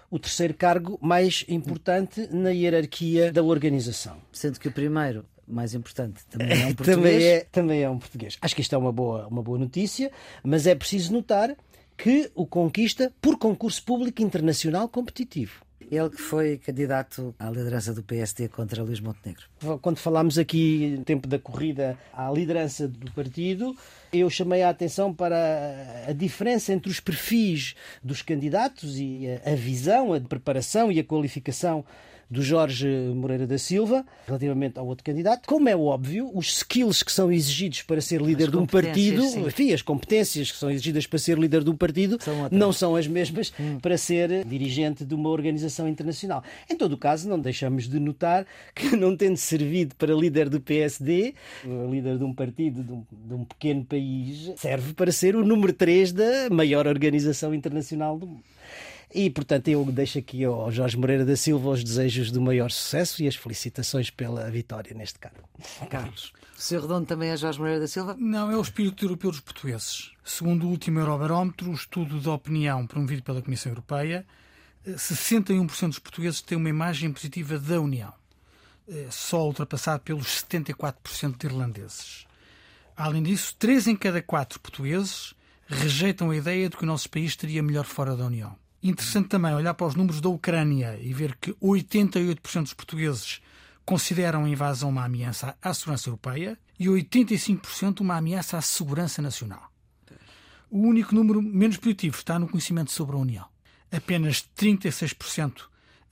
o 0.10 0.17
terceiro 0.17 0.54
cargo 0.54 0.98
mais 1.02 1.43
importante 1.50 2.30
na 2.32 2.52
hierarquia 2.52 3.32
da 3.32 3.43
organização. 3.43 4.17
Sendo 4.32 4.58
que 4.58 4.69
o 4.69 4.71
primeiro 4.71 5.26
mais 5.45 5.74
importante 5.76 6.26
também 6.30 6.62
é 6.62 6.65
um 6.65 6.74
português. 6.74 6.95
também, 6.95 7.24
é, 7.24 7.39
também 7.52 7.82
é 7.84 7.89
um 7.89 8.00
português. 8.00 8.38
Acho 8.41 8.56
que 8.56 8.62
isto 8.62 8.74
é 8.74 8.78
uma 8.78 8.91
boa, 8.91 9.28
uma 9.28 9.43
boa 9.43 9.60
notícia, 9.60 10.10
mas 10.43 10.65
é 10.65 10.74
preciso 10.74 11.12
notar 11.12 11.56
que 11.97 12.31
o 12.36 12.45
conquista 12.45 13.13
por 13.21 13.38
concurso 13.38 13.84
público 13.84 14.21
internacional 14.21 14.88
competitivo. 14.89 15.65
Ele 15.91 16.10
que 16.10 16.21
foi 16.21 16.58
candidato 16.58 17.36
à 17.38 17.49
liderança 17.49 17.93
do 17.93 18.01
PSD 18.01 18.47
contra 18.47 18.81
Luís 18.81 18.99
Montenegro. 18.99 19.43
Quando 19.81 19.97
falámos 19.97 20.39
aqui, 20.39 20.95
no 20.97 21.03
tempo 21.03 21.27
da 21.27 21.38
corrida, 21.38 21.97
à 22.12 22.31
liderança 22.31 22.88
do 22.88 23.12
partido, 23.12 23.75
eu 24.12 24.29
chamei 24.29 24.63
a 24.63 24.69
atenção 24.69 25.13
para 25.13 26.05
a 26.08 26.12
diferença 26.12 26.73
entre 26.73 26.89
os 26.89 26.99
perfis 26.99 27.75
dos 28.03 28.23
candidatos 28.23 28.97
e 28.97 29.27
a 29.45 29.53
visão, 29.53 30.12
a 30.13 30.19
preparação 30.19 30.91
e 30.91 30.99
a 30.99 31.03
qualificação 31.03 31.86
do 32.30 32.42
Jorge 32.42 32.88
Moreira 33.16 33.46
da 33.46 33.58
Silva, 33.58 34.06
relativamente 34.26 34.80
ao 34.80 34.86
outro 34.86 35.04
candidato. 35.04 35.48
Como 35.48 35.70
é 35.70 35.76
óbvio, 35.76 36.30
os 36.34 36.58
skills 36.58 37.04
que 37.04 37.12
são 37.12 37.32
exigidos 37.32 37.82
para 37.84 38.02
ser 38.02 38.22
líder 38.22 38.50
de 38.50 38.58
um 38.58 38.66
partido, 38.66 39.24
enfim, 39.48 39.74
as 39.74 39.82
competências 39.82 40.52
que 40.52 40.58
são 40.58 40.70
exigidas 40.70 41.06
para 41.06 41.20
ser 41.20 41.38
líder 41.38 41.64
de 41.64 41.70
um 41.70 41.76
partido, 41.76 42.18
são 42.22 42.50
não 42.52 42.74
são 42.74 42.96
as 42.96 43.08
mesmas 43.08 43.54
hum. 43.60 43.80
para 43.80 43.98
ser 43.98 44.46
dirigente 44.46 45.06
de 45.06 45.14
uma 45.14 45.30
organização 45.30 45.88
internacional. 45.88 46.44
Em 46.70 46.76
todo 46.76 46.94
o 46.94 46.98
caso, 46.98 47.30
não 47.30 47.40
deixamos 47.40 47.88
de 47.88 48.00
notar 48.00 48.46
que, 48.74 48.96
não 48.98 49.16
tendo 49.16 49.38
servido 49.38 49.96
para 49.96 50.14
líder 50.14 50.50
do 50.50 50.60
PSD, 50.60 51.34
líder 51.90 52.18
de 52.18 52.24
um 52.24 52.34
partido 52.34 52.84
de 52.84 52.92
um, 52.92 53.04
de 53.12 53.34
um 53.34 53.46
pequeno 53.46 53.86
país, 53.86 54.52
serve 54.58 54.94
para 54.94 55.12
ser 55.12 55.36
o 55.36 55.46
número 55.46 55.74
3 55.74 56.12
da 56.12 56.50
maior 56.50 56.88
organização 56.88 57.54
internacional 57.54 58.18
do 58.18 58.28
mundo. 58.28 58.44
E, 59.17 59.30
portanto, 59.30 59.69
eu 59.69 59.86
deixo 59.86 60.19
aqui 60.19 60.43
ao 60.43 60.69
Jorge 60.69 60.97
Moreira 60.97 61.23
da 61.23 61.38
Silva 61.38 61.69
os 61.69 61.82
desejos 61.82 62.32
do 62.32 62.41
maior 62.41 62.69
sucesso 62.69 63.23
e 63.23 63.28
as 63.30 63.36
felicitações 63.38 64.10
pela 64.10 64.51
vitória 64.51 64.93
neste 64.93 65.17
cargo. 65.19 65.47
Carlos. 65.89 66.34
O 66.58 66.62
seu 66.62 66.82
redondo 66.82 67.06
também 67.06 67.30
é 67.30 67.38
Jorge 67.38 67.58
Moreira 67.58 67.80
da 67.80 67.88
Silva? 67.88 68.13
Não, 68.19 68.51
é 68.51 68.58
o 68.58 68.62
espírito 68.62 69.06
europeu 69.06 69.32
dos 69.32 69.39
portugueses. 69.39 70.12
Segundo 70.21 70.67
o 70.67 70.69
último 70.69 70.99
Eurobarómetro, 70.99 71.71
o 71.71 71.73
estudo 71.73 72.19
de 72.19 72.28
opinião 72.28 72.86
promovido 72.86 73.23
pela 73.23 73.41
Comissão 73.41 73.71
Europeia, 73.71 74.25
61% 74.86 75.88
dos 75.88 75.99
portugueses 75.99 76.41
têm 76.41 76.58
uma 76.58 76.67
imagem 76.67 77.10
positiva 77.10 77.58
da 77.58 77.80
União, 77.80 78.13
eh, 78.86 79.08
só 79.10 79.47
ultrapassado 79.47 80.04
pelos 80.04 80.28
74% 80.28 81.38
de 81.38 81.45
irlandeses. 81.45 82.28
Além 82.97 83.23
disso, 83.23 83.56
3 83.58 83.88
em 83.88 83.95
cada 83.95 84.21
4 84.21 84.60
portugueses 84.60 85.34
rejeitam 85.67 86.32
a 86.32 86.36
ideia 86.36 86.67
de 86.67 86.75
que 86.75 86.84
o 86.84 86.86
nosso 86.86 87.10
país 87.10 87.28
estaria 87.28 87.63
melhor 87.63 87.86
fora 87.86 88.13
da 88.13 88.25
União. 88.25 88.58
Interessante 88.88 89.30
também 89.30 89.52
olhar 89.52 89.74
para 89.74 89.88
os 89.88 89.95
números 89.95 90.21
da 90.21 90.30
Ucrânia 90.30 90.95
e 91.02 91.12
ver 91.12 91.36
que 91.38 91.52
88% 91.54 92.62
dos 92.62 92.74
portugueses 92.76 93.41
consideram 93.84 94.45
a 94.45 94.50
invasão 94.50 94.89
uma 94.89 95.06
ameaça 95.06 95.58
à 95.60 95.74
segurança 95.74 96.08
europeia 96.08 96.56
e 96.80 96.86
85% 96.86 98.02
uma 98.02 98.15
ameaça 98.15 98.60
à 98.60 98.62
segurança 98.62 99.24
nacional. 99.24 99.71
O 100.69 100.82
único 100.82 101.15
número 101.15 101.41
menos 101.41 101.78
positivo 101.78 102.15
está 102.15 102.38
no 102.38 102.48
conhecimento 102.48 102.91
sobre 102.91 103.15
a 103.15 103.19
União. 103.19 103.48
Apenas 103.91 104.48
36% 104.56 105.63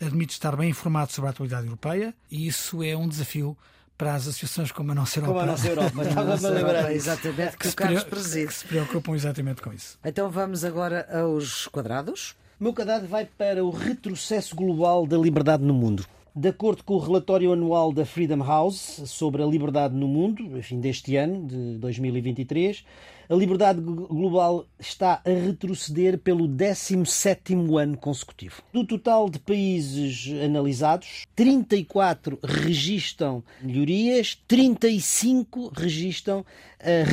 admite 0.01 0.33
estar 0.33 0.55
bem 0.55 0.71
informado 0.71 1.11
sobre 1.11 1.27
a 1.27 1.31
atualidade 1.31 1.67
europeia 1.67 2.15
e 2.31 2.47
isso 2.47 2.81
é 2.81 2.97
um 2.97 3.07
desafio 3.07 3.55
para 3.95 4.15
as 4.15 4.23
associações 4.23 4.71
como 4.71 4.93
a 4.93 4.95
Nossa 4.95 5.19
Europa. 5.19 5.33
Como 5.33 5.43
a 5.45 5.51
Nossa 5.51 5.67
Europa, 5.67 6.03
estava-me 6.03 6.45
a 6.47 6.49
lembrar. 6.49 6.91
Exatamente, 6.91 7.55
que 7.55 7.67
o 7.67 7.75
Carlos 7.75 8.03
preside. 8.05 8.47
Que 8.47 8.53
se 8.55 8.65
preocupam 8.65 9.13
exatamente 9.13 9.61
com 9.61 9.71
isso. 9.71 9.99
Então 10.03 10.31
vamos 10.31 10.65
agora 10.65 11.07
aos 11.15 11.67
quadrados. 11.67 12.35
O 12.59 12.63
meu 12.63 12.73
cadáver 12.73 13.07
vai 13.07 13.25
para 13.25 13.65
o 13.65 13.71
retrocesso 13.71 14.55
global 14.55 15.07
da 15.07 15.17
liberdade 15.17 15.63
no 15.63 15.73
mundo. 15.73 16.05
De 16.35 16.49
acordo 16.49 16.83
com 16.83 16.93
o 16.93 16.99
relatório 16.99 17.51
anual 17.51 17.91
da 17.91 18.05
Freedom 18.05 18.43
House 18.43 19.01
sobre 19.05 19.41
a 19.41 19.45
liberdade 19.45 19.95
no 19.95 20.07
mundo, 20.07 20.57
enfim, 20.57 20.79
deste 20.79 21.15
ano, 21.15 21.47
de 21.47 21.77
2023, 21.77 22.85
a 23.27 23.33
liberdade 23.33 23.81
global 23.81 24.65
está 24.79 25.21
a 25.25 25.29
retroceder 25.29 26.19
pelo 26.19 26.47
17º 26.47 27.79
ano 27.79 27.97
consecutivo. 27.97 28.61
Do 28.71 28.85
total 28.85 29.29
de 29.29 29.39
países 29.39 30.31
analisados, 30.43 31.25
34 31.35 32.37
registram 32.43 33.43
melhorias, 33.61 34.39
35 34.47 35.71
registram 35.75 36.39
uh, 36.39 36.45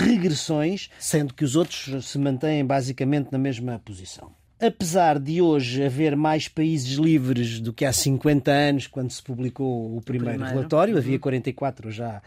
regressões, 0.05 0.91
sendo 0.99 1.33
que 1.33 1.45
os 1.45 1.57
outros 1.57 2.07
se 2.07 2.19
mantêm 2.19 2.65
basicamente 2.65 3.33
na 3.33 3.39
mesma 3.39 3.81
posição. 3.83 4.40
Apesar 4.61 5.19
de 5.19 5.41
hoje 5.41 5.83
haver 5.83 6.15
mais 6.15 6.47
países 6.47 6.99
livres 6.99 7.61
do 7.61 7.73
que 7.73 7.85
há 7.85 7.93
50 7.93 8.51
anos, 8.51 8.87
quando 8.87 9.11
se 9.11 9.23
publicou 9.23 9.97
o 9.97 10.03
primeiro, 10.03 10.35
primeiro. 10.35 10.55
relatório, 10.55 10.99
havia 10.99 11.19
44 11.19 11.87
uhum. 11.87 11.93
já 11.93 12.23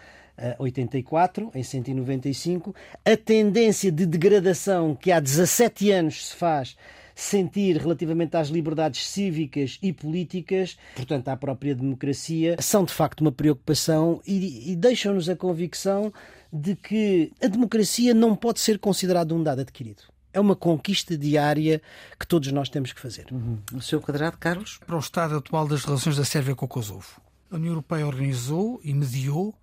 84, 0.58 1.52
em 1.54 1.64
195, 1.64 2.76
a 3.06 3.16
tendência 3.16 3.92
de 3.92 4.06
degradação 4.06 4.96
que 4.96 5.12
há 5.12 5.20
17 5.20 5.92
anos 5.92 6.30
se 6.30 6.36
faz 6.36 6.76
sentir 7.16 7.78
relativamente 7.78 8.36
às 8.36 8.48
liberdades 8.48 9.08
cívicas 9.08 9.78
e 9.82 9.94
políticas, 9.94 10.78
portanto 10.96 11.28
à 11.28 11.38
própria 11.38 11.76
democracia, 11.76 12.56
são 12.60 12.84
de 12.84 12.92
facto 12.92 13.22
uma 13.22 13.32
preocupação 13.32 14.20
e, 14.26 14.72
e 14.72 14.76
deixam-nos 14.76 15.30
a 15.30 15.36
convicção 15.36 16.12
de 16.52 16.76
que 16.76 17.32
a 17.42 17.48
democracia 17.48 18.14
não 18.14 18.36
pode 18.36 18.60
ser 18.60 18.80
considerada 18.80 19.36
um 19.36 19.44
dado 19.44 19.62
adquirido 19.62 20.13
é 20.34 20.40
uma 20.40 20.56
conquista 20.56 21.18
diária 21.18 21.82
que 22.20 22.28
todos 22.28 22.52
nós 22.52 22.68
temos 22.68 22.92
que 22.92 23.00
fazer. 23.00 23.28
Uhum. 23.32 23.60
O 23.74 23.82
seu 23.82 24.02
quadrado, 24.02 24.38
Carlos? 24.38 24.80
Para 24.86 24.96
o 24.96 25.00
estado 25.00 25.38
atual 25.38 25.68
das 25.68 25.86
relações 25.86 26.18
da 26.18 26.26
Sérvia 26.26 26.56
com 26.56 26.66
o 26.66 26.68
Kosovo. 26.68 27.22
A 27.52 27.56
União 27.56 27.72
Europeia 27.72 28.06
organizou 28.08 28.82
e 28.84 28.94
mediou 28.94 29.54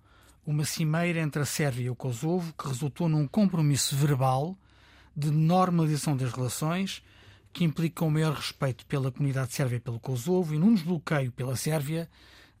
uma 0.47 0.63
cimeira 0.63 1.19
entre 1.19 1.41
a 1.41 1.45
Sérvia 1.45 1.85
e 1.85 1.89
o 1.89 1.95
Kosovo 1.95 2.53
que 2.57 2.67
resultou 2.67 3.09
num 3.09 3.27
compromisso 3.27 3.95
verbal 3.95 4.57
de 5.15 5.29
normalização 5.29 6.15
das 6.15 6.31
relações 6.31 7.03
que 7.53 7.65
implica 7.65 8.05
um 8.05 8.09
maior 8.09 8.33
respeito 8.33 8.85
pela 8.85 9.11
comunidade 9.11 9.53
sérvia 9.53 9.75
e 9.75 9.79
pelo 9.79 9.99
Kosovo 9.99 10.55
e 10.55 10.57
num 10.57 10.73
desbloqueio 10.73 11.33
pela 11.33 11.57
Sérvia 11.57 12.09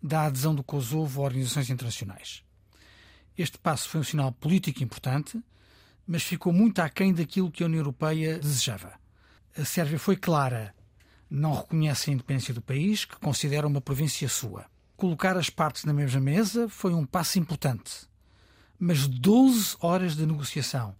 da 0.03 0.23
adesão 0.23 0.53
do 0.53 0.63
Kosovo 0.63 1.21
a 1.21 1.25
organizações 1.25 1.69
internacionais. 1.69 2.43
Este 3.37 3.57
passo 3.57 3.87
foi 3.87 4.01
um 4.01 4.03
sinal 4.03 4.33
político 4.33 4.83
importante 4.83 5.41
mas 6.11 6.23
ficou 6.23 6.51
muito 6.51 6.79
aquém 6.79 7.13
daquilo 7.13 7.49
que 7.49 7.63
a 7.63 7.65
União 7.67 7.79
Europeia 7.79 8.37
desejava. 8.37 8.99
A 9.57 9.63
Sérvia 9.63 9.97
foi 9.97 10.17
clara, 10.17 10.75
não 11.29 11.55
reconhece 11.55 12.09
a 12.09 12.13
independência 12.13 12.53
do 12.53 12.61
país, 12.61 13.05
que 13.05 13.15
considera 13.15 13.65
uma 13.65 13.79
província 13.79 14.27
sua. 14.27 14.65
Colocar 14.97 15.37
as 15.37 15.49
partes 15.49 15.85
na 15.85 15.93
mesma 15.93 16.19
mesa 16.19 16.67
foi 16.67 16.93
um 16.93 17.05
passo 17.05 17.39
importante, 17.39 18.09
mas 18.77 19.07
12 19.07 19.77
horas 19.79 20.17
de 20.17 20.25
negociação 20.25 20.93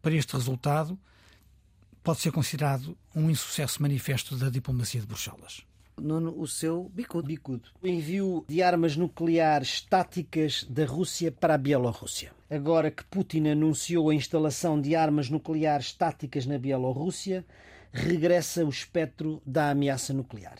para 0.00 0.14
este 0.14 0.32
resultado 0.34 0.96
pode 2.00 2.20
ser 2.20 2.30
considerado 2.30 2.96
um 3.16 3.28
insucesso 3.28 3.82
manifesto 3.82 4.36
da 4.36 4.48
diplomacia 4.48 5.00
de 5.00 5.08
Bruxelas. 5.08 5.62
Nuno, 6.00 6.34
o 6.38 6.46
seu 6.46 6.90
bicudo. 6.94 7.28
bicudo. 7.28 7.68
O 7.82 7.86
envio 7.86 8.44
de 8.48 8.62
armas 8.62 8.96
nucleares 8.96 9.80
táticas 9.82 10.64
da 10.68 10.84
Rússia 10.84 11.30
para 11.30 11.54
a 11.54 11.58
Bielorrússia. 11.58 12.32
Agora 12.50 12.90
que 12.90 13.04
Putin 13.04 13.48
anunciou 13.48 14.10
a 14.10 14.14
instalação 14.14 14.80
de 14.80 14.96
armas 14.96 15.28
nucleares 15.28 15.92
táticas 15.92 16.46
na 16.46 16.58
Bielorrússia, 16.58 17.44
regressa 17.92 18.64
o 18.64 18.68
espectro 18.68 19.42
da 19.44 19.70
ameaça 19.70 20.12
nuclear. 20.12 20.58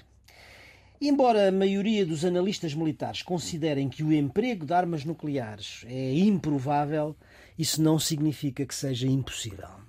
Embora 1.01 1.49
a 1.49 1.53
maioria 1.53 2.07
dos 2.07 2.25
analistas 2.25 2.75
militares 2.75 3.23
considerem 3.23 3.89
que 3.89 4.05
o 4.05 4.13
emprego 4.13 4.65
de 4.65 4.73
armas 4.73 5.05
nucleares 5.05 5.85
é 5.89 6.15
improvável, 6.15 7.17
isso 7.59 7.83
não 7.83 7.99
significa 7.99 8.65
que 8.65 8.75
seja 8.75 9.09
impossível. 9.09 9.82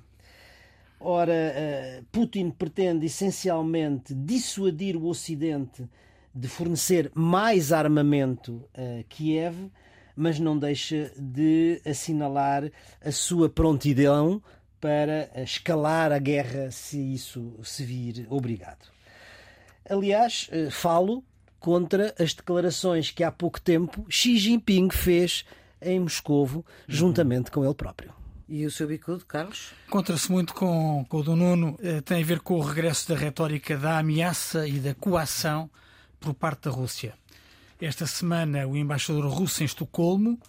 Ora, 1.05 1.33
eh, 1.33 2.01
Putin 2.13 2.49
pretende 2.49 3.07
essencialmente 3.07 4.13
dissuadir 4.13 4.95
o 4.95 5.07
Ocidente 5.07 5.83
de 6.33 6.47
fornecer 6.47 7.11
mais 7.13 7.73
armamento 7.73 8.63
a 8.73 9.03
Kiev, 9.09 9.69
mas 10.15 10.39
não 10.39 10.57
deixa 10.57 11.11
de 11.17 11.81
assinalar 11.85 12.71
a 13.03 13.11
sua 13.11 13.49
prontidão 13.49 14.41
para 14.79 15.29
escalar 15.43 16.13
a 16.13 16.19
guerra 16.19 16.71
se 16.71 16.97
isso 17.13 17.53
se 17.63 17.83
vir 17.83 18.25
obrigado. 18.29 18.89
Aliás, 19.89 20.47
eh, 20.53 20.69
falo 20.69 21.21
contra 21.59 22.15
as 22.17 22.33
declarações 22.33 23.11
que 23.11 23.25
há 23.25 23.31
pouco 23.31 23.59
tempo 23.59 24.05
Xi 24.07 24.37
Jinping 24.37 24.89
fez 24.89 25.43
em 25.81 25.99
Moscovo, 25.99 26.65
juntamente 26.87 27.51
com 27.51 27.65
ele 27.65 27.73
próprio. 27.73 28.22
E 28.47 28.65
o 28.65 28.71
seu 28.71 28.87
bicudo, 28.87 29.25
Carlos? 29.25 29.71
Contra-se 29.89 30.31
muito 30.31 30.53
com, 30.53 31.05
com 31.07 31.17
o 31.17 31.23
do 31.23 31.35
Nuno, 31.35 31.79
eh, 31.81 32.01
tem 32.01 32.21
a 32.21 32.25
ver 32.25 32.41
com 32.41 32.55
o 32.55 32.61
regresso 32.61 33.07
da 33.07 33.15
retórica 33.15 33.77
da 33.77 33.99
ameaça 33.99 34.67
e 34.67 34.79
da 34.79 34.93
coação 34.93 35.69
por 36.19 36.33
parte 36.33 36.63
da 36.63 36.71
Rússia. 36.71 37.13
Esta 37.79 38.05
semana, 38.05 38.67
o 38.67 38.75
embaixador 38.77 39.25
russo 39.27 39.63
em 39.63 39.65
Estocolmo 39.65 40.39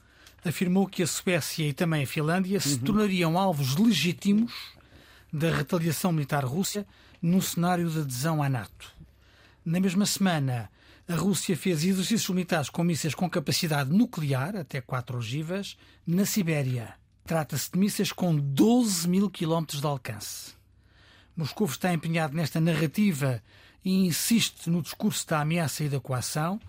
afirmou 0.44 0.86
que 0.86 1.02
a 1.02 1.06
Suécia 1.06 1.68
e 1.68 1.72
também 1.72 2.02
a 2.02 2.06
Finlândia 2.06 2.60
se 2.60 2.74
uhum. 2.74 2.80
tornariam 2.80 3.38
alvos 3.38 3.76
legítimos 3.76 4.52
da 5.32 5.50
retaliação 5.50 6.12
militar 6.12 6.44
russa 6.44 6.86
num 7.20 7.40
cenário 7.40 7.88
de 7.88 8.00
adesão 8.00 8.42
à 8.42 8.48
NATO. 8.48 8.92
Na 9.64 9.80
mesma 9.80 10.04
semana, 10.04 10.70
a 11.08 11.14
Rússia 11.14 11.56
fez 11.56 11.84
exercícios 11.84 12.28
militares 12.30 12.68
com 12.68 12.84
mísseis 12.84 13.14
com 13.14 13.28
capacidade 13.28 13.90
nuclear, 13.90 14.56
até 14.56 14.80
4 14.80 15.16
ogivas, 15.16 15.76
na 16.06 16.24
Sibéria. 16.24 16.94
Trata-se 17.24 17.70
de 17.72 17.78
mísseis 17.78 18.12
com 18.12 18.36
12 18.36 19.08
mil 19.08 19.30
quilómetros 19.30 19.80
de 19.80 19.86
alcance. 19.86 20.52
Moscou 21.36 21.66
está 21.66 21.92
empenhado 21.92 22.36
nesta 22.36 22.60
narrativa 22.60 23.42
e 23.84 24.06
insiste 24.06 24.68
no 24.68 24.82
discurso 24.82 25.26
da 25.26 25.40
ameaça 25.40 25.84
e 25.84 25.88
da 25.88 25.98
coação, 25.98 26.60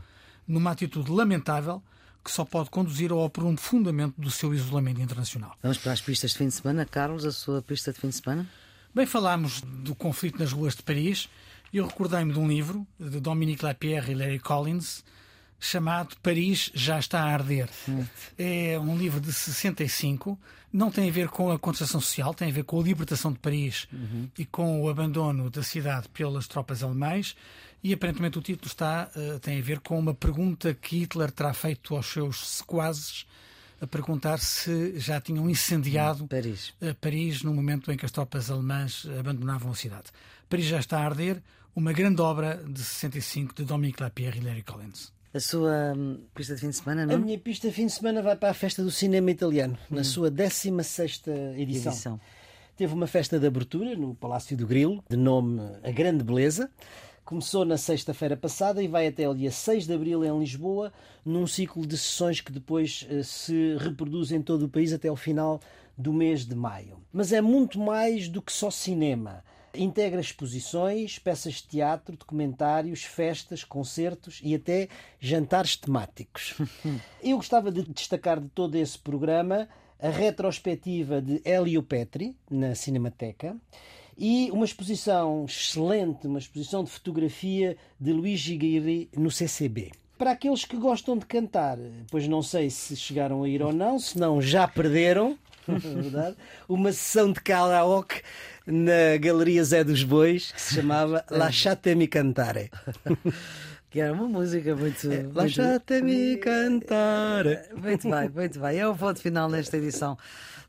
numa 0.47 0.72
atitude 0.72 1.12
lamentável 1.12 1.84
que 2.24 2.32
só 2.32 2.43
pode 2.43 2.70
conduzir 2.70 3.12
ao 3.12 3.24
aprofundamento 3.24 4.20
do 4.20 4.32
seu 4.32 4.53
isolamento 4.53 4.99
internacional. 4.99 5.56
Vamos 5.62 5.78
para 5.78 5.91
as 5.91 6.01
pistas 6.01 6.32
de 6.32 6.38
fim 6.38 6.47
de 6.47 6.53
semana. 6.56 6.86
Carlos, 6.86 7.24
a 7.26 7.32
sua 7.32 7.62
pista 7.62 7.93
de 7.93 7.99
fim 7.99 8.10
de 8.10 8.16
semana? 8.16 8.49
Bem, 8.93 9.06
falámos 9.06 9.62
do 9.62 9.93
conflito 9.93 10.39
nas 10.39 10.51
ruas 10.51 10.76
de 10.76 10.82
Paris 10.82 11.30
eu 11.78 11.86
recordei-me 11.86 12.32
de 12.32 12.39
um 12.39 12.47
livro 12.47 12.88
de 12.97 13.20
Dominique 13.20 13.66
Lapierre 13.66 14.14
e 14.14 14.16
Larry 14.16 14.39
Collins 14.39 15.03
chamado 15.60 16.16
Paris 16.22 16.72
já 16.74 16.99
está 16.99 17.22
a 17.22 17.34
arder. 17.34 17.70
É 18.38 18.80
um 18.80 18.97
livro 18.97 19.20
de 19.20 19.32
65, 19.32 20.38
não 20.72 20.91
tem 20.91 21.10
a 21.10 21.12
ver 21.12 21.30
com 21.30 21.51
a 21.51 21.58
contestação 21.58 22.01
social, 22.01 22.34
tem 22.34 22.49
a 22.49 22.53
ver 22.53 22.64
com 22.64 22.80
a 22.80 22.84
libertação 22.84 23.32
de 23.32 23.39
Paris 23.39 23.88
uhum. 23.93 24.30
e 24.38 24.45
com 24.45 24.82
o 24.82 24.89
abandono 24.89 25.49
da 25.49 25.64
cidade 25.64 26.10
pelas 26.10 26.47
tropas 26.47 26.84
alemães. 26.84 27.36
E 27.82 27.93
aparentemente 27.93 28.38
o 28.38 28.41
título 28.41 28.68
está, 28.68 29.10
uh, 29.16 29.39
tem 29.39 29.60
a 29.60 29.62
ver 29.62 29.80
com 29.80 29.97
uma 29.97 30.14
pergunta 30.14 30.74
que 30.74 30.99
Hitler 30.99 31.32
terá 31.32 31.53
feito 31.53 31.95
aos 31.95 32.08
seus 32.08 32.45
sequazes 32.47 33.26
a 33.80 33.88
perguntar 33.88 34.39
se 34.39 34.99
já 34.99 35.22
tinham 35.22 35.49
incendiado 35.49 36.28
Paris. 36.28 36.74
Uh, 36.82 36.95
Paris 36.99 37.43
no 37.43 37.53
momento 37.53 37.91
em 37.91 37.97
que 37.97 38.06
as 38.06 38.12
tropas 38.12 38.49
alemãs 38.49 39.08
abandonavam 39.20 39.72
a 39.72 39.76
cidade. 39.76 40.06
Paris 40.49 40.66
já 40.66 40.80
está 40.80 40.99
a 40.99 41.06
arder, 41.06 41.41
uma 41.76 41.93
grande 41.93 42.22
obra 42.22 42.64
de 42.68 42.84
65 42.84 43.53
de 43.53 43.64
Dominique 43.64 44.01
Lapierre 44.01 44.39
e 44.39 44.43
Larry 44.43 44.64
Collins. 44.64 45.14
A 45.36 45.40
sua 45.42 45.94
hum, 45.94 46.22
pista 46.34 46.56
de 46.56 46.62
fim 46.62 46.70
de 46.70 46.78
semana, 46.78 47.06
não? 47.06 47.16
A 47.16 47.18
minha 47.18 47.38
pista 47.38 47.68
de 47.68 47.74
fim 47.74 47.88
de 47.88 47.92
semana 47.92 48.22
vai 48.22 48.38
para 48.38 48.52
a 48.52 48.54
Festa 48.54 48.82
do 48.82 48.90
Cinema 48.90 49.30
Italiano, 49.30 49.78
hum. 49.92 49.96
na 49.96 50.04
sua 50.06 50.32
16 50.32 51.24
edição. 51.58 51.92
edição. 51.92 52.22
Teve 52.78 52.94
uma 52.94 53.06
festa 53.06 53.38
de 53.38 53.46
abertura 53.46 53.98
no 53.98 54.16
Palácio 54.16 54.56
do 54.56 54.66
Grilo, 54.66 55.04
de 55.10 55.18
nome 55.18 55.60
A 55.84 55.92
Grande 55.92 56.24
Beleza. 56.24 56.72
Começou 57.26 57.66
na 57.66 57.76
sexta-feira 57.76 58.38
passada 58.38 58.82
e 58.82 58.88
vai 58.88 59.08
até 59.08 59.28
o 59.28 59.34
dia 59.34 59.52
6 59.52 59.86
de 59.86 59.94
abril 59.94 60.24
em 60.24 60.40
Lisboa, 60.40 60.94
num 61.26 61.46
ciclo 61.46 61.86
de 61.86 61.98
sessões 61.98 62.40
que 62.40 62.54
depois 62.54 63.06
uh, 63.12 63.22
se 63.22 63.76
reproduz 63.78 64.32
em 64.32 64.42
todo 64.42 64.64
o 64.64 64.70
país 64.70 64.94
até 64.94 65.12
o 65.12 65.18
final 65.18 65.60
do 65.98 66.14
mês 66.14 66.46
de 66.46 66.56
maio. 66.56 67.02
Mas 67.12 67.34
é 67.34 67.42
muito 67.42 67.78
mais 67.78 68.30
do 68.30 68.42
que 68.42 68.54
só 68.54 68.72
cinema. 68.72 69.44
Integra 69.78 70.22
exposições, 70.22 71.20
peças 71.20 71.56
de 71.56 71.64
teatro, 71.64 72.16
documentários, 72.16 73.04
festas, 73.04 73.64
concertos 73.64 74.40
e 74.44 74.56
até 74.56 74.88
jantares 75.20 75.76
temáticos. 75.76 76.56
Eu 77.22 77.38
gostava 77.38 77.72
de 77.72 77.84
destacar 77.84 78.40
de 78.40 78.50
todo 78.50 78.76
esse 78.76 78.98
programa 78.98 79.68
a 80.00 80.10
retrospectiva 80.10 81.22
de 81.22 81.42
Helio 81.46 81.82
Petri, 81.82 82.36
na 82.50 82.76
Cinemateca, 82.76 83.56
e 84.18 84.50
uma 84.52 84.66
exposição 84.66 85.46
excelente, 85.46 86.28
uma 86.28 86.40
exposição 86.40 86.84
de 86.84 86.92
fotografia 86.92 87.78
de 88.00 88.14
Luigi 88.14 88.56
Guiri 88.56 89.10
no 89.16 89.30
CCB. 89.30 89.92
Para 90.18 90.32
aqueles 90.32 90.64
que 90.64 90.78
gostam 90.78 91.18
de 91.18 91.26
cantar, 91.26 91.78
pois 92.10 92.28
não 92.28 92.42
sei 92.42 92.70
se 92.70 92.96
chegaram 92.96 93.44
a 93.44 93.50
ir 93.50 93.62
ou 93.62 93.74
não, 93.74 94.00
se 94.00 94.18
não 94.18 94.42
já 94.42 94.66
perderam, 94.66 95.38
é 95.68 95.74
verdade, 95.78 96.38
uma 96.70 96.94
sessão 96.94 97.32
de 97.32 97.42
karaoke 97.42 98.22
na 98.66 99.18
Galeria 99.20 99.63
Zé 99.63 99.84
dos 99.84 100.03
Bois 100.03 100.51
que 100.51 100.61
se 100.61 100.76
chamava 100.76 101.24
Lasciatemi 101.30 102.07
Cantare. 102.07 102.72
Que 103.95 104.01
era 104.01 104.11
uma 104.11 104.28
música 104.28 104.76
muito. 104.76 105.09
É, 105.09 105.26
Lasciate-me 105.34 106.36
cantar. 106.36 107.45
Muito 107.82 108.09
bem, 108.09 108.28
muito 108.28 108.59
bem. 108.59 108.78
É 108.78 108.86
o 108.86 108.93
voto 108.93 109.22
final 109.22 109.47
nesta 109.47 109.78
edição 109.78 110.18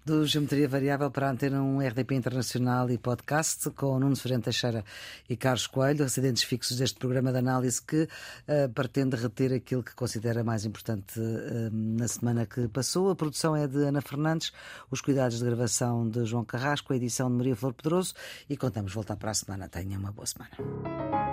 do 0.07 0.25
Geometria 0.25 0.69
Variável 0.69 1.11
para 1.11 1.27
a 1.27 1.33
Antena 1.33 1.61
1 1.61 1.81
RDP 1.81 2.15
Internacional 2.15 2.89
e 2.89 2.97
podcast 2.97 3.69
com 3.71 3.99
Nuno 3.99 4.15
Ferreira 4.15 4.45
Teixeira 4.45 4.85
e 5.29 5.37
Carlos 5.37 5.67
Coelho, 5.67 6.05
residentes 6.05 6.45
fixos 6.45 6.77
deste 6.77 6.97
programa 6.97 7.33
de 7.33 7.39
análise 7.39 7.83
que 7.83 8.05
uh, 8.05 8.69
pretende 8.73 9.17
reter 9.17 9.53
aquilo 9.53 9.83
que 9.83 9.97
considera 9.97 10.45
mais 10.45 10.65
importante 10.65 11.19
uh, 11.19 11.71
na 11.73 12.07
semana 12.07 12.47
que 12.47 12.69
passou. 12.69 13.11
A 13.11 13.17
produção 13.17 13.57
é 13.57 13.67
de 13.67 13.79
Ana 13.79 14.01
Fernandes, 14.01 14.53
os 14.93 15.01
cuidados 15.01 15.41
de 15.41 15.45
gravação 15.45 16.09
de 16.09 16.25
João 16.25 16.45
Carrasco, 16.45 16.93
a 16.93 16.97
edição 16.97 17.29
de 17.29 17.35
Maria 17.35 17.57
Flor 17.57 17.75
Pedroso 17.75 18.15
e 18.49 18.57
contamos 18.57 18.95
voltar 18.95 19.17
para 19.17 19.33
a 19.33 19.35
semana. 19.35 19.69
Tenha 19.69 19.99
uma 19.99 20.13
boa 20.13 20.27
semana. 20.27 21.26